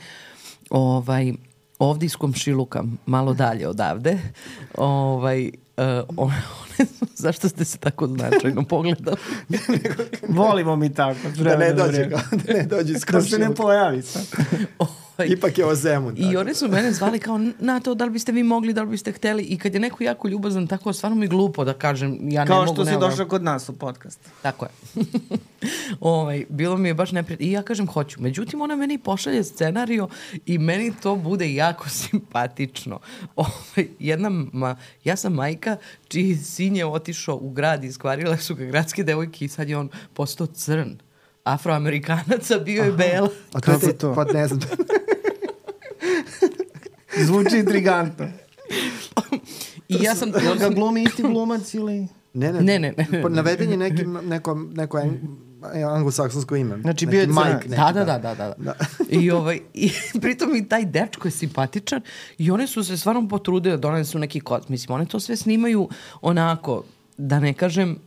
Ovaj, 0.69 1.33
ovde 1.79 2.05
iz 2.05 2.15
komšiluka, 2.15 2.83
malo 3.05 3.33
dalje 3.33 3.67
odavde. 3.67 4.19
Ovaj, 4.77 5.51
Uh, 5.79 5.85
one, 6.17 6.35
one, 6.35 6.89
zašto 7.15 7.49
ste 7.49 7.65
se 7.65 7.77
tako 7.77 8.07
značajno 8.07 8.63
pogledali? 8.69 9.17
Volimo 10.27 10.75
mi 10.75 10.93
tako. 10.93 11.19
Da 11.37 11.57
ne 11.57 11.73
dođe, 11.73 12.05
da 12.05 12.53
ne 12.53 12.63
dođe 12.63 12.93
Da 13.11 13.21
se 13.21 13.39
ne 13.39 13.55
pojavi 13.55 14.01
sad. 14.01 14.23
Ovaj, 15.19 15.29
Ipak 15.31 15.57
je 15.57 15.65
o 15.65 15.75
Zemun. 15.75 16.13
I 16.17 16.37
one 16.37 16.53
su 16.53 16.67
mene 16.67 16.91
zvali 16.91 17.19
kao, 17.19 17.39
na 17.59 17.79
to, 17.79 17.95
da 17.95 18.05
li 18.05 18.11
biste 18.11 18.31
vi 18.31 18.43
mogli, 18.43 18.73
da 18.73 18.83
li 18.83 18.89
biste 18.89 19.11
hteli. 19.11 19.43
I 19.43 19.57
kad 19.57 19.73
je 19.73 19.79
neko 19.79 20.03
jako 20.03 20.27
ljubazan, 20.27 20.67
tako 20.67 20.93
stvarno 20.93 21.17
mi 21.17 21.27
glupo 21.27 21.63
da 21.63 21.73
kažem, 21.73 22.17
ja 22.31 22.45
kao 22.45 22.59
ne 22.59 22.65
mogu. 22.65 22.75
Kao 22.75 22.85
što 22.85 22.93
si 22.93 22.99
došao 22.99 23.27
kod 23.27 23.43
nas 23.43 23.69
u 23.69 23.73
podcast. 23.73 24.19
Tako 24.41 24.65
je. 24.65 24.71
ovaj, 25.99 26.45
bilo 26.49 26.77
mi 26.77 26.87
je 26.87 26.93
baš 26.93 27.11
neprijatno. 27.11 27.45
I 27.45 27.51
ja 27.51 27.61
kažem, 27.61 27.87
hoću. 27.87 28.21
Međutim, 28.21 28.61
ona 28.61 28.75
meni 28.75 28.97
pošalje 28.97 29.43
scenario 29.43 30.07
i 30.45 30.57
meni 30.57 30.93
to 31.01 31.15
bude 31.15 31.53
jako 31.53 31.89
simpatično. 31.99 32.99
Ovaj, 33.35 33.87
jedna, 33.99 34.29
ma, 34.53 34.75
ja 35.03 35.15
sam 35.15 35.33
majka 35.33 35.77
čiji 36.07 36.35
sin 36.35 36.75
je 36.75 36.85
otišao 36.85 37.35
u 37.35 37.49
grad, 37.49 37.83
iskvarila 37.83 38.37
su 38.37 38.55
ga 38.55 38.65
gradske 38.65 39.03
devojke 39.03 39.45
i 39.45 39.47
sad 39.47 39.69
je 39.69 39.77
on 39.77 39.89
postao 40.13 40.47
crn 40.47 40.97
afroamerikanaca, 41.43 42.59
bio 42.59 42.83
je 42.83 42.91
bela. 42.91 43.29
A 43.53 43.59
kako 43.59 43.85
je 43.85 43.97
to? 43.97 44.15
Pa 44.15 44.23
ne 44.23 44.47
znam. 44.47 44.59
Zvuči 47.25 47.57
intrigantno. 47.57 48.27
I 49.89 50.03
ja 50.03 50.15
sam... 50.15 50.31
Jel 50.43 50.55
ga 50.57 50.69
glumi 50.69 51.03
isti 51.03 51.23
glumac 51.23 51.73
ili... 51.73 52.07
Ne, 52.33 52.53
ne. 52.53 52.61
Ne, 52.61 52.79
ne. 52.79 52.93
ne. 53.11 53.21
Pa 53.21 53.29
naveden 53.29 53.71
je 53.71 53.77
neki, 53.77 54.05
neko, 54.05 54.55
neko 54.73 55.01
anglosaksonsko 55.91 56.55
ime. 56.55 56.77
Znači 56.81 57.05
bio 57.05 57.21
je 57.21 57.27
Mike. 57.27 57.67
Da, 57.67 57.91
da, 57.93 58.05
da, 58.05 58.17
da, 58.17 58.35
da. 58.35 58.53
da. 58.57 58.73
I, 59.09 59.31
ovaj, 59.31 59.59
i 59.73 59.91
pritom 60.21 60.55
i 60.55 60.69
taj 60.69 60.85
dečko 60.85 61.27
je 61.27 61.31
simpatičan 61.31 62.01
i 62.37 62.51
one 62.51 62.67
su 62.67 62.83
se 62.83 62.97
stvarno 62.97 63.27
potrudile 63.27 63.77
da 63.77 63.81
donesu 63.81 64.19
neki 64.19 64.39
kod. 64.39 64.65
Mislim, 64.67 64.95
one 64.95 65.05
to 65.05 65.19
sve 65.19 65.35
snimaju 65.35 65.89
onako, 66.21 66.83
da 67.17 67.39
ne 67.39 67.53
kažem, 67.53 67.97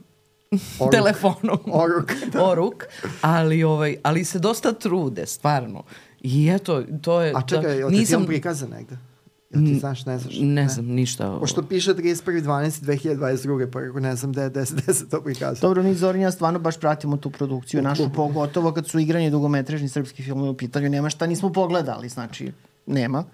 Oruk. 0.78 0.92
telefonom. 0.92 1.58
Oruk. 1.66 2.12
Da. 2.32 2.44
Oruk. 2.44 2.84
Ali, 3.20 3.64
ovaj, 3.64 3.96
ali 4.02 4.24
se 4.24 4.38
dosta 4.38 4.72
trude, 4.72 5.26
stvarno. 5.26 5.82
I 6.22 6.48
eto, 6.48 6.82
to 7.02 7.20
je... 7.20 7.32
A 7.36 7.42
čekaj, 7.42 7.78
je 7.78 7.86
li 7.86 7.98
nisam... 7.98 8.18
film 8.20 8.26
prikazan 8.26 8.70
negde? 8.70 8.98
Jel 9.50 9.64
ti 9.64 9.78
znaš, 9.78 10.06
ne 10.06 10.18
znaš? 10.18 10.38
Ne, 10.40 10.46
ne 10.46 10.68
znam 10.68 10.86
ništa. 10.86 11.38
Pošto 11.40 11.62
piše 11.62 11.94
31.12.2022. 11.94 13.70
pa 13.70 13.78
ako 13.78 14.00
ne 14.00 14.16
znam 14.16 14.32
gde, 14.32 14.50
gde, 14.50 14.64
gde 14.82 14.94
se 14.94 15.08
to 15.08 15.20
prikazuje. 15.20 15.60
Dobro, 15.60 15.82
mi 15.82 15.94
Zorin 15.94 16.22
ja 16.22 16.30
stvarno 16.30 16.58
baš 16.58 16.80
pratimo 16.80 17.16
tu 17.16 17.30
produkciju 17.30 17.82
našu, 17.82 18.10
pogotovo 18.14 18.72
kad 18.72 18.88
su 18.88 18.98
igrani 18.98 19.30
dugometrežni 19.30 19.88
srpski 19.88 20.22
filmovi 20.22 20.48
u 20.50 20.56
pitanju. 20.56 20.88
Nema 20.88 21.10
šta 21.10 21.26
nismo 21.26 21.52
pogledali, 21.52 22.08
znači 22.08 22.52
nema 22.86 23.24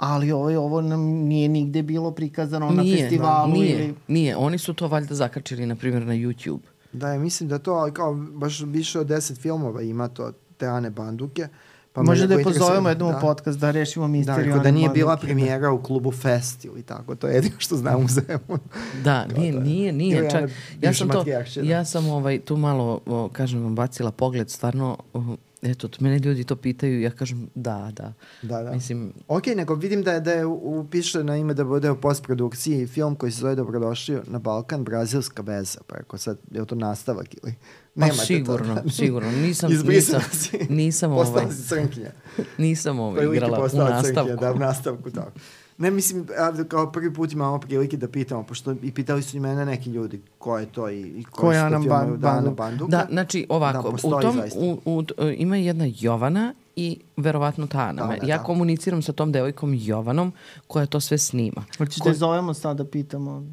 ali 0.00 0.32
ovo, 0.32 0.58
ovo 0.58 0.80
nam 0.80 1.00
nije 1.00 1.48
nigde 1.48 1.82
bilo 1.82 2.10
prikazano 2.10 2.70
nije, 2.70 2.96
na 2.96 3.02
festivalu. 3.02 3.52
Nije, 3.52 3.84
ili... 3.84 3.94
nije. 4.08 4.36
Oni 4.36 4.58
su 4.58 4.74
to 4.74 4.88
valjda 4.88 5.14
zakačili, 5.14 5.66
na 5.66 5.76
primjer, 5.76 6.06
na 6.06 6.14
YouTube. 6.14 6.60
Da, 6.92 7.08
ja 7.12 7.18
mislim 7.18 7.48
da 7.48 7.58
to, 7.58 7.72
ali 7.72 7.92
kao 7.92 8.14
baš 8.14 8.60
više 8.60 9.00
od 9.00 9.06
deset 9.06 9.38
filmova 9.38 9.82
ima 9.82 10.08
to, 10.08 10.32
te 10.56 10.66
Ane 10.66 10.90
Banduke. 10.90 11.48
Pa 11.92 12.02
Može 12.02 12.26
da 12.26 12.34
je 12.34 12.44
pozovemo 12.44 12.88
jednom 12.88 13.12
da. 13.12 13.18
u 13.18 13.20
podcast 13.20 13.58
da 13.58 13.70
rešimo 13.70 14.08
misteriju. 14.08 14.54
Da, 14.54 14.58
da 14.58 14.70
nije 14.70 14.88
bila 14.88 15.16
premijera 15.16 15.72
u 15.72 15.82
klubu 15.82 16.12
Fest 16.12 16.64
ili 16.64 16.82
tako, 16.82 17.14
to 17.14 17.26
je 17.26 17.34
jedino 17.34 17.54
što 17.58 17.76
znam 17.76 18.04
u 18.04 18.08
Zemunu. 18.08 18.60
Da, 19.04 19.26
nije, 19.26 19.52
nije, 19.52 19.92
nije. 19.92 20.30
Čak, 20.30 20.50
ja 20.80 20.94
sam 20.94 21.08
to, 21.08 21.24
ja 21.62 21.84
sam 21.84 22.08
ovaj, 22.08 22.40
tu 22.40 22.56
malo, 22.56 23.00
o, 23.06 23.28
kažem 23.32 23.62
vam, 23.62 23.74
bacila 23.74 24.10
pogled, 24.10 24.50
stvarno, 24.50 24.98
o, 25.14 25.36
Eto, 25.62 25.88
mene 26.00 26.18
ljudi 26.18 26.44
to 26.44 26.56
pitaju 26.56 27.00
ja 27.00 27.10
kažem 27.10 27.48
da, 27.54 27.90
da. 27.92 28.12
Da, 28.42 28.62
da. 28.62 28.70
Mislim... 28.70 29.12
Ok, 29.28 29.46
nego 29.46 29.74
vidim 29.74 30.02
da 30.02 30.12
je, 30.12 30.20
da 30.20 30.32
je 30.32 30.46
upiše 30.46 31.24
na 31.24 31.36
ime 31.36 31.54
da 31.54 31.64
bude 31.64 31.90
u 31.90 32.00
postprodukciji 32.00 32.86
film 32.86 33.14
koji 33.14 33.32
se 33.32 33.40
zove 33.40 33.54
Dobrodošli 33.54 34.18
na 34.26 34.38
Balkan, 34.38 34.84
Brazilska 34.84 35.42
veza. 35.42 35.78
Pa 35.86 35.96
ako 36.00 36.18
sad, 36.18 36.38
je 36.50 36.66
to 36.66 36.74
nastavak 36.74 37.26
ili... 37.42 37.54
Pa 38.00 38.12
sigurno, 38.12 38.74
to, 38.74 38.82
da. 38.84 38.90
sigurno. 38.90 39.30
Nisam, 39.30 39.70
nisam, 39.88 40.20
nisam, 40.68 41.12
ovaj, 41.12 41.24
Postala 41.24 41.52
si 41.52 41.68
crnkinja. 41.68 42.10
Nisam 42.58 43.00
ovaj, 43.00 43.26
igrala 43.26 43.58
u 43.58 43.62
nastavku. 43.62 44.12
Crnkinja, 44.14 44.36
da, 44.36 44.52
u 44.52 44.58
nastavku, 44.58 45.10
tako. 45.10 45.30
Ne, 45.80 45.90
mislim, 45.90 46.26
kao 46.68 46.92
prvi 46.92 47.14
put 47.14 47.32
imamo 47.32 47.58
prilike 47.58 47.96
da 47.96 48.08
pitamo, 48.08 48.42
pošto 48.42 48.74
i 48.82 48.92
pitali 48.92 49.22
su 49.22 49.36
i 49.36 49.40
mene 49.40 49.66
neki 49.66 49.90
ljudi 49.90 50.20
ko 50.38 50.58
je 50.58 50.66
to 50.66 50.90
i, 50.90 51.00
i 51.00 51.24
ko, 51.24 51.40
ko 51.40 51.52
je 51.52 51.58
Ana 51.58 51.78
ban, 51.78 52.20
Dana 52.20 52.50
Banduka. 52.50 52.90
Da, 52.90 53.06
znači 53.10 53.46
ovako, 53.48 53.90
da, 53.90 54.16
u 54.16 54.20
tom, 54.20 54.40
u, 54.56 54.78
u, 54.84 55.04
ima 55.36 55.56
jedna 55.56 55.86
Jovana 55.98 56.54
i 56.76 56.98
verovatno 57.16 57.66
ta 57.66 57.78
Ana. 57.78 58.06
Da, 58.06 58.26
ja 58.26 58.38
da. 58.38 58.42
komuniciram 58.42 59.02
sa 59.02 59.12
tom 59.12 59.32
devojkom 59.32 59.74
Jovanom 59.74 60.32
koja 60.66 60.86
to 60.86 61.00
sve 61.00 61.18
snima. 61.18 61.64
Hoćete 61.78 62.10
Ko... 62.10 62.14
zovemo 62.14 62.54
sad 62.54 62.76
da 62.76 62.84
pitamo? 62.84 63.46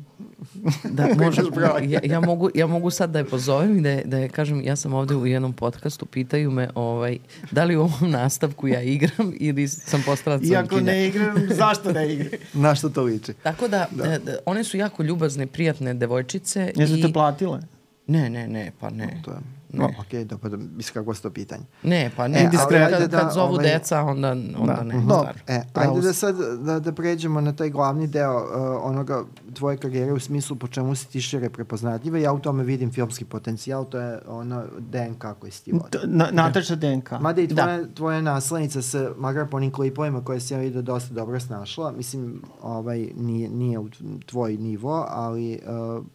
Da, 0.83 1.07
može, 1.23 1.41
ja, 1.87 1.99
ja, 2.03 2.19
mogu, 2.19 2.49
ja 2.55 2.67
mogu 2.67 2.89
sad 2.89 3.09
da 3.09 3.19
je 3.19 3.25
pozovem 3.25 3.77
i 3.77 3.81
da 3.81 3.89
je, 3.89 4.03
da 4.05 4.17
je 4.17 4.29
kažem, 4.29 4.61
ja 4.61 4.75
sam 4.75 4.93
ovde 4.93 5.15
u 5.15 5.27
jednom 5.27 5.53
podcastu, 5.53 6.05
pitaju 6.05 6.51
me 6.51 6.69
ovaj, 6.75 7.17
da 7.51 7.63
li 7.63 7.75
u 7.75 7.81
ovom 7.81 8.11
nastavku 8.11 8.67
ja 8.67 8.81
igram 8.81 9.33
ili 9.39 9.67
sam 9.67 10.03
postala 10.05 10.37
crnkinja. 10.37 10.59
Iako 10.59 10.79
ne 10.79 11.07
igram, 11.07 11.35
zašto 11.59 11.91
ne 11.91 12.13
igram? 12.13 12.29
Na 12.53 12.75
što 12.75 12.89
to 12.89 13.03
liči? 13.03 13.33
Tako 13.33 13.67
da, 13.67 13.87
da. 13.91 14.17
Da, 14.17 14.37
one 14.45 14.63
su 14.63 14.77
jako 14.77 15.03
ljubazne, 15.03 15.47
prijatne 15.47 15.93
devojčice. 15.93 16.71
Jesu 16.75 16.97
i... 16.97 17.01
te 17.01 17.13
platile? 17.13 17.59
Ne, 18.07 18.29
ne, 18.29 18.47
ne, 18.47 18.71
pa 18.79 18.89
ne. 18.89 19.21
To 19.25 19.31
je, 19.31 19.37
Ne. 19.69 19.85
o, 19.85 19.87
ok, 19.87 20.25
dobro, 20.25 20.49
da, 20.49 20.57
mislim 20.57 20.93
kako 20.93 21.11
je 21.11 21.17
to 21.17 21.29
pitanje. 21.29 21.63
Ne, 21.83 22.11
pa 22.15 22.27
ne, 22.27 22.39
E, 22.39 22.49
ali 22.59 22.75
ajde 22.75 22.97
kad, 22.97 23.11
da, 23.11 23.19
kad 23.19 23.33
zovu 23.33 23.53
ovaj- 23.53 23.65
deca, 23.65 24.01
onda, 24.01 24.31
onda 24.31 24.73
Da. 24.73 24.83
ne. 24.83 25.01
Stvarno. 25.01 25.31
E, 25.47 25.61
ajde 25.73 26.01
da 26.01 26.13
sad 26.13 26.35
da, 26.59 26.79
da 26.79 26.91
pređemo 26.91 27.41
na 27.41 27.53
taj 27.53 27.69
glavni 27.69 28.07
deo 28.07 28.35
uh, 28.35 28.45
onoga 28.83 29.23
tvoje 29.53 29.77
karijere 29.77 30.13
u 30.13 30.19
smislu 30.19 30.55
po 30.55 30.67
čemu 30.67 30.95
si 30.95 31.07
ti 31.07 31.21
šire 31.21 31.49
prepoznatljiva. 31.49 32.17
Ja 32.17 32.33
u 32.33 32.39
tome 32.39 32.63
vidim 32.63 32.91
filmski 32.91 33.25
potencijal, 33.25 33.85
to 33.85 33.99
je 33.99 34.19
ono 34.27 34.63
DNK 34.79 35.25
koji 35.39 35.51
si 35.51 35.63
ti 35.63 35.71
vodi. 35.71 35.97
Na, 36.05 36.29
Nataša 36.33 36.75
Denka. 36.75 37.19
Mada 37.19 37.41
i 37.41 37.47
Da. 37.47 37.55
tvoja, 37.55 37.77
da. 37.77 37.87
tvoja 37.87 38.21
naslednica 38.21 38.81
se, 38.81 39.11
makar 39.17 39.47
po 39.47 39.57
onim 39.57 39.71
klipovima 39.71 40.23
koje 40.23 40.39
si 40.39 40.53
ja 40.53 40.59
vidio, 40.59 40.81
dosta 40.81 41.13
dobro 41.13 41.39
snašla. 41.39 41.91
Mislim, 41.91 42.41
ovaj, 42.61 43.09
nije, 43.15 43.49
nije 43.49 43.79
u 43.79 43.89
tvoj 44.25 44.53
nivo, 44.53 45.05
ali 45.09 45.59
uh, 45.97 46.05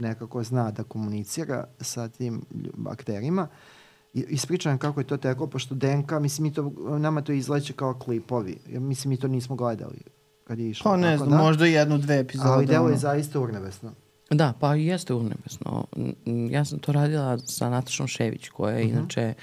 nekako 0.00 0.42
zna 0.42 0.70
da 0.70 0.82
komunicira 0.82 1.64
sa 1.80 2.08
tim 2.08 2.42
lju- 2.54 2.90
akterima. 2.90 3.48
I, 4.14 4.24
ispričam 4.28 4.78
kako 4.78 5.00
je 5.00 5.06
to 5.06 5.16
teklo, 5.16 5.46
pošto 5.46 5.74
DNK, 5.74 6.12
mislim, 6.12 6.42
mi 6.42 6.54
to, 6.54 6.72
nama 6.98 7.22
to 7.22 7.32
izleće 7.32 7.72
kao 7.72 7.94
klipovi. 7.94 8.58
Ja, 8.68 8.80
mislim, 8.80 9.10
mi 9.10 9.16
to 9.16 9.28
nismo 9.28 9.56
gledali 9.56 10.00
kad 10.44 10.58
je 10.58 10.70
išlo. 10.70 10.90
Pa 10.90 10.96
ne 10.96 11.16
znam, 11.16 11.30
da. 11.30 11.36
možda 11.36 11.66
jednu, 11.66 11.98
dve 11.98 12.18
epizode. 12.18 12.50
Ali 12.50 12.66
delo 12.66 12.84
je 12.84 12.92
ono. 12.92 12.96
zaista 12.98 13.40
urnebesno. 13.40 13.92
Da, 14.30 14.52
pa 14.60 14.76
i 14.76 14.86
jeste 14.86 15.14
urnebesno. 15.14 15.86
N- 16.26 16.50
Ja 16.50 16.64
sam 16.64 16.78
to 16.78 16.92
radila 16.92 17.38
sa 17.38 17.70
Natašom 17.70 18.06
Šević, 18.06 18.48
koja 18.48 18.76
je 18.76 18.84
uh 18.84 18.90
-huh. 18.90 18.98
inače 18.98 19.34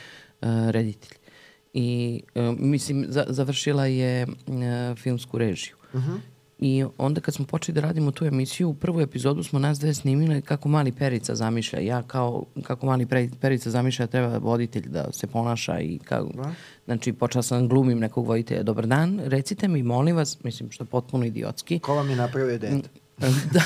uh, 0.41 0.47
reditelj. 0.69 1.17
I, 1.73 2.21
uh, 2.35 2.59
mislim, 2.59 3.05
za, 3.09 3.25
završila 3.27 3.85
je 3.85 4.27
uh, 4.27 4.33
filmsku 4.97 5.37
režiju. 5.37 5.75
Uh 5.93 6.01
-huh. 6.01 6.17
I 6.59 6.85
onda 6.97 7.21
kad 7.21 7.33
smo 7.33 7.45
počeli 7.45 7.73
da 7.73 7.81
radimo 7.81 8.11
tu 8.11 8.25
emisiju, 8.25 8.69
u 8.69 8.73
prvu 8.73 9.01
epizodu 9.01 9.43
smo 9.43 9.59
nas 9.59 9.79
dve 9.79 9.93
snimile 9.93 10.41
kako 10.41 10.69
mali 10.69 10.91
Perica 10.91 11.35
zamišlja. 11.35 11.79
Ja 11.79 12.03
kao, 12.03 12.45
kako 12.63 12.85
mali 12.85 13.05
Peri- 13.05 13.31
Perica 13.35 13.69
zamišlja 13.69 14.05
da 14.05 14.11
treba 14.11 14.37
voditelj 14.37 14.87
da 14.87 15.11
se 15.11 15.27
ponaša 15.27 15.79
i 15.79 15.99
kao, 15.99 16.29
Da. 16.35 16.51
znači 16.85 17.13
počela 17.13 17.41
sam 17.43 17.61
da 17.61 17.67
glumim 17.67 17.99
nekog 17.99 18.27
voditelja. 18.27 18.63
Dobar 18.63 18.87
dan, 18.87 19.19
recite 19.19 19.67
mi, 19.67 19.83
molim 19.83 20.15
vas, 20.15 20.43
mislim 20.43 20.71
što 20.71 20.83
je 20.83 20.87
potpuno 20.87 21.25
idiotski, 21.25 21.79
Ko 21.79 21.95
vam 21.95 22.09
je 22.09 22.15
napravio 22.15 22.47
dete? 22.49 22.81
da. 23.53 23.61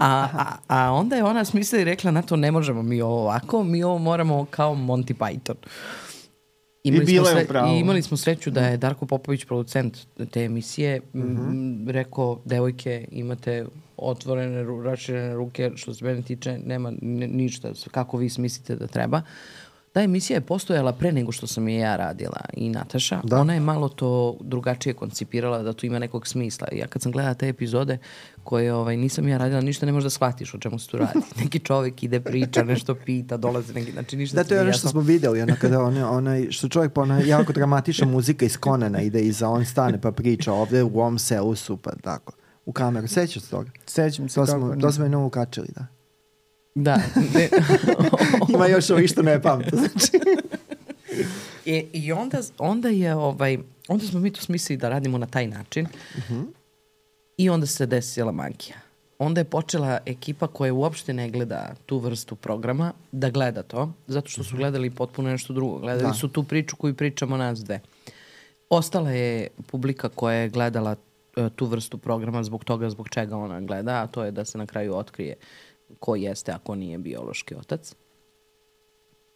A, 0.00 0.28
a, 0.34 0.56
a 0.68 0.92
onda 0.92 1.16
je 1.16 1.24
ona 1.24 1.44
smislila 1.44 1.82
i 1.82 1.84
rekla, 1.84 2.10
na 2.10 2.22
to 2.22 2.36
ne 2.36 2.50
možemo 2.50 2.82
mi 2.82 3.02
ovo 3.02 3.20
ovako, 3.20 3.64
mi 3.64 3.82
ovo 3.82 3.98
moramo 3.98 4.44
kao 4.44 4.74
Monty 4.74 5.14
Python. 5.14 5.54
Imali 6.84 7.04
bila 7.04 7.30
smo 7.30 7.38
je 7.38 7.44
u 7.44 7.48
pravu. 7.48 7.76
I 7.76 7.80
imali 7.80 8.02
smo 8.02 8.16
sreću 8.16 8.50
da 8.50 8.66
je 8.66 8.76
Darko 8.76 9.06
Popović, 9.06 9.44
producent 9.44 9.98
te 10.30 10.44
emisije, 10.44 11.00
mm 11.14 11.20
-hmm. 11.22 11.90
rekao, 11.90 12.40
devojke, 12.44 13.08
imate 13.10 13.66
otvorene, 13.96 14.64
raširene 14.84 15.34
ruke, 15.34 15.70
što 15.74 15.94
se 15.94 16.04
mene 16.04 16.22
tiče, 16.22 16.58
nema 16.66 16.92
ni- 17.02 17.26
ništa, 17.26 17.72
kako 17.90 18.16
vi 18.16 18.28
smislite 18.30 18.76
da 18.76 18.86
treba. 18.86 19.22
Ta 19.94 20.02
emisija 20.02 20.36
je 20.36 20.40
postojala 20.40 20.92
pre 20.92 21.12
nego 21.12 21.32
što 21.32 21.46
sam 21.46 21.68
je 21.68 21.78
ja 21.78 21.96
radila 21.96 22.40
i 22.52 22.68
Nataša. 22.68 23.16
Da. 23.16 23.36
Da. 23.36 23.40
Ona 23.40 23.54
je 23.54 23.60
malo 23.60 23.88
to 23.88 24.36
drugačije 24.40 24.94
koncipirala 24.94 25.62
da 25.62 25.72
tu 25.72 25.86
ima 25.86 25.98
nekog 25.98 26.26
smisla. 26.26 26.68
Ja 26.72 26.86
kad 26.86 27.02
sam 27.02 27.12
gledala 27.12 27.34
te 27.34 27.48
epizode 27.48 27.98
koje 28.44 28.74
ovaj, 28.74 28.96
nisam 28.96 29.28
ja 29.28 29.38
radila, 29.38 29.60
ništa 29.60 29.86
ne 29.86 29.92
možeš 29.92 30.04
da 30.04 30.10
shvatiš 30.10 30.54
o 30.54 30.58
čemu 30.58 30.78
se 30.78 30.88
tu 30.88 30.98
radi. 30.98 31.18
Neki 31.42 31.58
čovek 31.58 32.02
ide, 32.02 32.20
priča, 32.20 32.62
nešto 32.62 32.94
pita, 32.94 33.36
dolaze 33.36 33.72
neki, 33.72 33.92
znači 33.92 34.16
ništa 34.16 34.36
Da, 34.36 34.44
to 34.44 34.54
je 34.54 34.60
ono 34.60 34.72
što 34.72 34.88
smo 34.88 35.00
videli, 35.00 35.42
ono 35.42 35.56
kada 35.60 35.82
ono, 35.82 36.10
onaj, 36.10 36.50
što 36.50 36.68
čovjek 36.68 36.92
pa 36.92 37.00
ona 37.00 37.20
jako 37.20 37.52
dramatična 37.52 38.06
muzika 38.06 38.44
iz 38.44 38.56
Konana 38.56 39.02
ide 39.02 39.20
iza, 39.20 39.48
on 39.48 39.64
stane 39.64 40.00
pa 40.00 40.12
priča 40.12 40.52
ovde 40.52 40.82
u 40.82 41.00
ovom 41.00 41.18
selu 41.18 41.54
su 41.54 41.76
pa 41.76 41.90
tako. 42.02 42.32
U 42.66 42.72
kameru, 42.72 43.08
sećaš 43.08 43.42
se 43.42 43.50
toga? 43.50 43.70
Sećam 43.86 44.28
se 44.28 44.34
To 44.34 44.46
smo, 44.46 44.76
to 44.80 44.92
smo 44.92 45.04
jednom 45.04 45.24
ukačili, 45.24 45.68
da. 45.74 45.86
Da. 46.74 46.96
Ne, 47.34 47.48
Ima 48.54 48.66
još 48.66 48.90
ovi 48.90 49.08
što 49.08 49.22
ne 49.22 49.42
pamte, 49.42 49.70
znači. 49.76 50.20
I, 51.64 51.86
I 52.06 52.12
onda, 52.12 52.38
onda 52.58 52.88
je 52.88 53.14
ovaj, 53.14 53.58
onda 53.88 54.06
smo 54.06 54.20
mi 54.20 54.30
to 54.30 54.40
smislili 54.40 54.76
da 54.76 54.88
radimo 54.88 55.18
na 55.18 55.26
taj 55.26 55.46
način 55.46 55.86
uh 56.18 56.30
-huh. 56.30 56.44
i 57.36 57.50
onda 57.50 57.66
se 57.66 57.86
desila 57.86 58.32
magija. 58.32 58.76
Onda 59.18 59.40
je 59.40 59.44
počela 59.44 59.98
ekipa 60.06 60.46
koja 60.46 60.74
uopšte 60.74 61.12
ne 61.12 61.30
gleda 61.30 61.74
tu 61.86 61.98
vrstu 61.98 62.36
programa 62.36 62.92
da 63.12 63.30
gleda 63.30 63.62
to, 63.62 63.92
zato 64.06 64.28
što 64.28 64.44
su 64.44 64.56
gledali 64.56 64.90
potpuno 64.90 65.30
nešto 65.30 65.52
drugo. 65.52 65.78
Gledali 65.78 66.08
Da. 66.08 66.14
su 66.14 66.28
tu 66.28 66.42
priču 66.42 66.76
koju 66.76 66.94
pričamo 66.94 67.36
nas 67.36 67.64
dve. 67.64 67.80
Ostala 68.70 69.10
je 69.10 69.48
publika 69.66 70.08
koja 70.08 70.36
je 70.36 70.48
gledala 70.48 70.96
e, 71.36 71.50
tu 71.56 71.66
vrstu 71.66 71.98
programa 71.98 72.42
zbog 72.42 72.64
toga 72.64 72.90
zbog 72.90 73.08
čega 73.08 73.36
ona 73.36 73.60
gleda, 73.60 74.02
a 74.02 74.06
to 74.06 74.24
je 74.24 74.30
da 74.30 74.44
se 74.44 74.58
na 74.58 74.66
kraju 74.66 74.94
otkrije 74.96 75.34
ko 75.98 76.16
jeste, 76.16 76.52
a 76.52 76.58
ko 76.58 76.74
nije 76.74 76.98
biološki 76.98 77.54
otac. 77.54 77.94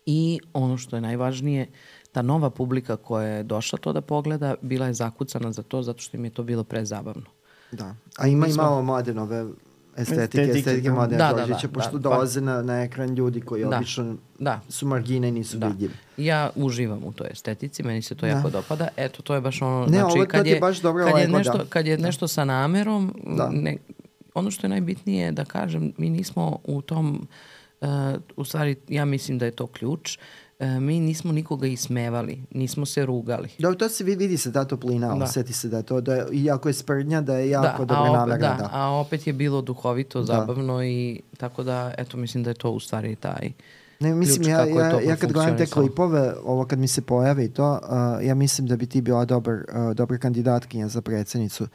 I 0.06 0.40
ono 0.52 0.76
što 0.76 0.96
je 0.96 1.00
najvažnije, 1.00 1.66
ta 2.12 2.22
nova 2.22 2.50
publika 2.50 2.96
koja 2.96 3.26
je 3.26 3.42
došla 3.42 3.78
to 3.78 3.92
da 3.92 4.00
pogleda, 4.00 4.54
bila 4.62 4.86
je 4.86 4.94
zakucana 4.94 5.52
za 5.52 5.62
to 5.62 5.82
zato 5.82 5.98
što 5.98 6.16
im 6.16 6.24
je 6.24 6.30
to 6.30 6.42
bilo 6.42 6.64
prezabavno. 6.64 7.26
Da. 7.72 7.94
A 8.16 8.26
ima 8.26 8.46
i 8.46 8.52
malo 8.52 8.82
mlade 8.82 9.14
nove 9.14 9.46
estetike, 9.96 10.22
Estetike, 10.22 10.58
estetike 10.58 10.88
da. 10.88 10.94
mlade 10.94 11.16
Da, 11.16 11.26
da, 11.26 11.32
Đorđeća, 11.36 11.66
da, 11.66 11.72
pošto 11.72 11.90
da. 11.92 11.98
dolaze 12.00 12.40
na, 12.40 12.62
na 12.62 12.82
ekran 12.82 13.08
ljudi 13.10 13.40
koji 13.40 13.64
Da. 13.64 13.76
obično 13.76 14.16
Da, 14.38 14.60
su 14.68 14.86
margine 14.86 15.28
i 15.28 15.32
nisu 15.32 15.58
da. 15.58 15.68
vidljivi. 15.68 15.94
Ja 16.16 16.50
uživam 16.56 17.04
u 17.04 17.12
toj 17.12 17.28
estetici, 17.30 17.82
meni 17.82 18.02
se 18.02 18.14
to 18.14 18.26
Da. 18.26 18.28
jako 18.28 18.50
dopada. 18.50 18.88
Eto, 18.96 19.22
to 19.22 19.34
je 19.34 19.40
baš 19.40 19.62
ono, 19.62 19.80
Ne, 19.80 19.88
znači, 19.90 20.18
ovo- 20.18 20.26
kad 20.26 20.46
je 20.46 20.52
je, 20.52 20.60
baš 20.60 20.78
dobro 20.78 21.06
kad 21.06 21.20
je, 21.20 21.28
nešto, 21.28 21.58
da. 21.58 21.64
kad 21.64 21.86
je 21.86 21.98
nešto 21.98 22.28
sa 22.28 22.44
namerom, 22.44 23.14
Da. 23.36 23.48
ne, 23.48 23.76
ono 24.38 24.50
što 24.50 24.66
je 24.66 24.68
najbitnije 24.68 25.32
da 25.32 25.44
kažem, 25.44 25.92
mi 25.98 26.10
nismo 26.10 26.58
u 26.64 26.82
tom, 26.82 27.28
uh, 27.80 27.88
u 28.36 28.44
stvari, 28.44 28.76
ja 28.88 29.04
mislim 29.04 29.38
da 29.38 29.44
je 29.44 29.50
to 29.50 29.66
ključ, 29.66 30.18
uh, 30.18 30.66
mi 30.66 31.00
nismo 31.00 31.32
nikoga 31.32 31.66
ismevali, 31.66 32.42
nismo 32.50 32.86
se 32.86 33.06
rugali. 33.06 33.48
Da, 33.58 33.74
to 33.74 33.88
se 33.88 34.04
vidi, 34.04 34.36
se 34.36 34.52
ta 34.52 34.64
toplina, 34.64 35.14
Da. 35.14 35.24
oseti 35.24 35.52
se 35.52 35.68
da 35.68 35.76
je 35.76 35.82
to, 35.82 36.00
da 36.00 36.14
je, 36.14 36.26
iako 36.32 36.68
je 36.68 36.72
sprdnja, 36.72 37.20
da 37.20 37.34
je 37.34 37.50
jako 37.50 37.84
da, 37.84 37.94
dobro 37.94 38.12
namerna. 38.12 38.48
da, 38.48 38.56
Da. 38.62 38.68
a 38.72 38.90
opet 38.90 39.26
je 39.26 39.32
bilo 39.32 39.62
duhovito, 39.62 40.18
Da. 40.18 40.24
zabavno 40.26 40.84
i 40.84 41.20
tako 41.36 41.62
da, 41.62 41.94
eto, 41.98 42.16
mislim 42.16 42.44
da 42.44 42.50
je 42.50 42.54
to 42.54 42.70
u 42.70 42.80
stvari 42.80 43.16
taj... 43.16 43.52
Ne, 44.00 44.14
mislim, 44.14 44.36
ključ 44.36 44.48
ja, 44.48 44.64
ja, 44.64 45.00
ja 45.00 45.16
kad 45.16 45.32
gledam 45.32 45.56
te 45.56 45.66
klipove, 45.66 46.34
ovo 46.44 46.64
kad 46.64 46.78
mi 46.78 46.88
se 46.88 47.02
pojavi 47.02 47.44
i 47.44 47.48
to, 47.48 47.72
uh, 47.72 48.26
ja 48.26 48.34
mislim 48.34 48.66
da 48.66 48.76
bi 48.76 48.86
ti 48.86 49.00
bila 49.00 49.24
dobar, 49.24 49.54
uh, 49.54 49.94
dobra 49.94 50.18
kandidatkinja 50.18 50.88
za 50.88 51.00
predsednicu 51.00 51.66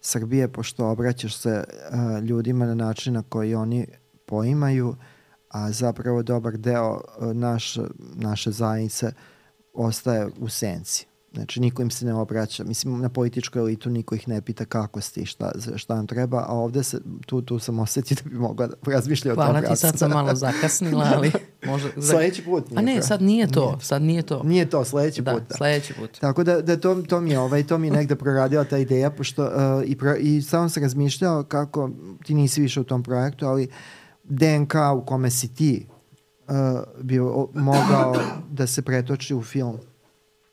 Srbije, 0.00 0.48
pošto 0.48 0.88
obraćaš 0.88 1.36
se 1.36 1.64
uh, 1.64 2.24
ljudima 2.24 2.66
na 2.66 2.74
način 2.74 3.14
na 3.14 3.22
koji 3.28 3.54
oni 3.54 3.86
poimaju, 4.26 4.96
a 5.48 5.72
zapravo 5.72 6.22
dobar 6.22 6.56
deo 6.56 6.92
uh, 6.92 7.32
naš, 7.36 7.76
naše 8.14 8.50
zajednice 8.50 9.12
ostaje 9.72 10.28
u 10.38 10.48
senci. 10.48 11.09
Znači, 11.32 11.60
niko 11.60 11.82
im 11.82 11.90
se 11.90 12.06
ne 12.06 12.14
obraća. 12.14 12.64
Mislim, 12.64 13.00
na 13.00 13.08
političku 13.08 13.58
elitu 13.58 13.90
niko 13.90 14.14
ih 14.14 14.28
ne 14.28 14.40
pita 14.40 14.64
kako 14.64 15.00
ste 15.00 15.20
i 15.20 15.26
šta, 15.26 15.52
šta 15.76 15.94
nam 15.94 16.06
treba, 16.06 16.44
a 16.48 16.52
ovde 16.52 16.82
se, 16.82 17.00
tu, 17.26 17.42
tu 17.42 17.58
sam 17.58 17.78
osetio 17.78 18.16
da 18.24 18.30
bi 18.30 18.36
mogla 18.36 18.66
da 18.66 18.74
razmišlja 18.92 19.32
o 19.32 19.36
tom 19.36 19.44
Hvala 19.44 19.62
ti, 19.62 19.76
sad 19.76 19.98
sam 19.98 20.10
malo 20.10 20.34
zakasnila, 20.34 21.12
ali 21.14 21.32
možda... 21.66 21.88
Sledeći 22.02 22.44
put. 22.44 22.64
A 22.72 22.74
ne, 22.74 22.82
nije 22.82 23.02
sad 23.02 23.22
nije 23.22 23.46
to, 23.46 23.78
sad 23.80 24.02
nije 24.02 24.22
to. 24.22 24.42
Nije 24.44 24.70
to, 24.70 24.84
sledeći 24.84 25.22
Da, 25.22 25.32
put. 25.32 25.42
Da. 25.48 25.54
sledeći 25.54 25.94
put. 25.94 26.18
Tako 26.20 26.44
da, 26.44 26.60
da 26.60 26.76
to, 26.76 26.94
to 26.94 27.20
mi 27.20 27.30
je, 27.30 27.38
ovaj, 27.38 27.66
to 27.66 27.78
mi 27.78 27.86
je 27.86 27.90
negde 27.90 28.16
proradila 28.16 28.64
ta 28.64 28.78
ideja, 28.78 29.10
pošto 29.10 29.44
uh, 29.44 29.50
i, 29.84 29.96
pro, 29.96 30.16
i 30.16 30.42
samo 30.42 30.68
sam 30.68 30.82
razmišljao 30.82 31.42
kako, 31.42 31.90
ti 32.24 32.34
nisi 32.34 32.60
više 32.60 32.80
u 32.80 32.84
tom 32.84 33.02
projektu, 33.02 33.46
ali 33.46 33.68
DNK 34.24 34.74
u 34.96 35.06
kome 35.06 35.30
si 35.30 35.54
ti 35.54 35.86
uh, 36.48 36.54
bi 37.02 37.18
o, 37.18 37.48
mogao 37.54 38.16
da 38.50 38.66
se 38.66 38.82
pretoči 38.82 39.34
u 39.34 39.42
film. 39.42 39.78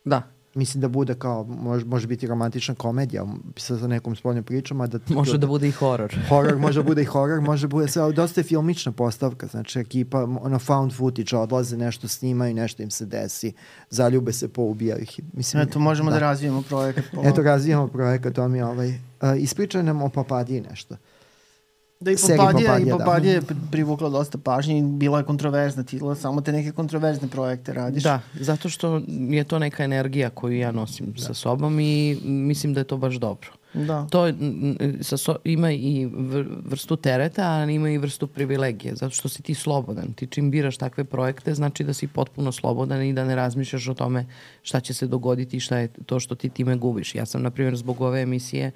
Da, 0.05 0.36
Mislim 0.57 0.81
da 0.81 0.87
bude 0.87 1.15
kao, 1.15 1.43
može, 1.43 1.85
može 1.85 2.07
biti 2.07 2.27
romantična 2.27 2.75
komedija 2.75 3.25
sa, 3.57 3.77
sa 3.77 3.87
nekom 3.87 4.15
spoljnom 4.15 4.43
pričom, 4.43 4.81
a 4.81 4.87
da... 4.87 4.99
može 5.15 5.37
da 5.37 5.47
bude 5.47 5.67
i 5.67 5.71
horor. 5.71 6.15
Horor, 6.29 6.57
može 6.57 6.83
bude 6.83 7.01
i 7.01 7.05
horor, 7.05 7.41
može 7.41 7.67
bude 7.67 7.87
sve, 7.87 8.01
ali 8.01 8.13
dosta 8.13 8.41
je 8.41 8.45
filmična 8.45 8.91
postavka, 8.91 9.47
znači 9.47 9.79
ekipa, 9.79 10.23
ono 10.23 10.59
found 10.59 10.93
footage, 10.93 11.37
odlaze, 11.37 11.77
nešto 11.77 12.07
snimaju, 12.07 12.53
nešto 12.53 12.83
im 12.83 12.91
se 12.91 13.05
desi, 13.05 13.53
zaljube 13.89 14.33
se, 14.33 14.47
poubijaju 14.47 15.01
ih. 15.01 15.19
Mislim, 15.33 15.63
Eto, 15.63 15.79
možemo 15.79 16.09
da, 16.09 16.15
da 16.15 16.19
razvijemo 16.19 16.61
projekat. 16.61 17.05
Po... 17.13 17.21
Eto, 17.25 17.41
razvijamo 17.41 17.87
projekat, 17.87 18.33
to 18.33 18.47
mi 18.47 18.57
je 18.57 18.65
ovaj... 18.65 18.89
Uh, 18.89 18.97
ispričaj 19.37 19.83
nam 19.83 20.01
o 20.01 20.09
Papadiji 20.09 20.61
nešto. 20.61 20.95
Da 21.99 22.11
i 22.11 22.15
Papadija, 22.37 22.79
i 22.79 22.85
da. 22.85 22.97
Papadija 22.97 23.33
je 23.33 23.41
privukla 23.71 24.09
dosta 24.09 24.37
pažnje 24.37 24.79
i 24.79 24.81
bila 24.81 25.17
je 25.17 25.23
kontroverzna 25.23 25.83
titula, 25.83 26.15
samo 26.15 26.41
te 26.41 26.51
neke 26.51 26.71
kontroverzne 26.71 27.27
projekte 27.27 27.73
radiš. 27.73 28.03
Da, 28.03 28.19
zato 28.33 28.69
što 28.69 29.01
je 29.07 29.43
to 29.43 29.59
neka 29.59 29.83
energija 29.83 30.29
koju 30.29 30.57
ja 30.57 30.71
nosim 30.71 31.11
da. 31.11 31.21
sa 31.21 31.33
sobom 31.33 31.79
i 31.79 32.17
mislim 32.23 32.73
da 32.73 32.79
je 32.79 32.83
to 32.83 32.97
baš 32.97 33.15
dobro. 33.15 33.49
Da. 33.73 34.07
To 34.09 34.33
sa 35.01 35.17
so, 35.17 35.35
ima 35.43 35.71
i 35.71 36.05
vr, 36.05 36.45
vrstu 36.65 36.95
tereta, 36.95 37.43
ali 37.43 37.73
ima 37.73 37.89
i 37.89 37.97
vrstu 37.97 38.27
privilegije, 38.27 38.95
zato 38.95 39.15
što 39.15 39.29
si 39.29 39.41
ti 39.41 39.53
slobodan. 39.53 40.13
Ti 40.13 40.27
čim 40.27 40.51
biraš 40.51 40.77
takve 40.77 41.03
projekte, 41.03 41.53
znači 41.53 41.83
da 41.83 41.93
si 41.93 42.07
potpuno 42.07 42.51
slobodan 42.51 43.03
i 43.03 43.13
da 43.13 43.25
ne 43.25 43.35
razmišljaš 43.35 43.87
o 43.87 43.93
tome 43.93 44.25
šta 44.61 44.79
će 44.79 44.93
se 44.93 45.07
dogoditi 45.07 45.57
i 45.57 45.59
šta 45.59 45.77
je 45.77 45.87
to 46.05 46.19
što 46.19 46.35
ti 46.35 46.49
time 46.49 46.75
gubiš. 46.75 47.15
Ja 47.15 47.25
sam, 47.25 47.41
na 47.41 47.51
primjer, 47.51 47.75
zbog 47.75 48.01
ove 48.01 48.21
emisije 48.21 48.71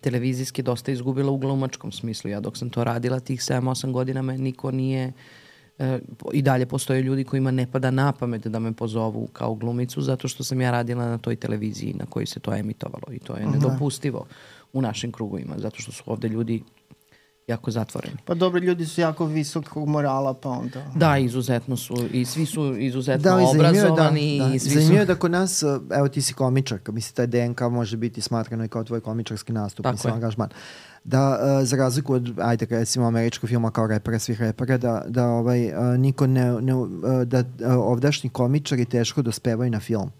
televizijski 0.00 0.62
dosta 0.62 0.92
izgubila 0.92 1.32
u 1.32 1.38
glumačkom 1.38 1.92
smislu. 1.92 2.30
Ja 2.30 2.40
dok 2.40 2.56
sam 2.56 2.70
to 2.70 2.84
radila 2.84 3.20
tih 3.20 3.40
7-8 3.40 3.92
godina 3.92 4.22
me 4.22 4.38
niko 4.38 4.70
nije 4.70 5.12
e, 5.78 5.98
i 6.32 6.42
dalje 6.42 6.66
postoje 6.66 7.02
ljudi 7.02 7.24
kojima 7.24 7.50
ne 7.50 7.66
pada 7.72 7.90
na 7.90 8.12
pamet 8.12 8.46
da 8.46 8.58
me 8.58 8.72
pozovu 8.72 9.26
kao 9.32 9.54
glumicu 9.54 10.02
zato 10.02 10.28
što 10.28 10.44
sam 10.44 10.60
ja 10.60 10.70
radila 10.70 11.06
na 11.06 11.18
toj 11.18 11.36
televiziji 11.36 11.94
na 11.98 12.06
kojoj 12.06 12.26
se 12.26 12.40
to 12.40 12.54
emitovalo 12.54 13.12
i 13.12 13.18
to 13.18 13.36
je 13.36 13.44
da. 13.44 13.50
nedopustivo 13.50 14.26
u 14.72 14.82
našim 14.82 15.12
krugovima 15.12 15.54
zato 15.58 15.80
što 15.80 15.92
su 15.92 16.02
ovde 16.06 16.28
ljudi 16.28 16.62
jako 17.46 17.70
zatvoreni. 17.70 18.16
Pa 18.24 18.34
dobri 18.34 18.66
ljudi 18.66 18.86
su 18.86 19.00
jako 19.00 19.26
visokog 19.26 19.88
morala, 19.88 20.34
pa 20.34 20.48
onda... 20.48 20.84
Da, 20.94 21.18
izuzetno 21.18 21.76
su 21.76 21.96
i 22.12 22.24
svi 22.24 22.46
su 22.46 22.76
izuzetno 22.78 23.22
da, 23.22 23.36
obrazovani. 23.36 24.38
Da, 24.38 24.48
da. 24.48 24.54
I 24.54 24.58
svi 24.58 24.70
zanimljivo 24.70 25.02
su... 25.02 25.06
da 25.06 25.14
kod 25.14 25.30
nas, 25.30 25.62
evo 25.96 26.08
ti 26.08 26.22
si 26.22 26.34
komičarka, 26.34 26.92
mislim 26.92 27.14
taj 27.14 27.26
DNK 27.26 27.60
može 27.60 27.96
biti 27.96 28.20
smatrano 28.20 28.64
i 28.64 28.68
kao 28.68 28.84
tvoj 28.84 29.00
komičarski 29.00 29.52
nastup, 29.52 29.82
Tako 29.82 29.94
mislim, 29.94 30.10
je. 30.10 30.14
angažman. 30.14 30.48
Da, 31.04 31.38
uh, 31.60 31.66
za 31.66 31.76
razliku 31.76 32.14
od, 32.14 32.34
ajde, 32.40 32.66
recimo, 32.70 33.06
američkog 33.06 33.48
filma 33.48 33.70
kao 33.70 33.86
repera, 33.86 34.18
svih 34.18 34.40
repera, 34.40 34.78
da, 34.78 35.04
da 35.08 35.26
ovaj, 35.26 35.66
uh, 35.66 35.98
niko 35.98 36.26
ne, 36.26 36.60
ne 36.60 36.74
uh, 36.74 36.88
da 37.24 37.38
uh, 37.38 37.44
ovdašnji 37.66 38.30
komičari 38.30 38.84
teško 38.84 39.22
dospevaju 39.22 39.70
na 39.70 39.80
film. 39.80 40.10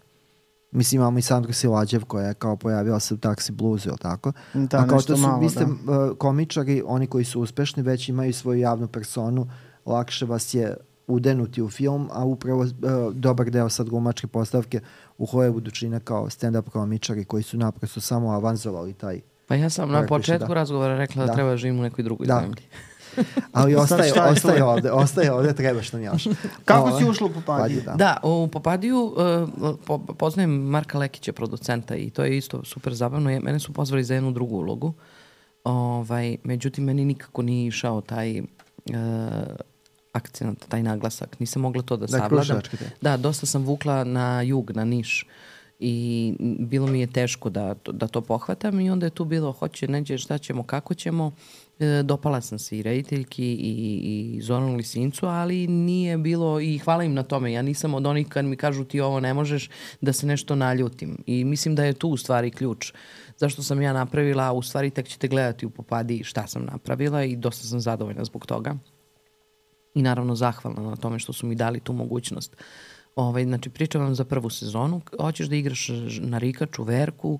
Mislim, 0.71 1.01
imamo 1.01 1.19
i 1.19 1.21
Sandru 1.21 1.53
Silađev 1.53 2.05
koja 2.05 2.27
je 2.27 2.33
kao 2.33 2.55
pojavila 2.55 2.99
se 2.99 3.13
u 3.13 3.17
Taxi 3.17 3.51
Bluesu, 3.51 3.89
ili 3.89 3.97
tako? 3.97 4.31
Da, 4.53 4.77
A 4.77 4.87
kao 4.87 5.01
to 5.01 5.15
su, 5.15 5.21
malo, 5.21 5.39
vi 5.39 5.49
ste 5.49 5.65
da. 5.65 6.05
uh, 6.05 6.17
komičari, 6.17 6.83
oni 6.85 7.07
koji 7.07 7.25
su 7.25 7.41
uspešni, 7.41 7.83
već 7.83 8.09
imaju 8.09 8.33
svoju 8.33 8.59
javnu 8.59 8.87
personu, 8.87 9.49
lakše 9.85 10.25
vas 10.25 10.53
je 10.53 10.77
udenuti 11.07 11.61
u 11.61 11.69
film, 11.69 12.09
a 12.11 12.25
upravo 12.25 12.61
uh, 12.61 12.69
dobar 13.13 13.49
deo 13.49 13.69
sad 13.69 13.89
glumačke 13.89 14.27
postavke 14.27 14.79
u 15.17 15.25
Hollywoodu 15.25 15.73
čine 15.73 15.99
kao 15.99 16.25
stand-up 16.25 16.69
komičari 16.69 17.25
koji 17.25 17.43
su 17.43 17.57
naprosto 17.57 18.01
samo 18.01 18.31
avanzovali 18.31 18.93
taj 18.93 19.21
Pa 19.47 19.55
ja 19.55 19.69
sam 19.69 19.91
na 19.91 20.05
početku 20.05 20.47
da. 20.47 20.53
razgovora 20.53 20.97
rekla 20.97 21.21
da, 21.21 21.27
da 21.27 21.33
treba 21.33 21.49
da 21.49 21.57
živim 21.57 21.79
u 21.79 21.81
nekoj 21.81 22.03
drugoj 22.03 22.27
da. 22.27 22.39
zemlji. 22.41 22.61
Ali 23.51 23.75
ostaje, 23.75 24.13
ostaje 24.31 24.63
ovde, 24.63 24.91
ostaje 24.91 25.31
ovde, 25.31 25.53
trebaš 25.53 25.93
nam 25.93 26.03
još. 26.03 26.27
Kako 26.65 26.99
si 26.99 27.05
ušla 27.05 27.27
u 27.27 27.29
Popadiju? 27.29 27.81
Da. 27.85 27.93
da, 27.93 28.17
u 28.23 28.47
Popadiju 28.47 29.03
uh, 29.03 29.75
po, 29.85 29.97
poznajem 29.97 30.51
Marka 30.51 30.97
Lekića, 30.97 31.33
producenta 31.33 31.95
i 31.95 32.09
to 32.09 32.23
je 32.23 32.37
isto 32.37 32.63
super 32.63 32.93
zabavno. 32.93 33.29
Mene 33.29 33.59
su 33.59 33.73
pozvali 33.73 34.03
za 34.03 34.13
jednu 34.13 34.31
drugu 34.31 34.55
ulogu. 34.55 34.93
Ovaj, 35.63 36.37
međutim, 36.43 36.83
meni 36.83 37.05
nikako 37.05 37.41
nije 37.41 37.67
išao 37.67 38.01
taj 38.01 38.39
uh, 38.39 38.45
akcent, 40.11 40.65
taj 40.69 40.83
naglasak. 40.83 41.39
Nisam 41.39 41.61
mogla 41.61 41.81
to 41.81 41.97
da, 41.97 42.05
da 42.05 42.17
savladam. 42.17 42.61
Da, 43.01 43.17
dosta 43.17 43.45
sam 43.45 43.63
vukla 43.63 44.03
na 44.03 44.41
jug, 44.41 44.71
na 44.71 44.85
Niš 44.85 45.27
i 45.79 46.35
bilo 46.39 46.87
mi 46.87 46.99
je 46.99 47.07
teško 47.07 47.49
da, 47.49 47.75
da 47.85 48.07
to 48.07 48.21
pohvatam 48.21 48.79
i 48.79 48.89
onda 48.89 49.05
je 49.05 49.09
tu 49.09 49.25
bilo 49.25 49.51
hoće, 49.51 49.87
neđe, 49.87 50.17
šta 50.17 50.37
ćemo, 50.37 50.63
kako 50.63 50.93
ćemo 50.93 51.31
dopala 52.03 52.41
sam 52.41 52.59
se 52.59 52.77
i 52.77 52.83
rediteljki 52.83 53.45
i, 53.45 53.99
i 54.35 54.41
Zoranu 54.41 54.75
Lisincu, 54.75 55.25
ali 55.25 55.67
nije 55.67 56.17
bilo 56.17 56.59
i 56.59 56.77
hvala 56.77 57.03
im 57.03 57.13
na 57.13 57.23
tome. 57.23 57.51
Ja 57.51 57.61
nisam 57.61 57.93
od 57.93 58.07
onih 58.07 58.27
kad 58.27 58.45
mi 58.45 58.57
kažu 58.57 58.83
ti 58.83 59.01
ovo 59.01 59.19
ne 59.19 59.33
možeš 59.33 59.69
da 60.01 60.13
se 60.13 60.27
nešto 60.27 60.55
naljutim. 60.55 61.17
I 61.25 61.43
mislim 61.43 61.75
da 61.75 61.85
je 61.85 61.93
tu 61.93 62.09
u 62.09 62.17
stvari 62.17 62.51
ključ 62.51 62.93
zašto 63.37 63.63
sam 63.63 63.81
ja 63.81 63.93
napravila, 63.93 64.43
a 64.43 64.51
u 64.51 64.61
stvari 64.61 64.89
tek 64.89 65.07
ćete 65.07 65.27
gledati 65.27 65.65
u 65.65 65.69
popadi 65.69 66.23
šta 66.23 66.47
sam 66.47 66.65
napravila 66.65 67.23
i 67.23 67.35
dosta 67.35 67.67
sam 67.67 67.79
zadovoljna 67.79 68.25
zbog 68.25 68.45
toga. 68.45 68.75
I 69.93 70.01
naravno 70.01 70.35
zahvalna 70.35 70.81
na 70.81 70.95
tome 70.95 71.19
što 71.19 71.33
su 71.33 71.47
mi 71.47 71.55
dali 71.55 71.79
tu 71.79 71.93
mogućnost. 71.93 72.55
Ovaj, 73.15 73.43
znači, 73.43 73.69
pričam 73.69 74.01
vam 74.01 74.15
za 74.15 74.25
prvu 74.25 74.49
sezonu. 74.49 75.01
Hoćeš 75.21 75.47
da 75.47 75.55
igraš 75.55 75.89
na 76.19 76.37
Rikaču, 76.37 76.83
Verku, 76.83 77.39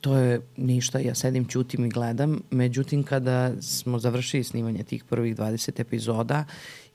to 0.00 0.16
je 0.16 0.40
ništa, 0.56 0.98
ja 0.98 1.14
sedim, 1.14 1.44
ćutim 1.44 1.84
i 1.84 1.88
gledam. 1.88 2.40
Međutim, 2.50 3.02
kada 3.02 3.62
smo 3.62 3.98
završili 3.98 4.44
snimanje 4.44 4.82
tih 4.82 5.04
prvih 5.04 5.36
20 5.36 5.80
epizoda 5.80 6.44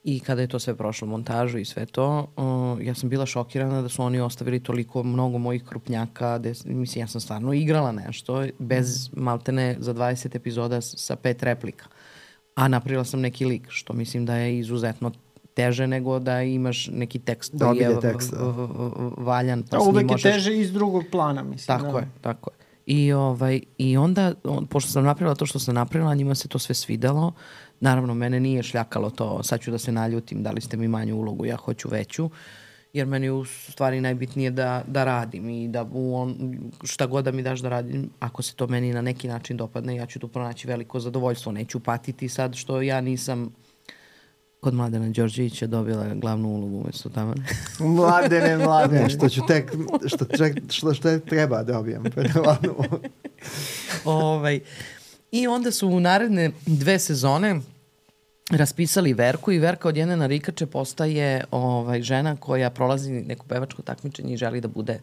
i 0.04 0.20
kada 0.20 0.40
je 0.40 0.46
to 0.46 0.58
sve 0.58 0.74
prošlo 0.74 1.08
montažu 1.08 1.58
i 1.58 1.64
sve 1.64 1.86
to, 1.86 2.32
uh, 2.36 2.86
ja 2.86 2.94
sam 2.94 3.08
bila 3.08 3.26
šokirana 3.26 3.82
da 3.82 3.88
su 3.88 4.02
oni 4.02 4.20
ostavili 4.20 4.60
toliko 4.60 5.02
mnogo 5.02 5.38
mojih 5.38 5.64
krupnjaka, 5.64 6.38
da, 6.38 6.48
mislim, 6.64 7.02
ja 7.02 7.06
sam 7.06 7.20
stvarno 7.20 7.52
igrala 7.52 7.92
nešto 7.92 8.46
bez 8.58 9.10
maltene 9.12 9.76
za 9.78 9.94
20 9.94 10.36
epizoda 10.36 10.80
sa 10.80 11.16
pet 11.16 11.42
replika. 11.42 11.86
A 12.54 12.68
napravila 12.68 13.04
sam 13.04 13.20
neki 13.20 13.44
lik, 13.44 13.66
što 13.68 13.92
mislim 13.92 14.26
da 14.26 14.36
je 14.36 14.58
izuzetno 14.58 15.12
teže 15.54 15.86
nego 15.86 16.18
da 16.18 16.42
imaš 16.42 16.88
neki 16.92 17.18
tekst 17.18 17.54
koji 17.60 17.78
je 17.78 18.00
tekst, 18.00 18.32
da. 18.32 18.38
valjan. 19.16 19.62
Pa 19.62 19.76
da, 19.76 19.82
uvek 19.82 20.10
je 20.10 20.16
teže 20.16 20.56
iz 20.56 20.72
drugog 20.72 21.04
plana, 21.10 21.42
mislim. 21.42 21.78
Tako 21.78 21.92
da. 21.92 21.98
je, 21.98 22.08
tako 22.20 22.50
je. 22.50 22.61
I, 22.86 23.12
ovaj, 23.12 23.60
I 23.78 23.96
onda, 23.96 24.34
on, 24.44 24.66
pošto 24.66 24.90
sam 24.90 25.04
napravila 25.04 25.34
to 25.34 25.46
što 25.46 25.58
sam 25.58 25.74
napravila, 25.74 26.14
njima 26.14 26.34
se 26.34 26.48
to 26.48 26.58
sve 26.58 26.74
svidelo. 26.74 27.32
Naravno, 27.80 28.14
mene 28.14 28.40
nije 28.40 28.62
šljakalo 28.62 29.10
to, 29.10 29.42
sad 29.42 29.60
ću 29.60 29.70
da 29.70 29.78
se 29.78 29.92
naljutim, 29.92 30.42
da 30.42 30.50
li 30.50 30.60
ste 30.60 30.76
mi 30.76 30.88
manju 30.88 31.16
ulogu, 31.16 31.46
ja 31.46 31.56
hoću 31.56 31.88
veću. 31.88 32.30
Jer 32.92 33.06
meni 33.06 33.30
u 33.30 33.44
stvari 33.44 34.00
najbitnije 34.00 34.50
da, 34.50 34.84
da 34.86 35.04
radim 35.04 35.48
i 35.48 35.68
da 35.68 35.88
u 35.92 36.16
on, 36.16 36.58
šta 36.84 37.06
god 37.06 37.24
da 37.24 37.32
mi 37.32 37.42
daš 37.42 37.60
da 37.60 37.68
radim, 37.68 38.10
ako 38.20 38.42
se 38.42 38.54
to 38.54 38.66
meni 38.66 38.92
na 38.92 39.02
neki 39.02 39.28
način 39.28 39.56
dopadne, 39.56 39.96
ja 39.96 40.06
ću 40.06 40.18
tu 40.18 40.28
pronaći 40.28 40.68
veliko 40.68 41.00
zadovoljstvo. 41.00 41.52
Neću 41.52 41.80
patiti 41.80 42.28
sad 42.28 42.54
što 42.54 42.82
ja 42.82 43.00
nisam 43.00 43.54
kod 44.62 44.74
Mladena 44.74 45.08
Đorđevića 45.08 45.66
dobila 45.66 46.14
glavnu 46.14 46.48
ulogu 46.48 46.76
umesto 46.76 47.08
Tamane. 47.08 47.42
mladene, 47.96 48.58
mladene. 48.58 49.10
što 49.10 49.28
ću 49.28 49.40
tek, 49.48 49.72
što, 50.06 50.24
ček, 50.24 50.56
što, 50.70 50.94
što 50.94 51.18
treba 51.18 51.62
da 51.62 51.72
dobijem 51.72 52.02
glavnu 52.34 52.74
ovaj, 54.04 54.60
I 55.32 55.46
onda 55.46 55.70
su 55.70 55.88
u 55.88 56.00
naredne 56.00 56.50
dve 56.66 56.98
sezone 56.98 57.60
raspisali 58.50 59.12
Verku 59.12 59.52
i 59.52 59.58
Verka 59.58 59.88
od 59.88 59.96
jedne 59.96 60.16
narikače 60.16 60.66
postaje 60.66 61.44
ovaj, 61.50 62.02
žena 62.02 62.36
koja 62.36 62.70
prolazi 62.70 63.12
neku 63.12 63.46
pevačko 63.46 63.82
takmičenje 63.82 64.34
i 64.34 64.36
želi 64.36 64.60
da 64.60 64.68
bude 64.68 65.00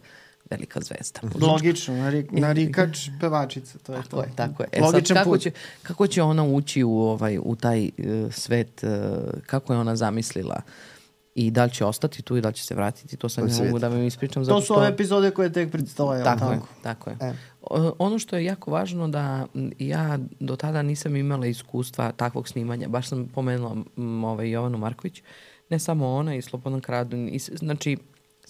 velika 0.50 0.80
zvezda. 0.80 1.20
Logično, 1.40 1.94
narik, 1.94 2.32
narikač 2.32 3.08
pevačica, 3.20 3.78
to 3.78 3.92
je 3.92 4.02
tako 4.02 4.16
to. 4.16 4.22
Je, 4.22 4.28
tako 4.36 4.62
je. 4.62 4.68
E 4.72 4.80
sad, 4.90 5.08
kako, 5.08 5.30
put. 5.30 5.40
će, 5.40 5.50
kako 5.82 6.06
će 6.06 6.22
ona 6.22 6.44
ući 6.44 6.84
u, 6.84 6.98
ovaj, 6.98 7.38
u 7.42 7.56
taj 7.56 7.84
uh, 7.84 8.32
svet, 8.32 8.84
uh, 8.84 8.90
kako 9.46 9.72
je 9.72 9.78
ona 9.78 9.96
zamislila 9.96 10.62
i 11.34 11.50
da 11.50 11.64
li 11.64 11.70
će 11.70 11.84
ostati 11.84 12.22
tu 12.22 12.36
i 12.36 12.40
da 12.40 12.48
li 12.48 12.54
će 12.54 12.64
se 12.64 12.74
vratiti, 12.74 13.16
to 13.16 13.28
sad 13.28 13.48
ne 13.48 13.64
mogu 13.64 13.78
da 13.78 13.88
vam 13.88 14.02
ispričam. 14.02 14.46
To 14.46 14.60
su 14.60 14.64
što... 14.64 14.74
ove 14.74 14.88
epizode 14.88 15.30
koje 15.30 15.52
tek 15.52 15.70
predstavaju. 15.70 16.24
Tako, 16.24 16.40
tako 16.40 16.52
je, 16.52 16.60
tako 16.82 17.10
je. 17.10 17.16
E. 17.20 17.34
Ono 17.98 18.18
što 18.18 18.36
je 18.36 18.44
jako 18.44 18.70
važno 18.70 19.08
da 19.08 19.46
ja 19.78 20.18
do 20.40 20.56
tada 20.56 20.82
nisam 20.82 21.16
imala 21.16 21.46
iskustva 21.46 22.12
takvog 22.12 22.48
snimanja, 22.48 22.88
baš 22.88 23.08
sam 23.08 23.28
pomenula 23.34 23.76
ovaj, 24.24 24.50
Jovanu 24.50 24.78
Marković, 24.78 25.22
ne 25.70 25.78
samo 25.78 26.14
ona 26.14 26.34
i 26.34 26.42
Slobodan 26.42 26.80
Kradun, 26.80 27.28
i, 27.28 27.38
znači 27.38 27.96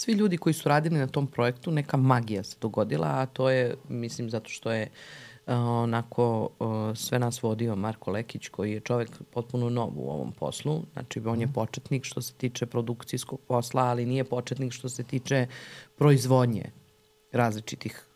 svi 0.00 0.12
ljudi 0.12 0.36
koji 0.36 0.54
su 0.54 0.68
radili 0.68 0.98
na 0.98 1.06
tom 1.06 1.26
projektu, 1.26 1.70
neka 1.70 1.96
magija 1.96 2.42
se 2.42 2.56
dogodila, 2.60 3.06
a 3.08 3.26
to 3.26 3.50
je, 3.50 3.74
mislim, 3.88 4.30
zato 4.30 4.48
što 4.48 4.72
je 4.72 4.88
uh, 5.46 5.54
onako 5.54 6.48
uh, 6.58 6.96
sve 6.96 7.18
nas 7.18 7.42
vodio 7.42 7.76
Marko 7.76 8.10
Lekić, 8.10 8.48
koji 8.48 8.72
je 8.72 8.80
čovek 8.80 9.10
potpuno 9.30 9.70
nov 9.70 9.90
u 9.96 10.10
ovom 10.10 10.32
poslu. 10.32 10.82
Znači, 10.92 11.20
on 11.26 11.40
je 11.40 11.46
mhm. 11.46 11.54
početnik 11.54 12.04
što 12.04 12.22
se 12.22 12.32
tiče 12.32 12.66
produkcijskog 12.66 13.40
posla, 13.48 13.82
ali 13.82 14.06
nije 14.06 14.24
početnik 14.24 14.72
što 14.72 14.88
se 14.88 15.02
tiče 15.02 15.46
proizvodnje 15.96 16.70
različitih 17.32 18.06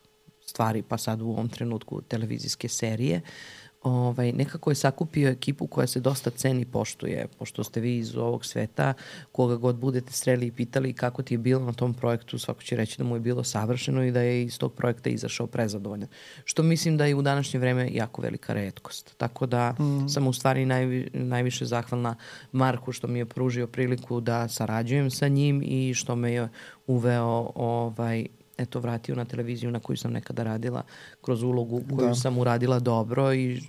stvari, 0.40 0.82
pa 0.82 0.98
sad 0.98 1.22
u 1.22 1.28
ovom 1.28 1.48
trenutku 1.48 2.00
televizijske 2.02 2.68
serije. 2.68 3.20
Uh, 3.24 3.63
ovaj, 3.84 4.32
nekako 4.32 4.70
je 4.70 4.74
sakupio 4.74 5.28
ekipu 5.28 5.66
koja 5.66 5.86
se 5.86 6.00
dosta 6.00 6.30
ceni 6.30 6.64
poštuje, 6.64 7.26
pošto 7.38 7.64
ste 7.64 7.80
vi 7.80 7.96
iz 7.96 8.16
ovog 8.16 8.44
sveta, 8.44 8.94
koga 9.32 9.56
god 9.56 9.76
budete 9.76 10.12
sreli 10.12 10.46
i 10.46 10.52
pitali 10.52 10.92
kako 10.92 11.22
ti 11.22 11.34
je 11.34 11.38
bilo 11.38 11.60
na 11.60 11.72
tom 11.72 11.94
projektu, 11.94 12.38
svako 12.38 12.62
će 12.62 12.76
reći 12.76 12.98
da 12.98 13.04
mu 13.04 13.16
je 13.16 13.20
bilo 13.20 13.44
savršeno 13.44 14.04
i 14.04 14.10
da 14.10 14.20
je 14.20 14.42
iz 14.42 14.58
tog 14.58 14.72
projekta 14.72 15.10
izašao 15.10 15.46
prezadovoljan. 15.46 16.08
Što 16.44 16.62
mislim 16.62 16.96
da 16.96 17.06
je 17.06 17.14
u 17.14 17.22
današnje 17.22 17.60
vreme 17.60 17.88
jako 17.92 18.22
velika 18.22 18.52
redkost. 18.52 19.14
Tako 19.16 19.46
da 19.46 19.72
mm. 19.72 20.08
sam 20.08 20.26
u 20.26 20.32
stvari 20.32 20.66
najvi, 20.66 21.10
najviše 21.12 21.64
zahvalna 21.64 22.16
Marku 22.52 22.92
što 22.92 23.06
mi 23.06 23.18
je 23.18 23.26
pružio 23.26 23.66
priliku 23.66 24.20
da 24.20 24.48
sarađujem 24.48 25.10
sa 25.10 25.28
njim 25.28 25.62
i 25.64 25.94
što 25.94 26.16
me 26.16 26.32
je 26.32 26.48
uveo 26.86 27.52
ovaj, 27.54 28.26
eto, 28.58 28.80
vratio 28.80 29.14
na 29.14 29.24
televiziju 29.24 29.70
na 29.70 29.80
koju 29.80 29.96
sam 29.96 30.12
nekada 30.12 30.42
radila 30.42 30.82
kroz 31.22 31.42
ulogu 31.42 31.82
koju 31.96 32.08
da. 32.08 32.14
sam 32.14 32.38
uradila 32.38 32.78
dobro 32.78 33.34
i 33.34 33.60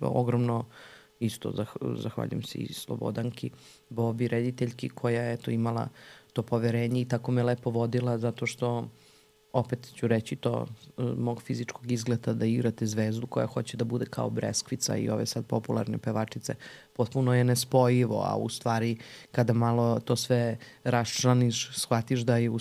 ogromno 0.00 0.64
isto 1.20 1.52
zah, 1.52 1.76
zahvaljujem 1.96 2.42
se 2.42 2.58
i 2.58 2.72
Slobodanki 2.72 3.50
Bobi, 3.88 4.28
rediteljki 4.28 4.88
koja 4.88 5.22
je 5.22 5.32
eto 5.32 5.50
imala 5.50 5.88
to 6.32 6.42
poverenje 6.42 7.00
i 7.00 7.08
tako 7.08 7.32
me 7.32 7.42
lepo 7.42 7.70
vodila 7.70 8.18
zato 8.18 8.46
što 8.46 8.88
opet 9.52 9.92
ću 9.94 10.08
reći 10.08 10.36
to 10.36 10.66
e, 10.98 11.02
mog 11.02 11.42
fizičkog 11.42 11.90
izgleda 11.90 12.34
da 12.34 12.46
igrate 12.46 12.86
zvezdu 12.86 13.26
koja 13.26 13.46
hoće 13.46 13.76
da 13.76 13.84
bude 13.84 14.06
kao 14.06 14.30
Breskvica 14.30 14.96
i 14.96 15.08
ove 15.08 15.26
sad 15.26 15.46
popularne 15.46 15.98
pevačice 15.98 16.54
potpuno 16.92 17.34
je 17.34 17.44
nespojivo, 17.44 18.22
a 18.26 18.36
u 18.36 18.48
stvari 18.48 18.96
kada 19.32 19.52
malo 19.52 20.00
to 20.00 20.16
sve 20.16 20.58
raščlaniš, 20.84 21.70
shvatiš 21.72 22.20
da 22.20 22.36
je 22.36 22.50
u, 22.50 22.58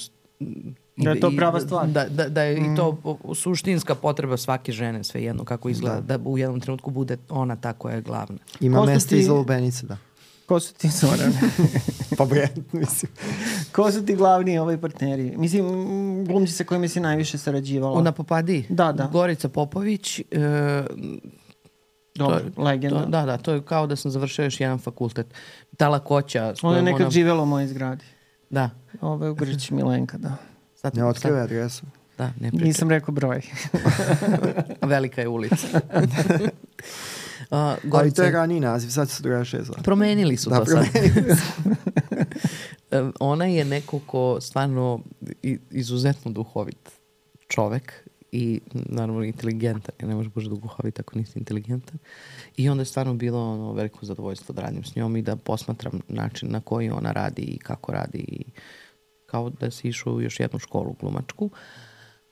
Da 0.97 1.09
je 1.09 1.19
to 1.19 1.31
prava 1.37 1.59
stvar. 1.59 1.87
Da, 1.87 2.05
da, 2.09 2.29
da 2.29 2.43
je 2.43 2.61
mm. 2.61 2.73
i 2.73 2.75
to 2.75 3.17
suštinska 3.35 3.95
potreba 3.95 4.37
svake 4.37 4.71
žene, 4.71 5.03
sve 5.03 5.23
jedno 5.23 5.43
kako 5.45 5.69
izgleda, 5.69 6.01
da. 6.01 6.17
da 6.17 6.29
u 6.29 6.37
jednom 6.37 6.59
trenutku 6.59 6.91
bude 6.91 7.17
ona 7.29 7.55
ta 7.55 7.73
koja 7.73 7.95
je 7.95 8.01
glavna. 8.01 8.37
Ima 8.59 8.77
Kosta 8.77 8.93
mesta 8.93 9.09
ti... 9.09 9.17
iz 9.17 9.27
lubenice, 9.27 9.85
da. 9.85 9.97
Ko 10.45 10.59
su 10.59 10.73
ti 10.73 10.89
Zoran? 10.89 11.33
pa 12.17 12.25
Brent, 12.25 12.73
mislim. 12.73 13.11
Ko 13.71 13.91
su 13.91 14.05
ti 14.05 14.15
glavni 14.15 14.57
ovaj 14.57 14.81
partneri? 14.81 15.33
Mislim, 15.37 15.65
glumci 16.25 16.53
sa 16.53 16.63
kojima 16.63 16.87
si 16.87 16.99
najviše 16.99 17.37
sarađivala. 17.37 18.01
Na 18.01 18.11
Popadi? 18.11 18.65
Da, 18.69 18.91
da. 18.91 19.07
Gorica 19.07 19.49
Popović, 19.49 20.19
e, 20.19 20.23
Dobro, 22.15 22.39
to, 22.55 22.61
legenda. 22.61 22.99
To, 22.99 23.05
da, 23.05 23.25
da, 23.25 23.37
to 23.37 23.53
je 23.53 23.61
kao 23.61 23.87
da 23.87 23.95
sam 23.95 24.11
završio 24.11 24.43
još 24.43 24.59
jedan 24.59 24.77
fakultet. 24.77 25.27
Ta 25.77 25.89
lakoća. 25.89 26.53
Ona 26.61 26.77
je 26.77 26.83
nekad 26.83 27.01
ona... 27.01 27.09
živela 27.09 27.43
u 27.43 27.45
mojoj 27.45 27.67
zgradi. 27.67 28.05
Da. 28.49 28.69
Ove 29.01 29.29
u 29.29 29.35
Grči 29.35 29.73
Milenka, 29.73 30.17
da. 30.17 30.35
Sad, 30.85 30.97
ne 30.97 31.05
otkriva 31.05 31.39
adresu. 31.39 31.85
Da, 32.17 32.31
ne 32.39 32.49
pričam. 32.49 32.67
Nisam 32.67 32.89
rekao 32.89 33.13
broj. 33.13 33.41
Velika 34.91 35.21
je 35.21 35.27
ulica. 35.27 35.67
Uh, 37.49 37.57
Gorica... 37.83 37.97
Ali 37.97 38.13
to 38.13 38.23
je 38.23 38.31
raniji 38.31 38.59
naziv, 38.59 38.89
sad 38.89 39.09
se 39.09 39.23
drugačije 39.23 39.63
zove. 39.63 39.83
Promenili 39.83 40.37
su 40.37 40.49
da, 40.49 40.59
to 40.59 40.65
sad. 40.65 40.85
Ona 43.19 43.45
je 43.45 43.65
neko 43.65 43.99
ko 43.99 44.41
stvarno 44.41 44.99
izuzetno 45.71 46.31
duhovit 46.31 46.91
čovek 47.47 47.93
i 48.31 48.61
naravno 48.71 49.23
inteligentan. 49.23 49.95
Ja 50.01 50.07
ne 50.07 50.15
može 50.15 50.29
bože 50.29 50.49
duhovit 50.49 50.99
ako 50.99 51.17
nisi 51.17 51.39
inteligentan. 51.39 51.97
I 52.57 52.69
onda 52.69 52.81
je 52.81 52.85
stvarno 52.85 53.13
bilo 53.13 53.51
ono, 53.51 53.73
veliko 53.73 54.05
zadovoljstvo 54.05 54.53
da 54.53 54.61
radim 54.61 54.83
s 54.83 54.95
njom 54.95 55.17
i 55.17 55.21
da 55.21 55.35
posmatram 55.35 56.01
način 56.07 56.51
na 56.51 56.61
koji 56.61 56.89
ona 56.89 57.11
radi 57.11 57.41
i 57.41 57.57
kako 57.57 57.91
radi 57.91 58.17
i 58.17 58.45
kao 59.35 59.49
da 59.49 59.71
si 59.71 59.87
išao 59.87 60.13
u 60.13 60.21
još 60.21 60.39
jednu 60.39 60.59
školu 60.59 60.95
glumačku. 60.99 61.49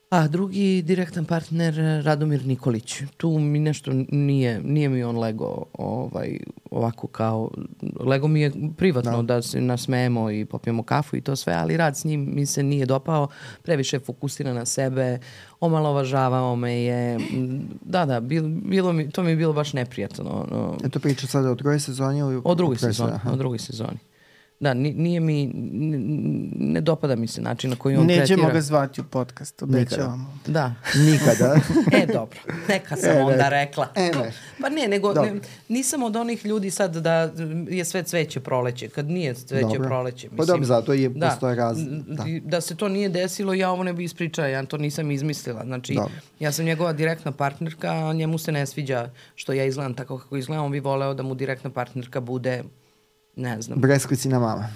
A 0.10 0.28
drugi 0.28 0.82
direktan 0.82 1.26
partner 1.26 1.76
Radomir 2.06 2.46
Nikolić. 2.46 3.02
Tu 3.18 3.40
mi 3.40 3.60
nešto 3.60 3.92
nije, 4.10 4.62
nije 4.64 4.90
mi 4.90 5.04
on 5.04 5.18
lego 5.18 5.66
ovaj, 5.74 6.40
ovako 6.72 7.08
kao, 7.08 7.50
lego 8.00 8.28
mi 8.28 8.42
je 8.42 8.52
privatno 8.78 9.24
da, 9.24 9.36
da 9.36 9.42
se 9.42 9.62
nasmejemo 9.62 10.32
i 10.32 10.46
popijemo 10.46 10.84
kafu 10.84 11.16
i 11.18 11.22
to 11.22 11.36
sve, 11.36 11.54
ali 11.54 11.78
rad 11.78 11.98
s 11.98 12.04
njim 12.04 12.30
mi 12.36 12.46
se 12.46 12.64
nije 12.64 12.86
dopao, 12.86 13.28
previše 13.64 14.00
fokusira 14.00 14.54
na 14.54 14.66
sebe, 14.66 15.20
omalovažavao 15.60 16.56
me 16.56 16.74
je, 16.84 17.20
da, 17.82 18.06
da, 18.06 18.20
bilo, 18.20 18.48
bilo 18.48 18.94
mi, 18.94 19.10
to 19.10 19.24
mi 19.24 19.30
je 19.30 19.36
bilo 19.36 19.54
baš 19.54 19.74
neprijatno. 19.74 20.48
No. 20.52 20.78
Eto 20.84 21.00
priča 21.00 21.28
sada 21.28 21.52
o 21.52 21.56
drugoj 21.56 21.80
sezoni 21.80 22.20
ili? 22.20 22.42
O 22.44 22.56
drugoj 22.56 22.78
sezoni, 22.78 23.20
o 23.32 23.36
drugoj 23.36 23.60
sezoni. 23.60 24.13
Da, 24.64 24.74
nije 24.74 25.20
mi, 25.20 25.52
ne 26.56 26.82
dopada 26.82 27.16
mi 27.16 27.28
se 27.28 27.42
način 27.42 27.70
na 27.70 27.76
koji 27.76 27.96
on 27.96 28.06
Nećemo 28.06 28.18
tretira. 28.18 28.36
Nećemo 28.36 28.54
ga 28.54 28.62
zvati 28.62 29.02
u 29.02 29.04
podcast, 29.04 29.62
obećavamo. 29.62 30.38
Da. 30.48 30.74
Nikada. 30.96 31.56
e, 32.02 32.06
dobro. 32.14 32.40
Neka 32.70 32.96
sam 32.96 33.18
e, 33.18 33.22
onda 33.22 33.50
rekla. 33.50 33.88
E, 33.96 34.02
ne. 34.02 34.32
Pa 34.62 34.70
ne, 34.70 34.88
nego 34.88 35.14
ne, 35.14 35.34
nisam 35.70 36.04
od 36.04 36.16
onih 36.16 36.46
ljudi 36.46 36.72
sad 36.72 36.96
da 36.96 37.32
je 37.70 37.86
sve 37.86 38.04
cveće 38.04 38.40
proleće, 38.40 38.90
kad 38.90 39.10
nije 39.10 39.34
cveće 39.34 39.62
dobro. 39.62 39.88
proleće. 39.88 40.28
Mislim, 40.28 40.38
pa 40.38 40.46
dobro, 40.46 40.66
zato 40.66 40.94
je 40.94 41.10
da, 41.10 41.30
postoje 41.30 41.56
raz... 41.56 41.78
Da. 42.08 42.26
da 42.44 42.62
se 42.62 42.76
to 42.76 42.88
nije 42.88 43.10
desilo, 43.10 43.54
ja 43.54 43.72
ovo 43.72 43.84
ne 43.84 43.94
bi 43.94 44.04
ispričala, 44.04 44.48
ja 44.48 44.66
to 44.66 44.78
nisam 44.78 45.12
izmislila. 45.12 45.64
Znači, 45.66 45.94
dobro. 45.94 46.14
ja 46.40 46.52
sam 46.52 46.66
njegova 46.66 46.94
direktna 46.94 47.32
partnerka, 47.32 47.92
a 47.92 48.14
njemu 48.14 48.38
se 48.38 48.52
ne 48.52 48.66
sviđa 48.66 49.10
što 49.36 49.54
ja 49.54 49.66
izgledam 49.66 49.94
tako 49.94 50.18
kako 50.18 50.38
izgledam, 50.38 50.66
on 50.66 50.72
bi 50.72 50.80
voleo 50.80 51.14
da 51.14 51.24
mu 51.24 51.36
direktna 51.36 51.70
partnerka 51.70 52.20
bude 52.22 52.64
Ne 53.36 53.62
znam. 53.62 53.80
Breskvicina 53.80 54.40
mama. 54.40 54.68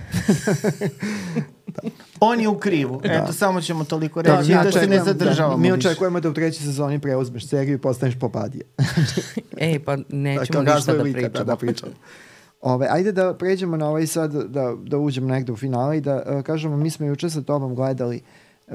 da. 1.66 1.82
On 2.20 2.40
je 2.40 2.48
u 2.48 2.58
krivu. 2.58 3.00
Da. 3.00 3.12
Eto, 3.12 3.32
samo 3.32 3.60
ćemo 3.60 3.84
toliko 3.84 4.22
da, 4.22 4.38
reći 4.38 4.52
da, 4.52 4.62
da 4.62 4.72
se 4.72 4.86
ne 4.86 5.04
zadržavamo 5.04 5.56
da, 5.56 5.62
Mi 5.62 5.72
očekujemo 5.72 6.20
da 6.20 6.28
u 6.28 6.34
trećoj 6.34 6.64
sezoni 6.64 6.98
preuzmeš 6.98 7.48
seriju 7.48 7.74
i 7.74 7.78
postaneš 7.78 8.18
popadija. 8.18 8.64
Ej, 9.56 9.78
pa 9.78 9.96
nećemo 10.08 10.62
da, 10.62 10.74
ništa 10.74 10.92
da 10.92 11.02
pričamo. 11.02 11.28
Da, 11.28 11.44
da 11.44 11.56
pričamo. 11.56 11.92
Ove, 12.60 12.86
ajde 12.90 13.12
da 13.12 13.34
pređemo 13.34 13.76
na 13.76 13.88
ovaj 13.88 14.06
sad, 14.06 14.32
da, 14.32 14.76
da 14.82 14.98
uđemo 14.98 15.28
negde 15.28 15.52
u 15.52 15.56
finale 15.56 15.98
i 15.98 16.00
da 16.00 16.22
uh, 16.26 16.42
kažemo, 16.42 16.76
mi 16.76 16.90
smo 16.90 17.06
juče 17.06 17.30
sa 17.30 17.42
tobom 17.42 17.74
gledali 17.74 18.22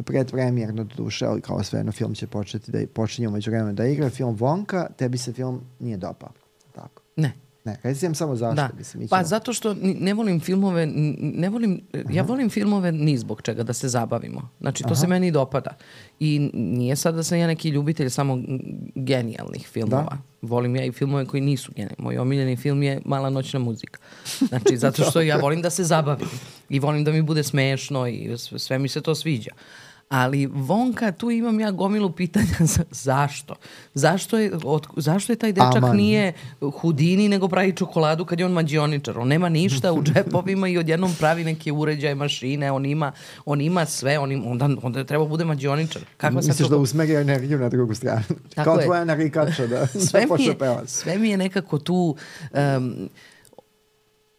predpremjerno 0.03 0.83
do 0.83 0.95
duše, 0.97 1.25
ali 1.25 1.41
kao 1.41 1.63
sve 1.63 1.79
jedno 1.79 1.91
film 1.91 2.13
će 2.13 2.27
početi 2.27 2.71
da 2.71 2.79
počinje 2.93 3.27
umeđu 3.27 3.51
vremena 3.51 3.73
da 3.73 3.85
igra 3.85 4.09
film 4.09 4.35
Vonka, 4.35 4.87
tebi 4.97 5.17
se 5.17 5.33
film 5.33 5.61
nije 5.79 5.97
dopao. 5.97 6.29
Tako. 6.75 7.01
Ne. 7.15 7.44
Ne, 7.65 7.77
reci 7.83 8.15
samo 8.15 8.35
zašto. 8.35 8.55
Da. 8.55 8.69
Mislim, 8.77 9.07
pa 9.07 9.23
zato 9.23 9.53
što 9.53 9.75
ne 9.81 10.13
volim 10.13 10.39
filmove, 10.39 10.85
ne 11.17 11.49
volim, 11.49 11.81
Aha. 11.93 12.03
ja 12.09 12.23
volim 12.23 12.49
filmove 12.49 12.91
ni 12.91 13.17
zbog 13.17 13.41
čega, 13.41 13.63
da 13.63 13.73
se 13.73 13.89
zabavimo. 13.89 14.49
Znači, 14.59 14.83
to 14.83 14.89
Aha. 14.89 14.95
se 14.95 15.07
meni 15.07 15.31
dopada. 15.31 15.71
I 16.19 16.49
nije 16.53 16.95
sad 16.95 17.15
da 17.15 17.23
sam 17.23 17.37
ja 17.37 17.47
neki 17.47 17.69
ljubitelj 17.69 18.09
samo 18.09 18.39
genijalnih 18.95 19.67
filmova. 19.67 20.03
Da. 20.03 20.17
Volim 20.41 20.75
ja 20.75 20.85
i 20.85 20.91
filmove 20.91 21.25
koji 21.25 21.41
nisu 21.41 21.71
genijalni. 21.75 21.95
Moj 22.03 22.17
omiljeni 22.17 22.55
film 22.55 22.83
je 22.83 23.01
Mala 23.05 23.29
noćna 23.29 23.59
muzika. 23.59 23.99
Znači, 24.39 24.77
zato 24.85 25.03
što 25.03 25.21
ja 25.21 25.37
volim 25.37 25.61
da 25.61 25.69
se 25.69 25.83
zabavim. 25.83 26.29
I 26.69 26.79
volim 26.79 27.03
da 27.03 27.11
mi 27.11 27.21
bude 27.21 27.43
smešno 27.43 28.07
i 28.07 28.37
sve, 28.37 28.79
mi 28.79 28.87
se 28.87 29.01
to 29.01 29.15
sviđa. 29.15 29.51
Ali 30.09 30.45
Vonka, 30.45 31.11
tu 31.11 31.31
imam 31.31 31.59
ja 31.59 31.71
gomilu 31.71 32.11
pitanja 32.11 32.55
za, 32.59 32.83
zašto? 32.91 33.55
Zašto 33.93 34.37
je, 34.37 34.51
od, 34.63 34.87
zašto 34.97 35.33
je 35.33 35.37
taj 35.37 35.51
dečak 35.51 35.75
Aman. 35.75 35.97
nije 35.97 36.33
hudini 36.61 37.29
nego 37.29 37.47
pravi 37.47 37.73
čokoladu 37.75 38.25
kad 38.25 38.39
je 38.39 38.45
on 38.45 38.51
mađioničar? 38.51 39.19
On 39.19 39.27
nema 39.27 39.49
ništa 39.49 39.93
u 39.93 40.03
džepovima 40.13 40.67
i 40.67 40.77
odjednom 40.77 41.13
pravi 41.19 41.43
neke 41.43 41.71
uređaje, 41.71 42.15
mašine, 42.15 42.71
on 42.71 42.85
ima, 42.85 43.11
on 43.45 43.61
ima 43.61 43.85
sve, 43.85 44.19
on 44.19 44.31
ima, 44.31 44.49
onda, 44.49 44.69
onda 44.81 45.03
treba 45.03 45.25
bude 45.25 45.45
mađioničar. 45.45 46.01
Kakva 46.17 46.35
Misliš 46.35 46.57
to... 46.57 46.67
da 46.67 46.77
usmeri 46.77 47.15
energiju 47.15 47.59
na 47.59 47.69
drugu 47.69 47.95
stranu? 47.95 48.23
Tako 48.55 48.63
Kao 48.63 48.79
je. 48.79 48.85
tvoja 48.85 49.05
narikača 49.05 49.67
da, 49.67 49.87
sve 49.87 50.21
da 50.21 50.27
počne 50.27 50.57
pevati. 50.57 50.91
Sve 50.91 51.17
mi 51.17 51.29
je 51.29 51.37
nekako 51.37 51.79
tu... 51.79 52.15
Um, 52.77 53.09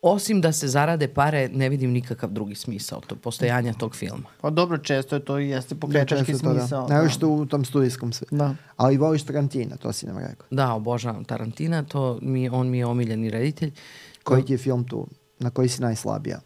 osim 0.02 0.40
da 0.40 0.52
se 0.52 0.68
zarade 0.68 1.08
pare, 1.08 1.48
ne 1.48 1.68
vidim 1.68 1.90
nikakav 1.90 2.30
drugi 2.30 2.54
smisao 2.54 3.00
to 3.00 3.16
postojanja 3.16 3.72
tog 3.72 3.94
filma. 3.94 4.28
Pa 4.40 4.50
dobro, 4.50 4.78
često 4.78 5.16
je 5.16 5.24
to 5.24 5.38
i 5.38 5.48
jeste 5.48 5.74
pokretački 5.74 6.32
da. 6.32 6.38
smisao. 6.38 6.86
Da. 6.86 6.94
Najviše 6.94 7.26
u 7.26 7.46
tom 7.46 7.64
studijskom 7.64 8.12
svetu. 8.12 8.36
Da. 8.36 8.54
Ali 8.76 8.96
voliš 8.96 9.22
Tarantina, 9.22 9.76
to 9.76 9.92
si 9.92 10.06
nam 10.06 10.18
rekao. 10.18 10.46
Da, 10.50 10.72
obožavam 10.72 11.24
Tarantina, 11.24 11.82
to 11.82 12.18
mi, 12.22 12.48
on 12.48 12.68
mi 12.70 12.78
je 12.78 12.86
omiljeni 12.86 13.30
reditelj. 13.30 13.72
Koji 14.22 14.44
ti 14.44 14.52
je 14.52 14.58
film 14.58 14.84
tu? 14.84 15.06
Na 15.38 15.50
koji 15.50 15.68
si 15.68 15.82
najslabija? 15.82 16.40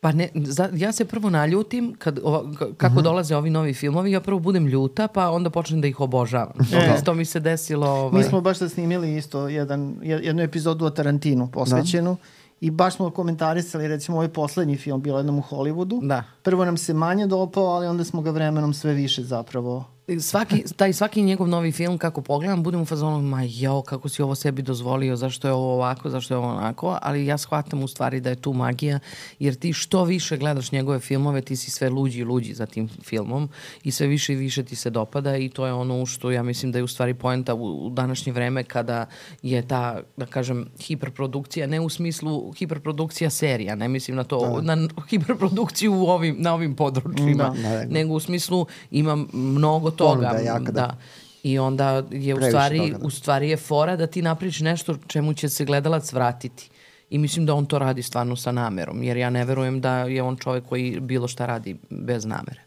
Pa 0.00 0.12
ne, 0.12 0.28
za, 0.34 0.68
ja 0.74 0.92
se 0.92 1.04
prvo 1.04 1.30
naljutim 1.30 1.94
kad, 1.98 2.18
ova, 2.22 2.52
kako 2.58 2.86
uh 2.86 2.92
mhm. 2.92 2.98
-huh. 2.98 3.02
dolaze 3.02 3.36
ovi 3.36 3.50
novi 3.50 3.74
filmovi, 3.74 4.12
ja 4.12 4.20
prvo 4.20 4.38
budem 4.38 4.66
ljuta, 4.66 5.08
pa 5.08 5.30
onda 5.30 5.50
počnem 5.50 5.80
da 5.80 5.86
ih 5.86 6.00
obožavam. 6.00 6.54
E. 6.72 7.04
To 7.04 7.14
mi 7.14 7.24
se 7.24 7.40
desilo... 7.40 7.86
Ovaj... 7.86 8.22
Mi 8.22 8.28
smo 8.28 8.40
baš 8.40 8.58
sad 8.58 8.72
snimili 8.72 9.16
isto 9.16 9.48
jedan, 9.48 9.96
jednu 10.02 10.42
epizodu 10.42 10.84
o 10.84 10.90
Tarantinu 10.90 11.48
posvećenu. 11.52 12.10
Da 12.14 12.35
I 12.60 12.70
baš 12.70 12.96
smo 12.96 13.10
komentarisali 13.10 13.88
recimo 13.88 14.16
ovaj 14.16 14.28
poslednji 14.28 14.76
film, 14.76 15.02
bilo 15.02 15.18
jednom 15.18 15.38
u 15.38 15.42
Hollywoodu. 15.42 16.08
Da. 16.08 16.24
Prvo 16.42 16.64
nam 16.64 16.76
se 16.76 16.94
manje 16.94 17.26
dopao, 17.26 17.64
ali 17.64 17.86
onda 17.86 18.04
smo 18.04 18.22
ga 18.22 18.30
vremenom 18.30 18.74
sve 18.74 18.92
više 18.92 19.22
zapravo 19.22 19.84
svaki, 20.20 20.64
taj 20.76 20.92
svaki 20.92 21.22
njegov 21.22 21.48
novi 21.48 21.72
film 21.72 21.98
kako 21.98 22.22
pogledam 22.22 22.62
budem 22.62 22.80
u 22.80 22.84
fazonu 22.84 23.22
ma 23.22 23.42
jao 23.48 23.82
kako 23.82 24.08
si 24.08 24.22
ovo 24.22 24.34
sebi 24.34 24.62
dozvolio 24.62 25.16
zašto 25.16 25.48
je 25.48 25.52
ovo 25.52 25.74
ovako 25.74 26.10
zašto 26.10 26.34
je 26.34 26.38
ovo 26.38 26.48
onako 26.48 26.98
ali 27.02 27.26
ja 27.26 27.38
shvatam 27.38 27.82
u 27.82 27.88
stvari 27.88 28.20
da 28.20 28.30
je 28.30 28.36
tu 28.36 28.52
magija 28.52 28.98
jer 29.38 29.54
ti 29.54 29.72
što 29.72 30.04
više 30.04 30.36
gledaš 30.36 30.72
njegove 30.72 30.98
filmove 30.98 31.40
ti 31.40 31.56
si 31.56 31.70
sve 31.70 31.88
luđi 31.88 32.20
i 32.20 32.24
luđi 32.24 32.54
za 32.54 32.66
tim 32.66 32.88
filmom 32.88 33.48
i 33.82 33.90
sve 33.90 34.06
više 34.06 34.32
i 34.32 34.36
više 34.36 34.64
ti 34.64 34.76
se 34.76 34.90
dopada 34.90 35.36
i 35.36 35.48
to 35.48 35.66
je 35.66 35.72
ono 35.72 36.06
što 36.06 36.30
ja 36.30 36.42
mislim 36.42 36.72
da 36.72 36.78
je 36.78 36.84
u 36.84 36.88
stvari 36.88 37.14
poenta 37.14 37.54
u, 37.54 37.86
u 37.86 37.90
današnje 37.90 38.32
vreme 38.32 38.64
kada 38.64 39.06
je 39.42 39.68
ta 39.68 40.00
da 40.16 40.26
kažem 40.26 40.68
hiperprodukcija 40.80 41.66
ne 41.66 41.80
u 41.80 41.88
smislu 41.88 42.52
hiperprodukcija 42.52 43.30
serija 43.30 43.74
ne 43.74 43.88
mislim 43.88 44.16
na 44.16 44.24
to 44.24 44.60
da. 44.60 44.74
na 44.74 44.88
hiperprodukciju 45.10 45.94
u 45.94 46.06
ovim, 46.06 46.36
na 46.38 46.54
ovim 46.54 46.74
područjima 46.74 47.54
da. 47.62 47.84
nego 47.84 48.14
u 48.14 48.20
smislu 48.20 48.66
ima 48.90 49.26
mnogo 49.32 49.95
toga. 49.96 50.38
Jaka, 50.44 50.58
da. 50.58 50.72
da. 50.72 50.96
I 51.42 51.58
onda 51.58 52.02
je 52.10 52.34
u 52.34 52.38
stvari, 52.42 52.78
toga, 52.78 52.98
da. 52.98 53.06
u 53.06 53.10
stvari 53.10 53.50
je 53.50 53.56
fora 53.56 53.96
da 53.96 54.06
ti 54.06 54.22
naprič 54.22 54.60
nešto 54.60 54.96
čemu 55.06 55.34
će 55.34 55.48
se 55.48 55.64
gledalac 55.64 56.12
vratiti. 56.12 56.70
I 57.10 57.18
mislim 57.18 57.46
da 57.46 57.54
on 57.54 57.66
to 57.66 57.78
radi 57.78 58.02
stvarno 58.02 58.36
sa 58.36 58.52
namerom, 58.52 59.02
jer 59.02 59.16
ja 59.16 59.30
ne 59.30 59.44
verujem 59.44 59.80
da 59.80 59.98
je 59.98 60.22
on 60.22 60.36
čovek 60.36 60.64
koji 60.64 61.00
bilo 61.00 61.28
šta 61.28 61.46
radi 61.46 61.76
bez 61.90 62.24
namere. 62.24 62.66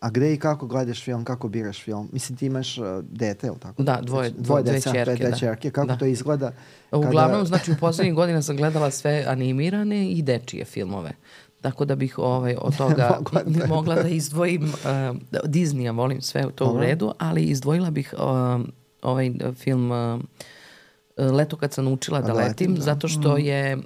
A 0.00 0.10
gde 0.10 0.34
i 0.34 0.38
kako 0.38 0.66
gledaš 0.66 1.04
film, 1.04 1.24
kako 1.24 1.48
biraš 1.48 1.84
film? 1.84 2.08
Mislim, 2.12 2.38
ti 2.38 2.46
imaš 2.46 2.78
uh, 2.78 2.84
dete, 3.02 3.46
ili 3.46 3.58
tako? 3.58 3.82
Da, 3.82 3.98
dvoje, 4.02 4.30
dvoje 4.30 4.62
dve 4.62 4.80
čerke. 4.80 5.14
Dve 5.14 5.30
da. 5.30 5.36
čerke. 5.36 5.70
Kako 5.70 5.86
da. 5.86 5.96
to 5.96 6.04
izgleda? 6.04 6.52
Kada... 6.90 7.08
Uglavnom, 7.08 7.46
znači, 7.46 7.72
u 7.72 7.76
poslednjih 7.80 8.14
godina 8.14 8.42
sam 8.42 8.56
gledala 8.56 8.90
sve 8.90 9.24
animirane 9.28 10.10
i 10.10 10.22
dečije 10.22 10.64
filmove. 10.64 11.12
Tako 11.60 11.84
da 11.84 11.96
bih 11.96 12.18
ovaj, 12.18 12.56
od 12.60 12.76
toga 12.78 13.18
mogla, 13.18 13.66
mogla 13.68 13.94
da 13.94 14.08
izdvojim 14.08 14.62
uh, 14.62 14.70
Disneya, 15.44 15.96
volim 15.96 16.22
sve 16.22 16.50
to 16.54 16.72
u 16.72 16.78
redu, 16.78 17.12
ali 17.18 17.42
izdvojila 17.42 17.90
bih 17.90 18.14
uh, 18.18 18.66
ovaj 19.02 19.32
film 19.54 19.90
uh, 19.90 20.20
Leto 21.16 21.56
kad 21.56 21.72
sam 21.72 21.88
učila 21.88 22.20
da, 22.20 22.26
da 22.26 22.32
letim, 22.32 22.74
da. 22.74 22.80
zato 22.80 23.08
što 23.08 23.34
mm. 23.34 23.38
je 23.38 23.76
uh, 23.76 23.82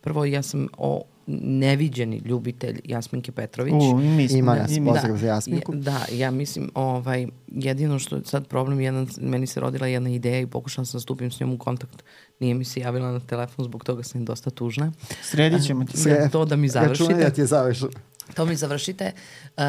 prvo 0.00 0.24
ja 0.24 0.42
sam 0.42 0.68
o, 0.78 1.02
neviđeni 1.26 2.16
ljubitelj 2.24 2.80
Jasminke 2.84 3.32
Petrović. 3.32 3.74
U, 3.74 4.00
i 4.00 4.08
mi 4.08 4.28
smo. 4.28 4.38
Ima 4.38 4.54
da, 4.54 4.62
nas, 4.62 4.78
pozdrav 4.86 5.16
za 5.16 5.26
Jasminku. 5.26 5.74
Ja, 5.74 5.80
da, 5.80 6.06
ja 6.12 6.30
mislim, 6.30 6.70
ovaj, 6.74 7.26
jedino 7.48 7.98
što 7.98 8.16
je 8.16 8.22
sad 8.24 8.46
problem, 8.46 8.80
jedan, 8.80 9.06
meni 9.20 9.46
se 9.46 9.60
rodila 9.60 9.86
jedna 9.86 10.10
ideja 10.10 10.40
i 10.40 10.46
pokušala 10.46 10.84
sam 10.84 10.98
da 10.98 11.02
stupim 11.02 11.30
s 11.30 11.40
njom 11.40 11.52
u 11.52 11.58
kontakt. 11.58 12.04
Nije 12.40 12.54
mi 12.54 12.64
se 12.64 12.80
javila 12.80 13.12
na 13.12 13.20
telefon, 13.20 13.64
zbog 13.64 13.84
toga 13.84 14.02
sam 14.02 14.24
dosta 14.24 14.50
tužna. 14.50 14.92
Sredit 15.22 15.66
ćemo 15.66 15.84
ti. 15.84 15.96
Sve. 15.96 16.28
to 16.32 16.44
da 16.44 16.56
mi 16.56 16.68
završite. 16.68 17.04
Računaj 17.04 17.24
da 17.24 17.30
ti 17.30 17.40
je 17.40 17.46
završeno. 17.46 17.90
To 18.34 18.44
mi 18.44 18.56
završite. 18.56 19.12
Uh, 19.56 19.62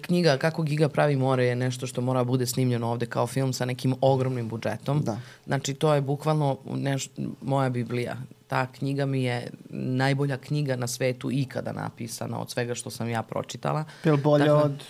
knjiga 0.00 0.36
Kako 0.36 0.62
Giga 0.62 0.88
pravi 0.88 1.16
more 1.16 1.44
je 1.44 1.56
nešto 1.56 1.86
što 1.86 2.00
mora 2.00 2.24
bude 2.24 2.46
snimljeno 2.46 2.90
ovde 2.90 3.06
kao 3.06 3.26
film 3.26 3.52
sa 3.52 3.64
nekim 3.64 3.94
ogromnim 4.00 4.48
budžetom. 4.48 5.02
Da. 5.02 5.18
Znači 5.46 5.74
to 5.74 5.94
je 5.94 6.00
bukvalno 6.00 6.58
neš, 6.64 7.10
moja 7.42 7.68
biblija. 7.68 8.16
Ta 8.46 8.66
knjiga 8.66 9.06
mi 9.06 9.22
je 9.22 9.50
najbolja 9.70 10.36
knjiga 10.36 10.76
na 10.76 10.86
svetu 10.86 11.30
ikada 11.30 11.72
napisana 11.72 12.40
od 12.40 12.50
svega 12.50 12.74
što 12.74 12.90
sam 12.90 13.08
ja 13.08 13.22
pročitala. 13.22 13.84
Je 14.04 14.12
li 14.12 14.18
bolje 14.18 14.44
Dakle, 14.44 14.62
od 14.62 14.84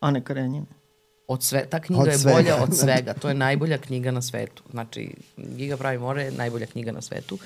Ane 0.00 0.24
Karenjine? 0.24 0.66
Od 1.28 1.42
sve, 1.42 1.66
ta 1.66 1.80
knjiga 1.80 2.02
Od 2.02 2.06
je 2.06 2.18
svega. 2.18 2.34
bolja 2.34 2.56
od 2.56 2.76
svega. 2.76 3.14
To 3.14 3.28
je 3.28 3.34
najbolja 3.36 3.78
knjiga 3.78 4.10
na 4.10 4.22
svetu. 4.22 4.62
Znači, 4.70 5.10
Giga 5.36 5.76
pravi 5.76 5.98
more 5.98 6.22
je 6.22 6.30
najbolja 6.32 6.66
knjiga 6.66 6.92
na 6.92 7.00
svetu. 7.00 7.38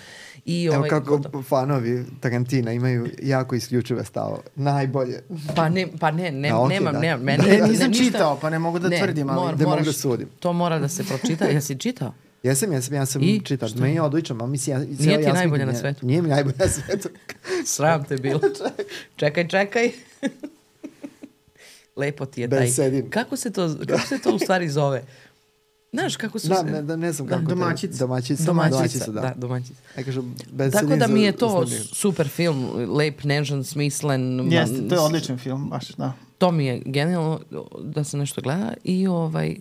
I, 0.45 0.65
Evo 0.65 0.77
ovaj, 0.77 0.89
kako 0.91 1.17
gotovo. 1.17 1.43
fanovi 1.43 2.05
Tarantina 2.21 2.73
imaju 2.73 3.09
jako 3.23 3.55
isključive 3.55 4.05
stavo. 4.05 4.43
Najbolje. 4.57 5.23
Pa 5.57 5.69
ne, 5.69 5.87
pa 6.01 6.11
ne, 6.11 6.31
ne, 6.33 6.49
A, 6.49 6.59
okej, 6.59 6.69
nemam, 6.71 6.93
da. 6.93 6.99
nemam. 7.01 7.23
Meni, 7.23 7.45
Ne, 7.51 7.61
nisam 7.63 7.89
ništa- 7.89 8.05
čitao, 8.05 8.39
pa 8.39 8.51
ne 8.51 8.59
mogu 8.59 8.79
da 8.79 8.89
tvrdim, 8.91 9.31
ali- 9.31 9.41
mora- 9.41 9.51
Da 9.51 9.65
mogu 9.65 9.71
moraš- 9.73 9.87
da 9.87 9.93
sudim. 9.93 10.29
To 10.41 10.53
mora 10.53 10.79
da 10.79 10.89
se 10.89 11.05
pročita. 11.05 11.45
Jesi 11.47 11.77
čitao? 11.77 12.15
Jesam, 12.43 12.73
jesam, 12.73 12.95
ja 12.95 13.07
sam 13.07 13.23
I? 13.23 13.41
čitao. 13.41 13.69
Šta? 13.69 13.81
Meni 13.81 13.95
je 13.95 14.03
odličan, 14.03 14.41
ali 14.41 14.51
mislim, 14.51 14.77
ja, 14.77 14.87
Nije 14.99 15.21
ti 15.21 15.33
najbolje 15.33 15.67
na 15.67 15.75
svetu? 15.75 16.07
Nije 16.07 16.23
mi 16.23 16.29
najbolje 16.29 16.57
na 16.59 16.69
svetu. 16.69 17.09
Sram 17.67 18.05
te 18.05 18.17
bilo. 18.17 18.41
čekaj, 19.17 19.49
čekaj. 19.49 19.91
Lepo 21.99 22.27
ti 22.27 22.41
je 22.41 22.49
taj. 22.51 22.61
Besedim. 22.61 23.11
Kako 23.11 23.37
se 23.37 23.51
to, 23.51 23.77
kako 23.87 24.03
se 24.03 24.19
to 24.19 24.31
u 24.31 24.39
stvari 24.39 24.69
zove? 24.81 25.03
Znaš 25.93 26.17
kako 26.17 26.39
su 26.39 26.49
Da, 26.49 26.55
se... 26.57 26.65
ne, 26.65 26.83
da, 26.83 26.97
ne 26.97 27.13
znam 27.13 27.29
Da, 27.29 27.35
kako. 27.35 27.47
to 27.47 27.53
je. 27.53 27.55
domaćica. 27.57 27.99
Domaćica. 27.99 28.43
Domaćica, 28.45 29.07
da. 29.07 29.21
da, 29.21 29.35
domaćica. 29.37 29.81
Ja 29.97 30.05
kažem, 30.05 30.35
bez 30.49 30.73
Tako 30.73 30.97
da 30.97 31.07
mi 31.07 31.23
je 31.23 31.33
to 31.33 31.65
za- 31.67 31.85
super 31.85 32.29
film, 32.29 32.67
lep, 32.89 33.25
nežan, 33.25 33.65
smislen. 33.65 34.53
Jeste, 34.53 34.89
to 34.89 34.95
je 34.95 35.01
odličan 35.01 35.39
film, 35.39 35.67
baš, 35.67 35.89
da. 35.89 36.13
To 36.39 36.51
mi 36.51 36.67
je 36.67 36.83
genijalno 36.87 37.41
da 37.81 38.05
se 38.05 38.17
nešto 38.17 38.41
gleda 38.41 38.73
i 38.85 39.07
ovaj 39.07 39.57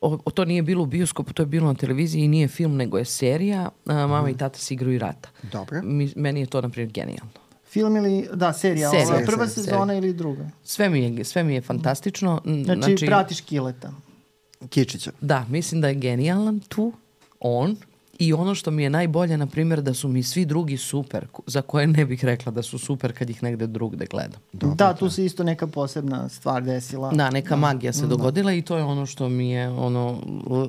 o, 0.00 0.18
o, 0.24 0.30
to 0.30 0.44
nije 0.44 0.62
bilo 0.62 0.82
u 0.82 0.86
bioskopu, 0.86 1.32
to 1.32 1.42
je 1.42 1.46
bilo 1.46 1.66
na 1.66 1.74
televiziji 1.74 2.22
i 2.22 2.28
nije 2.28 2.48
film, 2.48 2.76
nego 2.76 2.98
je 2.98 3.04
serija. 3.04 3.68
A, 3.86 3.94
mama 3.96 4.20
Mhm. 4.20 4.30
i 4.30 4.36
tata 4.36 4.58
se 4.58 4.74
igraju 4.74 4.98
rata. 4.98 5.28
Dobro. 5.44 5.82
Mi, 5.82 6.12
meni 6.16 6.40
je 6.40 6.46
to, 6.46 6.60
na 6.60 6.68
primjer, 6.68 6.92
genijalno. 6.92 7.30
Film 7.68 7.96
ili, 7.96 8.28
da, 8.34 8.52
serija, 8.52 8.90
Serija, 8.90 9.06
ova, 9.08 9.22
prva 9.26 9.48
serija, 9.48 9.64
sezona 9.64 9.94
ili 9.94 10.12
druga. 10.12 10.50
Sve 10.64 10.88
mi 10.88 11.00
je, 11.00 11.24
sve 11.24 11.42
mi 11.42 11.54
je 11.54 11.60
fantastično. 11.60 12.40
N- 12.44 12.64
Znači, 12.64 13.06
pratiš 13.06 13.40
Kileta. 13.40 13.92
Kičića. 14.68 15.10
Da, 15.20 15.44
mislim 15.48 15.80
da 15.80 15.88
je 15.88 15.94
genijalan 15.94 16.60
tu, 16.60 16.92
on, 17.40 17.76
i 18.18 18.32
ono 18.32 18.54
što 18.54 18.70
mi 18.70 18.82
je 18.82 18.90
najbolje, 18.90 19.36
na 19.36 19.46
primjer, 19.46 19.82
da 19.82 19.94
su 19.94 20.08
mi 20.08 20.22
svi 20.22 20.44
drugi 20.44 20.76
super, 20.76 21.26
za 21.46 21.62
koje 21.62 21.86
ne 21.86 22.04
bih 22.04 22.24
rekla 22.24 22.52
da 22.52 22.62
su 22.62 22.78
super 22.78 23.12
kad 23.12 23.30
ih 23.30 23.42
negde 23.42 23.66
drugde 23.66 24.06
gledam. 24.06 24.40
da, 24.52 24.94
tu 24.94 25.10
se 25.10 25.24
isto 25.24 25.44
neka 25.44 25.66
posebna 25.66 26.28
stvar 26.28 26.62
desila. 26.62 27.10
Da, 27.10 27.30
neka 27.30 27.56
magija 27.56 27.92
se 27.92 28.06
dogodila 28.06 28.52
i 28.52 28.62
to 28.62 28.76
je 28.76 28.82
ono 28.84 29.06
što 29.06 29.28
mi 29.28 29.50
je 29.50 29.68
ono 29.68 30.22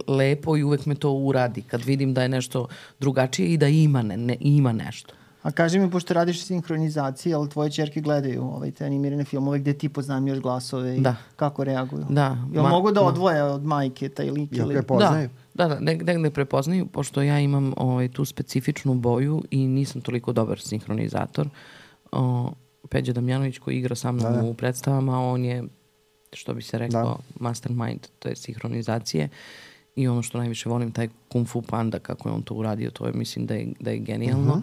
lepo 0.08 0.58
i 0.58 0.64
uvek 0.64 0.86
me 0.86 0.96
to 0.96 1.12
uradi 1.12 1.62
kad 1.62 1.84
vidim 1.84 2.14
da 2.14 2.22
je 2.24 2.30
nešto 2.30 2.68
drugačije 3.00 3.50
i 3.50 3.58
da 3.58 3.68
ima, 3.68 4.02
ne, 4.02 4.18
ne, 4.18 4.38
ima 4.40 4.72
nešto. 4.72 5.14
A 5.48 5.52
kaži 5.52 5.80
mi, 5.80 5.92
pošto 5.92 6.14
radiš 6.14 6.42
sinhronizacije, 6.42 7.36
ali 7.36 7.50
tvoje 7.50 7.72
čerke 7.72 8.02
gledaju 8.02 8.44
ovaj, 8.44 8.72
te 8.72 8.86
animirane 8.86 9.24
filmove 9.24 9.60
gde 9.60 9.74
ti 9.74 9.90
poznamljaš 9.90 10.40
glasove 10.40 10.98
i 10.98 11.02
Da. 11.02 11.16
kako 11.36 11.64
reaguju? 11.64 12.06
Da. 12.10 12.38
Jel 12.54 12.64
Ma- 12.64 12.70
mogu 12.70 12.92
da 12.92 13.02
ma- 13.02 13.06
odvoje 13.06 13.44
od 13.44 13.64
majke 13.64 14.10
taj 14.10 14.30
lik 14.30 14.50
Jel 14.52 14.66
ili... 14.66 14.74
prepoznaju? 14.76 15.30
Da, 15.54 15.68
da, 15.68 15.76
da 15.76 15.80
negde, 15.82 16.14
negde 16.14 16.30
prepoznaju, 16.30 16.86
pošto 16.86 17.22
ja 17.22 17.40
imam 17.40 17.74
ovaj, 17.78 18.08
tu 18.10 18.26
specifičnu 18.26 18.94
boju 18.96 19.44
i 19.52 19.68
nisam 19.68 20.02
toliko 20.02 20.34
dobar 20.34 20.60
sinhronizator. 20.60 21.48
O, 22.12 22.52
Peđa 22.90 23.14
Damjanović 23.14 23.58
koji 23.58 23.78
igra 23.78 23.96
sa 23.96 24.12
mnom 24.12 24.34
Da, 24.34 24.42
da. 24.42 24.44
u 24.44 24.54
predstavama, 24.54 25.20
on 25.22 25.46
je, 25.46 25.64
što 26.34 26.54
bi 26.54 26.62
se 26.62 26.78
rekao, 26.78 27.18
mastermind, 27.40 28.08
to 28.20 28.30
je 28.30 28.36
sinhronizacije. 28.36 29.30
I 29.96 30.08
ono 30.08 30.22
što 30.22 30.38
najviše 30.38 30.70
volim, 30.70 30.92
taj 30.92 31.08
Kung 31.30 31.48
Fu 31.48 31.62
Panda, 31.62 32.00
kako 32.00 32.30
je 32.30 32.34
on 32.34 32.42
to 32.42 32.54
uradio, 32.54 32.92
to 32.92 33.06
je, 33.06 33.14
mislim 33.14 33.46
da 33.46 33.54
je, 33.54 33.68
da 33.80 33.92
je 33.92 33.98
genijalno. 34.00 34.52
Mhm. 34.52 34.60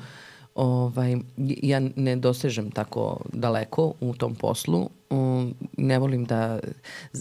Ovaj, 0.54 1.16
ja 1.62 1.80
ne 1.96 2.16
dosežem 2.16 2.70
tako 2.70 3.20
daleko 3.32 3.92
u 4.00 4.14
tom 4.14 4.34
poslu. 4.34 4.90
Um, 5.10 5.54
ne 5.78 5.98
volim 5.98 6.24
da... 6.24 6.60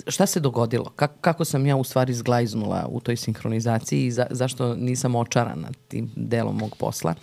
Šta 0.08 0.26
se 0.26 0.40
dogodilo? 0.40 0.92
Kako, 0.96 1.14
kako 1.22 1.46
sam 1.46 1.66
ja 1.66 1.76
u 1.76 1.84
stvari 1.84 2.14
zglajznula 2.14 2.88
u 2.90 3.00
toj 3.00 3.18
sinhronizaciji 3.18 4.06
i 4.06 4.12
za, 4.12 4.26
zašto 4.30 4.76
nisam 4.76 5.16
očarana 5.16 5.70
tim 5.88 6.12
delom 6.16 6.58
mog 6.58 6.76
posla? 6.78 7.14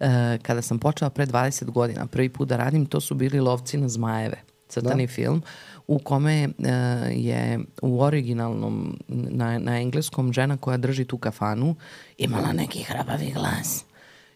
E, 0.00 0.38
kada 0.42 0.62
sam 0.62 0.78
počela 0.78 1.10
pre 1.10 1.26
20 1.26 1.70
godina, 1.70 2.06
prvi 2.06 2.28
put 2.28 2.48
da 2.48 2.56
radim, 2.56 2.86
to 2.86 3.00
su 3.00 3.14
bili 3.14 3.40
Lovci 3.40 3.76
na 3.76 3.88
zmajeve, 3.88 4.42
crtani 4.68 5.06
da. 5.06 5.12
film, 5.12 5.42
u 5.86 5.98
kome 5.98 6.42
e, 6.42 6.48
je 7.10 7.60
u 7.82 8.00
originalnom, 8.00 8.98
na, 9.08 9.58
na 9.58 9.80
engleskom, 9.80 10.32
žena 10.32 10.56
koja 10.56 10.76
drži 10.76 11.04
tu 11.04 11.18
kafanu 11.18 11.76
imala 12.18 12.52
neki 12.52 12.82
hrabavi 12.82 13.32
glas. 13.34 13.84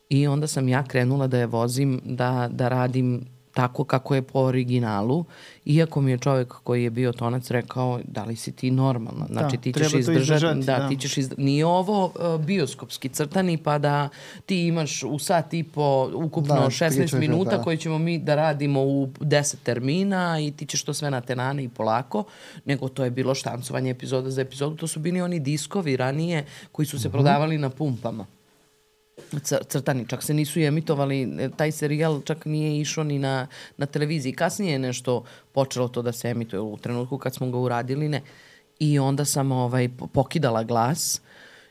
I 0.09 0.27
onda 0.27 0.47
sam 0.47 0.69
ja 0.69 0.85
krenula 0.85 1.27
da 1.27 1.39
je 1.39 1.47
vozim, 1.47 2.01
da, 2.05 2.49
da 2.53 2.69
radim 2.69 3.27
tako 3.57 3.85
kako 3.85 4.15
je 4.15 4.23
po 4.23 4.39
originalu, 4.39 5.25
iako 5.65 6.01
mi 6.01 6.11
je 6.11 6.19
čovjek 6.19 6.49
koji 6.49 6.85
je 6.85 6.91
bio 6.91 7.13
tonac 7.13 7.51
rekao 7.51 8.01
da 8.05 8.25
li 8.25 8.37
si 8.37 8.53
ti 8.53 8.71
normalna, 8.71 9.27
znači 9.31 9.57
Da, 9.57 9.63
ti 9.63 9.73
ćeš 9.73 9.95
izdržati, 9.95 10.23
izdržati, 10.23 10.61
da, 10.61 10.79
da. 10.79 10.89
ti 10.89 10.97
ćeš 10.97 11.19
izdržati, 11.19 11.43
nije 11.43 11.67
ovo 11.67 12.05
uh, 12.05 12.45
bioskopski 12.45 13.09
crtani 13.09 13.57
pa 13.57 13.79
da 13.79 14.09
ti 14.47 14.67
imaš 14.67 15.03
u 15.03 15.19
sat 15.19 15.55
i 15.55 15.63
po 15.63 16.11
ukupno 16.15 16.55
Da, 16.55 16.61
da, 16.61 16.67
pričaš, 16.67 16.93
16 16.93 17.19
minuta 17.19 17.57
da. 17.57 17.63
koji 17.63 17.77
ćemo 17.77 17.99
mi 17.99 18.19
da 18.19 18.35
radimo 18.35 18.83
u 18.83 19.07
10 19.07 19.55
termina 19.63 20.41
i 20.41 20.51
ti 20.51 20.67
ćeš 20.67 20.85
to 20.85 20.95
sve 20.95 21.11
na 21.11 21.21
tenane 21.21 21.65
i 21.65 21.69
polako, 21.69 22.25
nego 22.65 22.89
to 22.89 23.05
je 23.05 23.11
bilo 23.11 23.35
štancovanje 23.35 23.91
epizoda 23.91 24.31
za 24.31 24.41
epizodu, 24.41 24.77
to 24.77 24.87
su 24.87 25.01
bili 25.01 25.21
oni 25.21 25.41
diskovi 25.41 25.97
ranije 25.97 26.45
koji 26.73 26.87
su 26.87 26.99
se 26.99 27.11
prodavali 27.11 27.59
na 27.59 27.71
pumpama 27.71 28.27
crtani, 29.69 30.09
čak 30.09 30.23
se 30.23 30.35
nisu 30.35 30.61
emitovali, 30.61 31.23
e, 31.39 31.49
taj 31.57 31.73
serijal 31.73 32.21
čak 32.23 32.45
nije 32.45 32.81
išao 32.81 33.05
ni 33.05 33.19
na, 33.19 33.47
na 33.77 33.87
televiziji. 33.87 34.33
Kasnije 34.33 34.73
je 34.73 34.79
nešto 34.79 35.25
počelo 35.53 35.89
to 35.89 36.03
da 36.03 36.13
se 36.13 36.29
emituje 36.29 36.61
u 36.61 36.77
trenutku 36.77 37.19
kad 37.19 37.35
smo 37.35 37.51
ga 37.51 37.59
uradili, 37.59 38.09
ne. 38.09 38.23
I 38.79 38.99
onda 38.99 39.25
sam 39.25 39.53
ovaj, 39.53 39.89
po- 39.89 40.07
pokidala 40.07 40.63
glas 40.63 41.21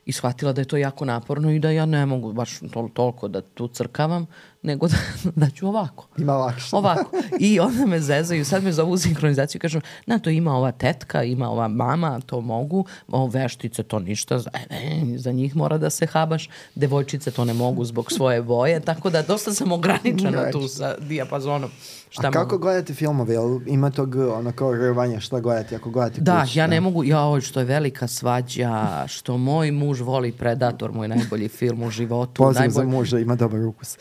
i 0.06 0.12
shvatila 0.12 0.54
da 0.54 0.62
je 0.62 0.66
to 0.66 0.78
jako 0.78 1.06
naporno 1.06 1.52
i 1.52 1.60
da 1.60 1.72
ja 1.72 1.86
ne 1.86 2.06
mogu 2.06 2.34
baš 2.34 2.60
tol 2.74 2.90
toliko 2.90 3.28
da 3.28 3.42
tu 3.42 3.68
crkavam, 3.68 4.26
nego 4.66 4.88
da, 4.88 4.98
da 5.46 5.50
ću 5.50 5.68
ovako. 5.68 6.08
Ima 6.18 6.34
lakše. 6.34 6.76
Ovako. 6.76 7.12
I 7.40 7.60
onda 7.60 7.86
me 7.86 8.00
zezaju, 8.00 8.46
sad 8.46 8.64
me 8.64 8.72
zovu 8.72 8.92
u 8.92 8.98
sinhronizaciju 8.98 9.60
i 9.60 9.62
kažu, 9.62 9.82
na 10.06 10.20
to 10.20 10.30
ima 10.30 10.56
ova 10.58 10.72
tetka, 10.72 11.24
ima 11.24 11.50
ova 11.50 11.68
mama, 11.68 12.20
to 12.26 12.42
mogu, 12.42 12.86
o, 13.08 13.28
veštice 13.28 13.84
to 13.84 14.00
ništa, 14.00 14.40
za, 14.40 14.50
e, 14.70 15.02
za 15.18 15.32
njih 15.32 15.56
mora 15.56 15.78
da 15.78 15.90
se 15.90 16.06
habaš, 16.06 16.50
devojčice 16.76 17.32
to 17.32 17.46
ne 17.46 17.54
mogu 17.54 17.86
zbog 17.86 18.12
svoje 18.12 18.42
boje, 18.42 18.80
tako 18.80 19.10
da 19.10 19.22
dosta 19.22 19.54
sam 19.54 19.72
ograničena 19.72 20.52
tu 20.52 20.68
sa 20.68 20.96
dijapazonom. 21.00 21.70
Šta 22.10 22.28
A 22.28 22.32
kako 22.32 22.56
mogu? 22.56 22.62
gledate 22.62 22.94
filmove? 22.94 23.34
Jel 23.34 23.60
ima 23.66 23.90
tog 23.90 24.16
ono 24.16 24.52
kao 24.52 24.74
rvanja 24.74 25.20
šta 25.20 25.40
gledate 25.40 25.76
ako 25.76 25.90
gledate 25.90 26.22
Da, 26.22 26.42
kući? 26.42 26.60
ja 26.60 26.68
ne 26.68 26.82
mogu, 26.82 27.04
ja 27.04 27.22
ovo 27.22 27.42
što 27.42 27.60
je 27.60 27.66
velika 27.66 28.08
svađa, 28.08 29.04
što 29.08 29.38
moj 29.38 29.72
muž 29.72 30.02
voli 30.02 30.32
Predator, 30.32 30.92
moj 30.92 31.08
najbolji 31.08 31.48
film 31.48 31.84
u 31.84 31.90
životu. 31.90 32.44
Pozdrav 32.44 32.70
za 32.70 32.80
najbolj... 32.82 32.98
muža, 32.98 33.20
ima 33.20 33.36
dobar 33.36 33.60
ukus. 33.60 33.98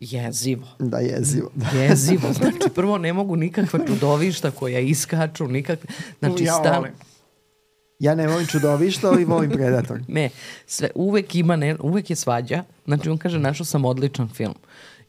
Jezivo. 0.00 0.66
Da, 0.78 0.98
jezivo. 0.98 1.50
Jezivo. 1.74 2.32
Znači, 2.38 2.70
prvo 2.74 2.98
ne 2.98 3.12
mogu 3.12 3.36
nikakva 3.36 3.80
čudovišta 3.86 4.50
koja 4.50 4.80
iskaču, 4.80 5.48
nikakve... 5.48 5.88
Znači, 6.18 6.44
Ja 6.44 6.54
stan... 6.54 6.76
volim. 6.76 6.92
Ja 7.98 8.14
ne 8.14 8.26
volim 8.28 8.46
čudovišta, 8.46 9.08
ali 9.08 9.24
volim 9.24 9.50
Predator. 9.50 10.00
Ne, 10.08 10.30
sve, 10.66 10.90
uvek 10.94 11.34
ima, 11.34 11.56
ne, 11.56 11.76
uvek 11.80 12.10
je 12.10 12.16
svađa. 12.16 12.64
Znači, 12.84 13.10
on 13.10 13.18
kaže, 13.18 13.38
našao 13.38 13.64
sam 13.66 13.84
odličan 13.84 14.28
film. 14.28 14.54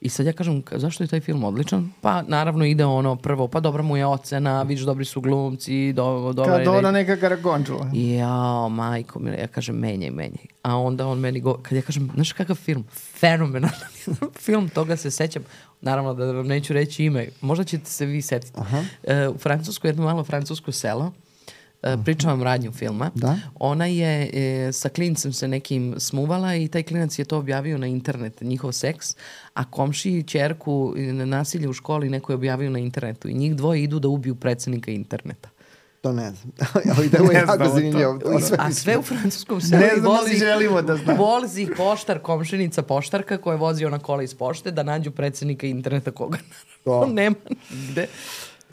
I 0.02 0.10
sad 0.10 0.26
ja 0.26 0.34
kažem, 0.34 0.64
"Ka- 0.64 0.78
zašto 0.78 1.04
je 1.04 1.08
taj 1.08 1.20
film 1.20 1.44
odličan? 1.44 1.90
Pa, 2.02 2.22
naravno, 2.22 2.66
ide 2.66 2.86
ono 2.86 3.16
prvo, 3.16 3.48
pa 3.48 3.60
dobra 3.60 3.84
mu 3.84 3.98
je 3.98 4.06
ocena, 4.06 4.64
vidiš, 4.64 4.84
dobri 4.84 5.06
su 5.06 5.22
glumci, 5.22 5.94
do, 5.94 6.34
dobra 6.34 6.52
Kad 6.52 6.60
je... 6.60 6.66
doda 6.66 6.92
neka 6.92 7.18
karagončula. 7.18 7.90
Jao, 7.94 8.70
majko, 8.70 9.22
ja 9.40 9.48
kažem, 9.48 9.76
menjaj, 9.76 10.12
menjaj. 10.12 10.46
A 10.62 10.78
onda 10.78 11.08
on 11.08 11.20
meni 11.20 11.40
go, 11.40 11.58
kad 11.62 11.76
ja 11.76 11.82
kažem, 11.82 12.10
znaš 12.16 12.32
kakav 12.32 12.56
film? 12.56 12.86
Fenomenalan 13.20 13.74
film, 14.36 14.70
toga 14.76 14.98
se 14.98 15.12
sećam. 15.12 15.44
Naravno 15.82 16.14
da 16.14 16.26
vam 16.26 16.48
neću 16.48 16.74
reći 16.74 17.04
ime, 17.06 17.28
možda 17.42 17.64
ćete 17.64 17.86
se 17.86 18.06
vi 18.06 18.22
setiti. 18.22 18.60
E, 19.04 19.28
u 19.28 19.38
Francusku, 19.38 19.88
jedno 19.88 20.04
malo 20.04 20.24
francusko 20.24 20.72
selo, 20.72 21.06
Uh, 21.06 21.27
pričam 22.06 22.30
vam 22.30 22.44
radnju 22.44 22.72
filma. 22.72 23.12
Da. 23.16 23.38
Ona 23.56 23.86
je 23.86 24.30
e, 24.34 24.72
sa 24.74 24.90
klincem 24.90 25.34
se 25.34 25.48
nekim 25.48 25.96
smuvala 25.98 26.56
i 26.56 26.68
taj 26.68 26.84
klinac 26.84 27.20
je 27.20 27.26
to 27.26 27.38
objavio 27.38 27.78
na 27.78 27.88
internet, 27.88 28.42
njihov 28.42 28.72
seks, 28.72 29.16
a 29.54 29.64
komši 29.64 30.12
i 30.12 30.24
čerku 30.24 30.94
na 30.98 31.26
nasilje 31.26 31.70
u 31.70 31.74
školi 31.74 32.10
neko 32.10 32.32
je 32.32 32.36
objavio 32.36 32.70
na 32.70 32.80
internetu 32.80 33.28
i 33.28 33.34
njih 33.34 33.56
dvoje 33.56 33.84
idu 33.84 34.00
da 34.00 34.08
ubiju 34.08 34.36
predsednika 34.36 34.92
interneta. 34.92 35.50
To 36.02 36.14
ne 36.14 36.32
znam. 36.32 36.52
Ali 36.98 37.10
da 37.10 37.18
je 37.18 37.34
jako 37.34 37.70
zanimljivo. 37.70 38.20
A 38.58 38.72
sve 38.72 38.98
u 38.98 39.02
francuskom 39.02 39.62
selu. 39.62 39.82
Ne 39.82 39.90
znam 40.00 40.26
li 40.26 40.38
želimo 40.38 40.82
da 40.82 40.96
znam. 40.96 41.18
Vozi 41.18 41.68
poštar, 41.78 42.20
komšinica 42.20 42.82
poštarka 42.82 43.38
koja 43.38 43.54
je 43.54 43.60
vozio 43.60 43.90
na 43.90 44.00
kola 44.00 44.24
iz 44.24 44.34
pošte 44.36 44.72
da 44.72 44.84
nađu 44.84 45.12
predsednika 45.12 45.68
interneta 45.68 46.12
koga 46.12 46.38
To. 46.84 47.06
nema 47.14 47.36
gde. 47.90 48.08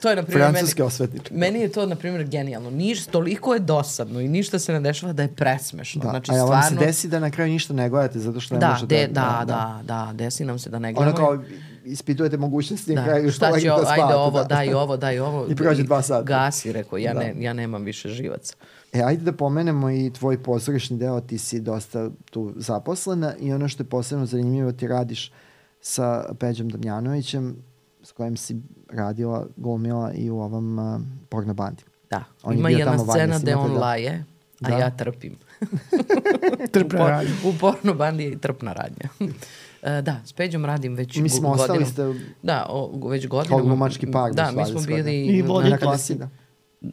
To 0.04 0.10
je, 0.10 0.16
na 0.16 0.22
primjer, 0.22 0.50
Francuske 0.50 0.80
meni, 0.80 0.86
osvetničke. 0.86 1.34
meni 1.34 1.58
je 1.60 1.68
to, 1.68 1.86
na 1.86 1.96
primjer, 1.96 2.24
genijalno. 2.24 2.70
Niš, 2.70 3.06
toliko 3.06 3.54
je 3.54 3.60
dosadno 3.60 4.20
i 4.20 4.28
ništa 4.28 4.58
se 4.58 4.72
ne 4.72 4.80
dešava 4.80 5.12
da 5.12 5.22
je 5.22 5.28
presmešno. 5.28 6.02
Da. 6.02 6.10
Znači, 6.10 6.32
a 6.32 6.36
ja 6.36 6.44
vam 6.44 6.62
se 6.62 6.74
desi 6.76 7.08
da 7.08 7.18
na 7.18 7.30
kraju 7.30 7.52
ništa 7.52 7.74
ne 7.74 7.88
gledate 7.88 8.18
zato 8.18 8.40
što 8.40 8.54
ne 8.54 8.60
Da, 8.60 8.68
možete 8.68 8.86
de, 8.88 9.06
da, 9.06 9.44
da, 9.46 9.80
da, 9.84 10.10
desi 10.14 10.44
nam 10.44 10.58
se 10.58 10.70
da 10.70 10.78
ne 10.78 10.88
Ono 10.88 10.94
gledamo. 10.96 11.16
kao 11.16 11.38
ispitujete 11.84 12.36
mogućnosti 12.36 12.94
na 12.94 13.00
Da, 13.00 13.06
kraju 13.06 13.30
šta 13.30 13.46
će, 13.52 13.68
da 13.68 13.74
spavate, 13.74 14.02
ajde 14.02 14.14
ovo, 14.14 14.38
da. 14.38 14.44
daj 14.46 14.74
ovo, 14.74 14.96
daj 14.96 15.18
ovo. 15.18 15.46
I 15.48 15.56
prođe 15.56 15.82
dva 15.82 16.02
sata. 16.02 16.22
Gasi, 16.22 16.72
rekao, 16.72 16.98
ja, 16.98 17.14
Da. 17.14 17.20
ne, 17.20 17.34
ja 17.38 17.52
nemam 17.52 17.82
više 17.84 18.08
živaca. 18.08 18.54
E, 18.92 19.02
ajde 19.02 19.22
da 19.22 19.32
pomenemo 19.32 19.90
i 19.90 20.10
tvoj 20.10 20.42
pozorišni 20.42 20.98
deo, 20.98 21.20
ti 21.20 21.38
si 21.38 21.60
dosta 21.60 22.10
tu 22.24 22.52
zaposlena 22.56 23.34
i 23.36 23.52
ono 23.52 23.68
što 23.68 23.82
je 23.82 23.88
posebno 23.88 24.26
zanimljivo, 24.26 24.72
ti 24.72 24.88
radiš 24.88 25.32
sa 25.80 26.24
Peđom 26.34 26.68
Damjanovićem, 26.68 27.56
s 28.04 28.12
kojim 28.12 28.36
si 28.36 28.56
radila, 28.90 29.46
glumila 29.56 30.12
i 30.12 30.30
u 30.30 30.38
ovom 30.38 30.78
uh, 30.78 31.00
porno 31.28 31.54
bandi. 31.54 31.82
Da, 32.10 32.24
On 32.42 32.52
je 32.52 32.58
ima 32.58 32.68
bio 32.68 32.78
jedna 32.78 32.98
scena 33.00 33.38
gde 33.38 33.56
on 33.56 33.72
laje, 33.72 34.24
a 34.60 34.68
Da. 34.68 34.76
ja 34.76 34.90
trpim. 34.92 35.36
Trpna 36.72 36.96
u, 36.96 37.00
por, 37.00 37.08
radnja. 37.08 37.30
u 37.44 37.52
porno 37.54 37.94
bandi 37.94 38.24
je 38.24 38.38
trpna 38.38 38.72
radnja. 38.72 39.08
E, 39.82 40.02
da, 40.02 40.20
s 40.24 40.32
Peđom 40.32 40.64
radim 40.64 40.94
već 40.94 41.16
Mislim, 41.16 41.42
go- 41.42 41.48
ostali 41.50 41.78
godinu. 41.78 41.90
ste 42.14 42.26
Da, 42.42 42.66
o, 42.68 43.08
već 43.08 43.28
godinama. 43.28 43.62
glumački 43.62 44.10
par, 44.10 44.32
Da, 44.32 44.50
mi 44.50 44.66
smo 44.66 44.80
bili... 44.82 45.22
I 45.22 45.42
na 45.42 45.48
voditeljski. 45.48 45.82
klasi, 45.82 46.14
da. 46.14 46.28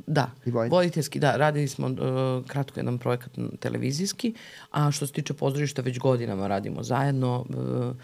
Da, 0.08 0.32
I 0.46 0.52
voditeljski. 0.52 0.76
voditeljski, 0.76 1.20
da, 1.20 1.36
radili 1.38 1.68
smo 1.68 1.88
uh, 1.88 2.46
kratko 2.48 2.80
jedan 2.80 2.98
projekat 2.98 3.32
televizijski, 3.60 4.34
a 4.72 4.92
što 4.92 5.08
se 5.08 5.14
tiče 5.14 5.34
pozorišta 5.34 5.82
već 5.82 6.00
godinama 6.00 6.48
radimo 6.48 6.84
zajedno. 6.84 7.46
Uh, 7.50 7.96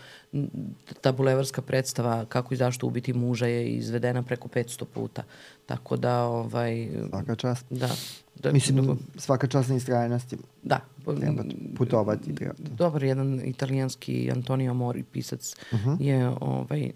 ta 1.02 1.12
bulevarska 1.12 1.62
predstava 1.62 2.26
Kako 2.26 2.54
i 2.54 2.58
zašto 2.58 2.88
ubiti 2.88 3.14
muža 3.14 3.48
je 3.48 3.70
izvedena 3.70 4.24
preko 4.24 4.48
500 4.48 4.86
puta. 4.86 5.24
Tako 5.66 5.98
da, 5.98 6.24
ovaj... 6.24 6.90
Svaka 7.10 7.36
čast. 7.36 7.66
Da. 7.70 7.90
da 8.36 8.52
Mislim, 8.52 9.00
svaka 9.16 9.48
čast 9.48 9.70
na 9.70 9.76
istrajnosti. 9.76 10.38
Da. 10.64 10.80
Treba 11.20 11.44
putovati. 11.76 12.36
Treba. 12.36 12.54
Dobar 12.58 13.04
jedan 13.04 13.42
italijanski 13.46 14.32
Antonio 14.32 14.74
Mori, 14.74 15.04
pisac, 15.04 15.56
uh 15.72 15.80
Mhm. 15.80 15.90
-huh. 15.90 16.02
je 16.02 16.30
ovaj, 16.42 16.92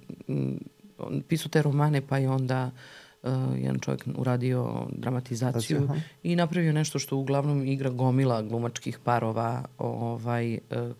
pisao 1.27 1.49
te 1.49 1.61
romane, 1.61 2.01
pa 2.01 2.17
je 2.17 2.29
onda 2.29 2.65
uh, 2.65 3.00
jedan 3.55 3.79
čovjek 3.79 4.07
uradio 4.15 4.87
dramatizaciju 4.89 5.83
Aha. 5.83 5.95
i 6.23 6.35
napravio 6.35 6.73
nešto 6.73 6.99
što 6.99 7.17
uglavnom 7.17 7.65
igra 7.65 7.89
gomila 7.89 8.41
glumačkih 8.41 8.99
parova 8.99 9.65
ovaj, 9.77 10.53
uh, 10.53 10.91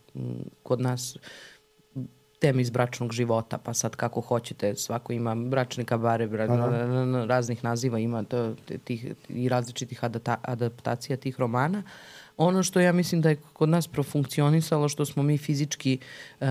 kod 0.64 0.82
nas 0.82 1.18
teme 2.42 2.62
iz 2.62 2.70
bračnog 2.70 3.14
života, 3.14 3.58
pa 3.58 3.74
sad 3.74 3.96
kako 3.96 4.22
hoćete, 4.22 4.76
svako 4.76 5.14
ima 5.14 5.36
bračne 5.36 5.86
kabare, 5.86 6.28
bra, 6.28 6.46
raznih 7.26 7.64
naziva 7.64 8.00
ima 8.00 8.24
tih, 8.84 9.14
i 9.30 9.50
različitih 9.50 10.04
adata, 10.04 10.38
adaptacija 10.42 11.18
tih 11.18 11.40
romana. 11.40 11.84
Ono 12.42 12.64
što 12.64 12.80
ja 12.80 12.92
mislim 12.94 13.22
da 13.22 13.30
je 13.30 13.36
kod 13.54 13.70
nas 13.70 13.88
profunkcionisalo, 13.88 14.90
što 14.90 15.06
smo 15.06 15.24
mi 15.24 15.38
fizički 15.38 15.98
uh, 16.40 16.48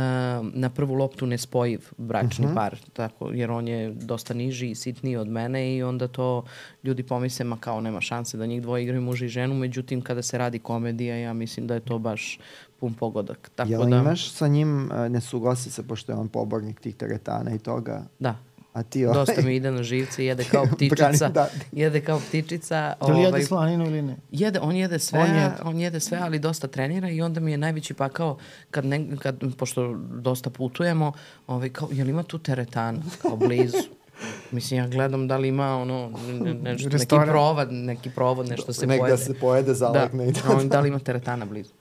na 0.53 0.70
prvu 0.74 0.95
loptu 0.95 1.26
nespojiv 1.26 1.80
bračni 1.97 2.45
Mhm. 2.47 2.55
par, 2.55 2.76
tako, 2.93 3.30
jer 3.30 3.51
on 3.51 3.68
je 3.68 3.91
dosta 3.95 4.34
niži 4.34 4.70
i 4.70 4.74
sitniji 4.74 5.16
od 5.16 5.28
mene 5.28 5.76
i 5.76 5.82
onda 5.82 6.09
to 6.09 6.45
ljudi 6.84 7.03
pomisle, 7.03 7.45
ma 7.45 7.57
kao 7.57 7.80
nema 7.80 8.01
šanse 8.01 8.36
da 8.36 8.47
njih 8.47 8.62
dvoje 8.62 8.82
igraju 8.82 9.03
muž 9.03 9.22
i 9.22 9.28
ženu, 9.28 9.55
međutim 9.55 10.01
kada 10.03 10.22
se 10.22 10.38
radi 10.38 10.59
komedija, 10.59 11.16
ja 11.16 11.32
mislim 11.32 11.66
da 11.66 11.74
je 11.74 11.80
to 11.80 11.99
baš 11.99 12.38
pun 12.80 12.95
pogodak. 12.95 13.51
Tako 13.55 13.70
Jel 13.70 13.84
da, 13.86 13.97
imaš 13.97 14.30
sa 14.30 14.49
njim 14.49 14.84
uh, 14.84 15.11
nesuglasice, 15.11 15.82
pošto 15.82 16.12
je 16.12 16.16
on 16.16 16.28
pobornik 16.28 16.80
tih 16.80 16.97
teretana 16.97 17.55
i 17.55 17.59
toga, 17.59 18.03
Da, 18.18 18.36
a 18.72 18.82
ti 18.82 19.06
ovaj... 19.06 19.14
dosta 19.14 19.42
mi 19.42 19.56
ide 19.56 19.70
na 19.70 19.82
živce, 19.82 20.24
jede 20.24 20.44
kao 20.44 20.64
Brani, 20.66 20.76
ptičica. 20.76 21.28
da. 21.28 21.48
Jede 21.72 22.00
kao 22.00 22.20
ptičica. 22.28 22.94
Da 23.00 23.06
li 23.06 23.18
jede 23.18 23.28
ovaj, 23.28 23.42
slaninu 23.42 23.86
ili 23.86 24.02
ne? 24.02 24.16
Jede, 24.30 24.60
on 24.60 24.76
jede 24.76 24.98
sve, 24.98 25.20
On 25.20 25.26
jede. 25.26 25.38
jede. 25.40 25.54
on 25.64 25.78
jede 25.78 26.00
sve, 26.00 26.18
ali 26.18 26.38
dosta 26.38 26.68
trenira 26.68 27.10
i 27.10 27.22
onda 27.22 27.40
mi 27.40 27.50
je 27.50 27.58
najveći 27.58 27.94
pakao 27.94 28.38
kad, 28.70 28.84
ne, 28.84 29.16
kad 29.18 29.36
pošto 29.56 29.94
dosta 30.12 30.50
putujemo, 30.50 31.12
ovaj, 31.46 31.68
kao, 31.68 31.88
jel 31.92 32.08
ima 32.08 32.22
tu 32.22 32.38
teretana, 32.38 33.02
kao 33.22 33.36
blizu? 33.36 33.76
Mislim, 34.50 34.80
ja 34.80 34.88
gledam 34.88 35.28
da 35.28 35.36
li 35.36 35.48
ima 35.48 35.76
ono, 35.76 36.10
ne, 36.28 36.32
ne, 36.32 36.54
nešto, 36.54 36.84
neki 36.84 36.88
Restoran. 36.88 37.28
provod, 37.28 37.72
neki 37.72 38.10
provod, 38.10 38.48
nešto 38.48 38.72
se 38.72 38.86
Nek 38.86 38.98
pojede. 39.00 39.16
da 39.16 39.22
se 39.24 39.34
pojede, 39.34 39.68
da, 39.68 39.74
zalegne 39.74 40.26
i 40.26 40.32
on, 40.50 40.68
da 40.68 40.80
li 40.80 40.88
ima 40.88 40.98
teretana 40.98 41.44
blizu? 41.44 41.72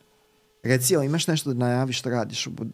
Reci, 0.63 0.93
jel 0.93 1.03
imaš 1.03 1.27
nešto 1.27 1.53
da 1.53 1.59
najaviš 1.59 1.99
što 1.99 2.09
radiš? 2.09 2.47
U, 2.47 2.51
bud- 2.51 2.71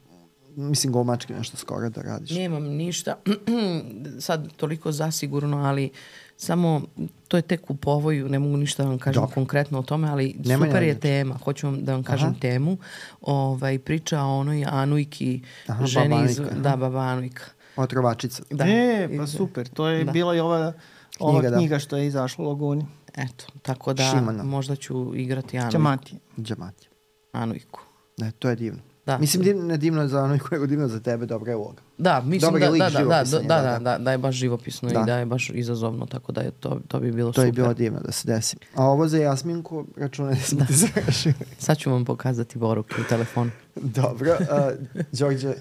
mislim, 0.55 0.93
glumački 0.93 1.33
nešto 1.33 1.57
skoro 1.57 1.89
da 1.89 2.01
radiš. 2.01 2.29
Nemam 2.31 2.63
ništa, 2.63 3.15
sad 4.19 4.53
toliko 4.53 4.91
zasigurno, 4.91 5.57
ali 5.57 5.89
samo 6.37 6.81
to 7.27 7.37
je 7.37 7.41
tek 7.41 7.69
u 7.69 7.75
povoju, 7.75 8.29
ne 8.29 8.39
mogu 8.39 8.57
ništa 8.57 8.83
da 8.83 8.89
vam 8.89 8.99
kažem 8.99 9.21
Dobro. 9.21 9.33
konkretno 9.33 9.79
o 9.79 9.83
tome, 9.83 10.09
ali 10.09 10.35
Nema 10.39 10.65
super 10.65 10.83
je 10.83 10.87
njega. 10.87 10.99
tema. 10.99 11.35
Hoću 11.35 11.67
vam 11.67 11.83
da 11.83 11.93
vam 11.93 12.03
kažem 12.03 12.29
Aha. 12.29 12.39
temu. 12.39 12.77
Ovaj, 13.21 13.79
priča 13.79 14.21
o 14.21 14.37
onoj 14.37 14.65
Anujki, 14.65 15.41
Aha, 15.67 15.85
ženi 15.85 16.09
baba 16.09 16.25
iz... 16.25 16.39
Aha. 16.39 16.49
Da, 16.51 16.75
baba 16.75 16.99
Anujka. 16.99 17.43
Otrovačica. 17.75 18.43
Da. 18.51 18.65
E, 18.65 19.09
pa 19.17 19.27
super. 19.27 19.67
To 19.67 19.87
je 19.87 20.03
Da. 20.03 20.11
bila 20.11 20.35
i 20.35 20.39
ova, 20.39 20.73
ova 21.19 21.39
Knjiga, 21.39 21.57
knjiga, 21.57 21.75
da. 21.75 21.79
što 21.79 21.97
je 21.97 22.07
izašla 22.07 22.45
u 22.45 22.47
Laguni. 22.47 22.85
Eto, 23.15 23.45
tako 23.61 23.93
da 23.93 24.03
Šimana. 24.05 24.43
možda 24.43 24.75
ću 24.75 25.15
igrati 25.15 25.57
Anujku. 25.57 25.71
Čamati. 25.71 26.15
Džamati. 26.39 26.87
Anujku. 27.31 27.79
Ne, 28.17 28.31
to 28.31 28.49
je 28.49 28.55
divno. 28.55 28.79
Da. 29.05 29.17
Mislim, 29.17 29.43
div, 29.43 29.63
ne 29.65 29.77
divno 29.77 30.07
za 30.07 30.23
ono 30.23 30.37
nego 30.51 30.65
divno 30.65 30.87
za 30.87 30.99
tebe, 30.99 31.25
dobra 31.25 31.51
je 31.51 31.55
uloga. 31.55 31.81
Da, 31.97 32.21
mislim 32.25 32.51
Dobar 32.51 32.59
da, 32.59 32.65
je 32.65 32.71
lik 32.71 32.79
da, 32.79 32.89
da, 32.89 33.05
da, 33.05 33.17
je, 33.17 33.25
da, 33.25 33.39
da, 33.41 33.61
da, 33.61 33.61
da. 33.61 33.79
da, 33.79 33.97
da 33.97 34.11
je 34.11 34.17
baš 34.17 34.35
živopisno 34.35 34.89
Da. 34.89 35.01
i 35.01 35.05
da 35.05 35.17
je 35.17 35.25
baš 35.25 35.49
izazovno, 35.53 36.05
tako 36.05 36.31
da 36.31 36.41
je 36.41 36.51
to, 36.51 36.79
to 36.87 36.99
bi 36.99 37.11
bilo 37.11 37.31
To 37.31 37.33
super. 37.41 37.47
je 37.47 37.51
bilo 37.51 37.73
divno 37.73 37.99
da 37.99 38.11
se 38.11 38.27
desi. 38.27 38.57
A 38.75 38.85
ovo 38.85 39.07
za 39.07 39.17
Jasminku, 39.17 39.85
računaj 39.97 40.33
da 40.33 40.41
smo 40.41 40.65
ti 40.65 40.73
završili. 40.73 41.35
Sad 41.57 41.77
ću 41.77 41.91
vam 41.91 42.05
pokazati 42.05 42.59
poruke 42.59 42.95
u 43.01 43.09
telefonu. 43.09 43.51
Dobro. 43.75 44.31
Uh, 44.39 45.03
Đorđe, 45.11 45.53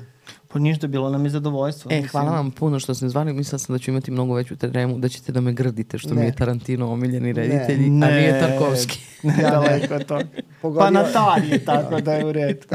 Pa 0.54 0.60
ništa, 0.60 0.86
bilo 0.86 1.10
nam 1.10 1.24
je 1.24 1.30
zadovoljstvo. 1.30 1.90
E, 1.90 1.94
mislim. 1.94 2.08
hvala 2.10 2.30
vam 2.30 2.50
puno 2.50 2.78
što 2.78 2.94
ste 2.94 3.08
zvali. 3.08 3.32
Mislila 3.32 3.58
sam 3.58 3.74
da 3.74 3.78
ću 3.78 3.90
imati 3.90 4.10
mnogo 4.10 4.34
veću 4.34 4.56
tremu, 4.56 4.98
da 4.98 5.08
ćete 5.08 5.32
da 5.32 5.40
me 5.40 5.52
grdite, 5.52 5.98
što 5.98 6.08
mi 6.10 6.16
Ne. 6.16 6.26
je 6.26 6.34
Tarantino 6.34 6.92
omiljeni 6.92 7.32
reditelj, 7.32 7.80
Ne. 7.80 8.06
a 8.06 8.10
nije 8.10 8.40
Tarkovski. 8.40 9.00
Ne, 9.22 9.36
daleko 9.42 9.94
od 9.94 10.04
toga. 10.04 10.24
Pogodio- 10.62 10.78
Pa 10.80 10.90
Natalije, 10.92 11.64
tako 11.64 12.00
da 12.00 12.12
je 12.12 12.24
u 12.26 12.32
redu. 12.32 12.66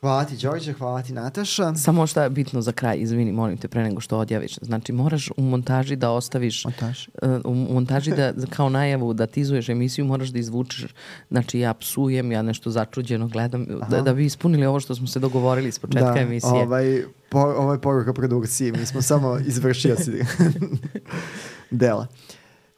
Hvala 0.00 0.24
ti 0.24 0.36
Đorđe, 0.36 0.72
hvala 0.72 1.02
ti 1.02 1.12
Nataša. 1.12 1.74
Samo 1.74 2.06
šta 2.06 2.22
je 2.22 2.30
bitno 2.30 2.60
za 2.62 2.72
kraj, 2.72 2.98
izvini, 2.98 3.32
molim 3.32 3.56
te, 3.56 3.68
pre 3.68 3.82
nego 3.82 4.00
što 4.00 4.18
odjaviš. 4.18 4.58
Znači, 4.62 4.92
moraš 4.92 5.30
u 5.36 5.42
montaži 5.42 5.96
da 5.96 6.10
ostaviš, 6.10 6.64
Montaž. 6.64 7.08
uh, 7.22 7.40
u 7.44 7.54
montaži 7.54 8.10
da, 8.10 8.32
kao 8.50 8.68
najavu 8.68 9.12
da 9.14 9.26
tizuješ 9.26 9.68
emisiju, 9.68 10.04
moraš 10.04 10.28
da 10.28 10.38
izvučeš, 10.38 10.86
znači 11.30 11.58
ja 11.58 11.74
psujem, 11.74 12.32
ja 12.32 12.42
nešto 12.42 12.70
začuđeno 12.70 13.28
gledam, 13.28 13.66
da, 13.90 14.00
da 14.02 14.14
bi 14.14 14.24
ispunili 14.24 14.66
ovo 14.66 14.80
što 14.80 14.94
smo 14.94 15.06
se 15.06 15.18
dogovorili 15.18 15.72
s 15.72 15.78
početka 15.78 16.12
da, 16.12 16.20
emisije. 16.20 16.52
Ovaj, 16.52 17.02
po, 17.28 17.38
ovo 17.38 17.72
je 17.72 17.80
poruka 17.80 18.12
produkciji, 18.12 18.72
mi 18.72 18.86
smo 18.86 19.02
samo 19.02 19.38
izvršioci 19.48 20.12
dela. 21.70 22.06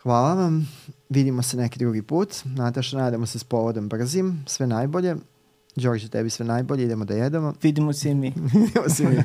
Hvala 0.03 0.35
vam, 0.35 0.69
vidimo 1.09 1.43
se 1.43 1.57
neki 1.57 1.79
drugi 1.79 2.03
put. 2.03 2.29
Nataša, 2.45 2.99
nadamo 2.99 3.27
se 3.27 3.39
s 3.39 3.45
povodom 3.45 3.89
brzim, 3.89 4.45
sve 4.47 4.67
najbolje. 4.67 5.17
Đorđe, 5.77 6.09
tebi 6.09 6.31
sve 6.31 6.47
najbolje, 6.47 6.85
idemo 6.85 7.05
da 7.05 7.15
jedemo. 7.15 7.55
Vidimo 7.63 7.93
se 7.93 8.11
i 8.11 8.15
mi. 8.15 8.33
Vidimo 8.55 8.89
se 8.89 9.05
mi. 9.05 9.17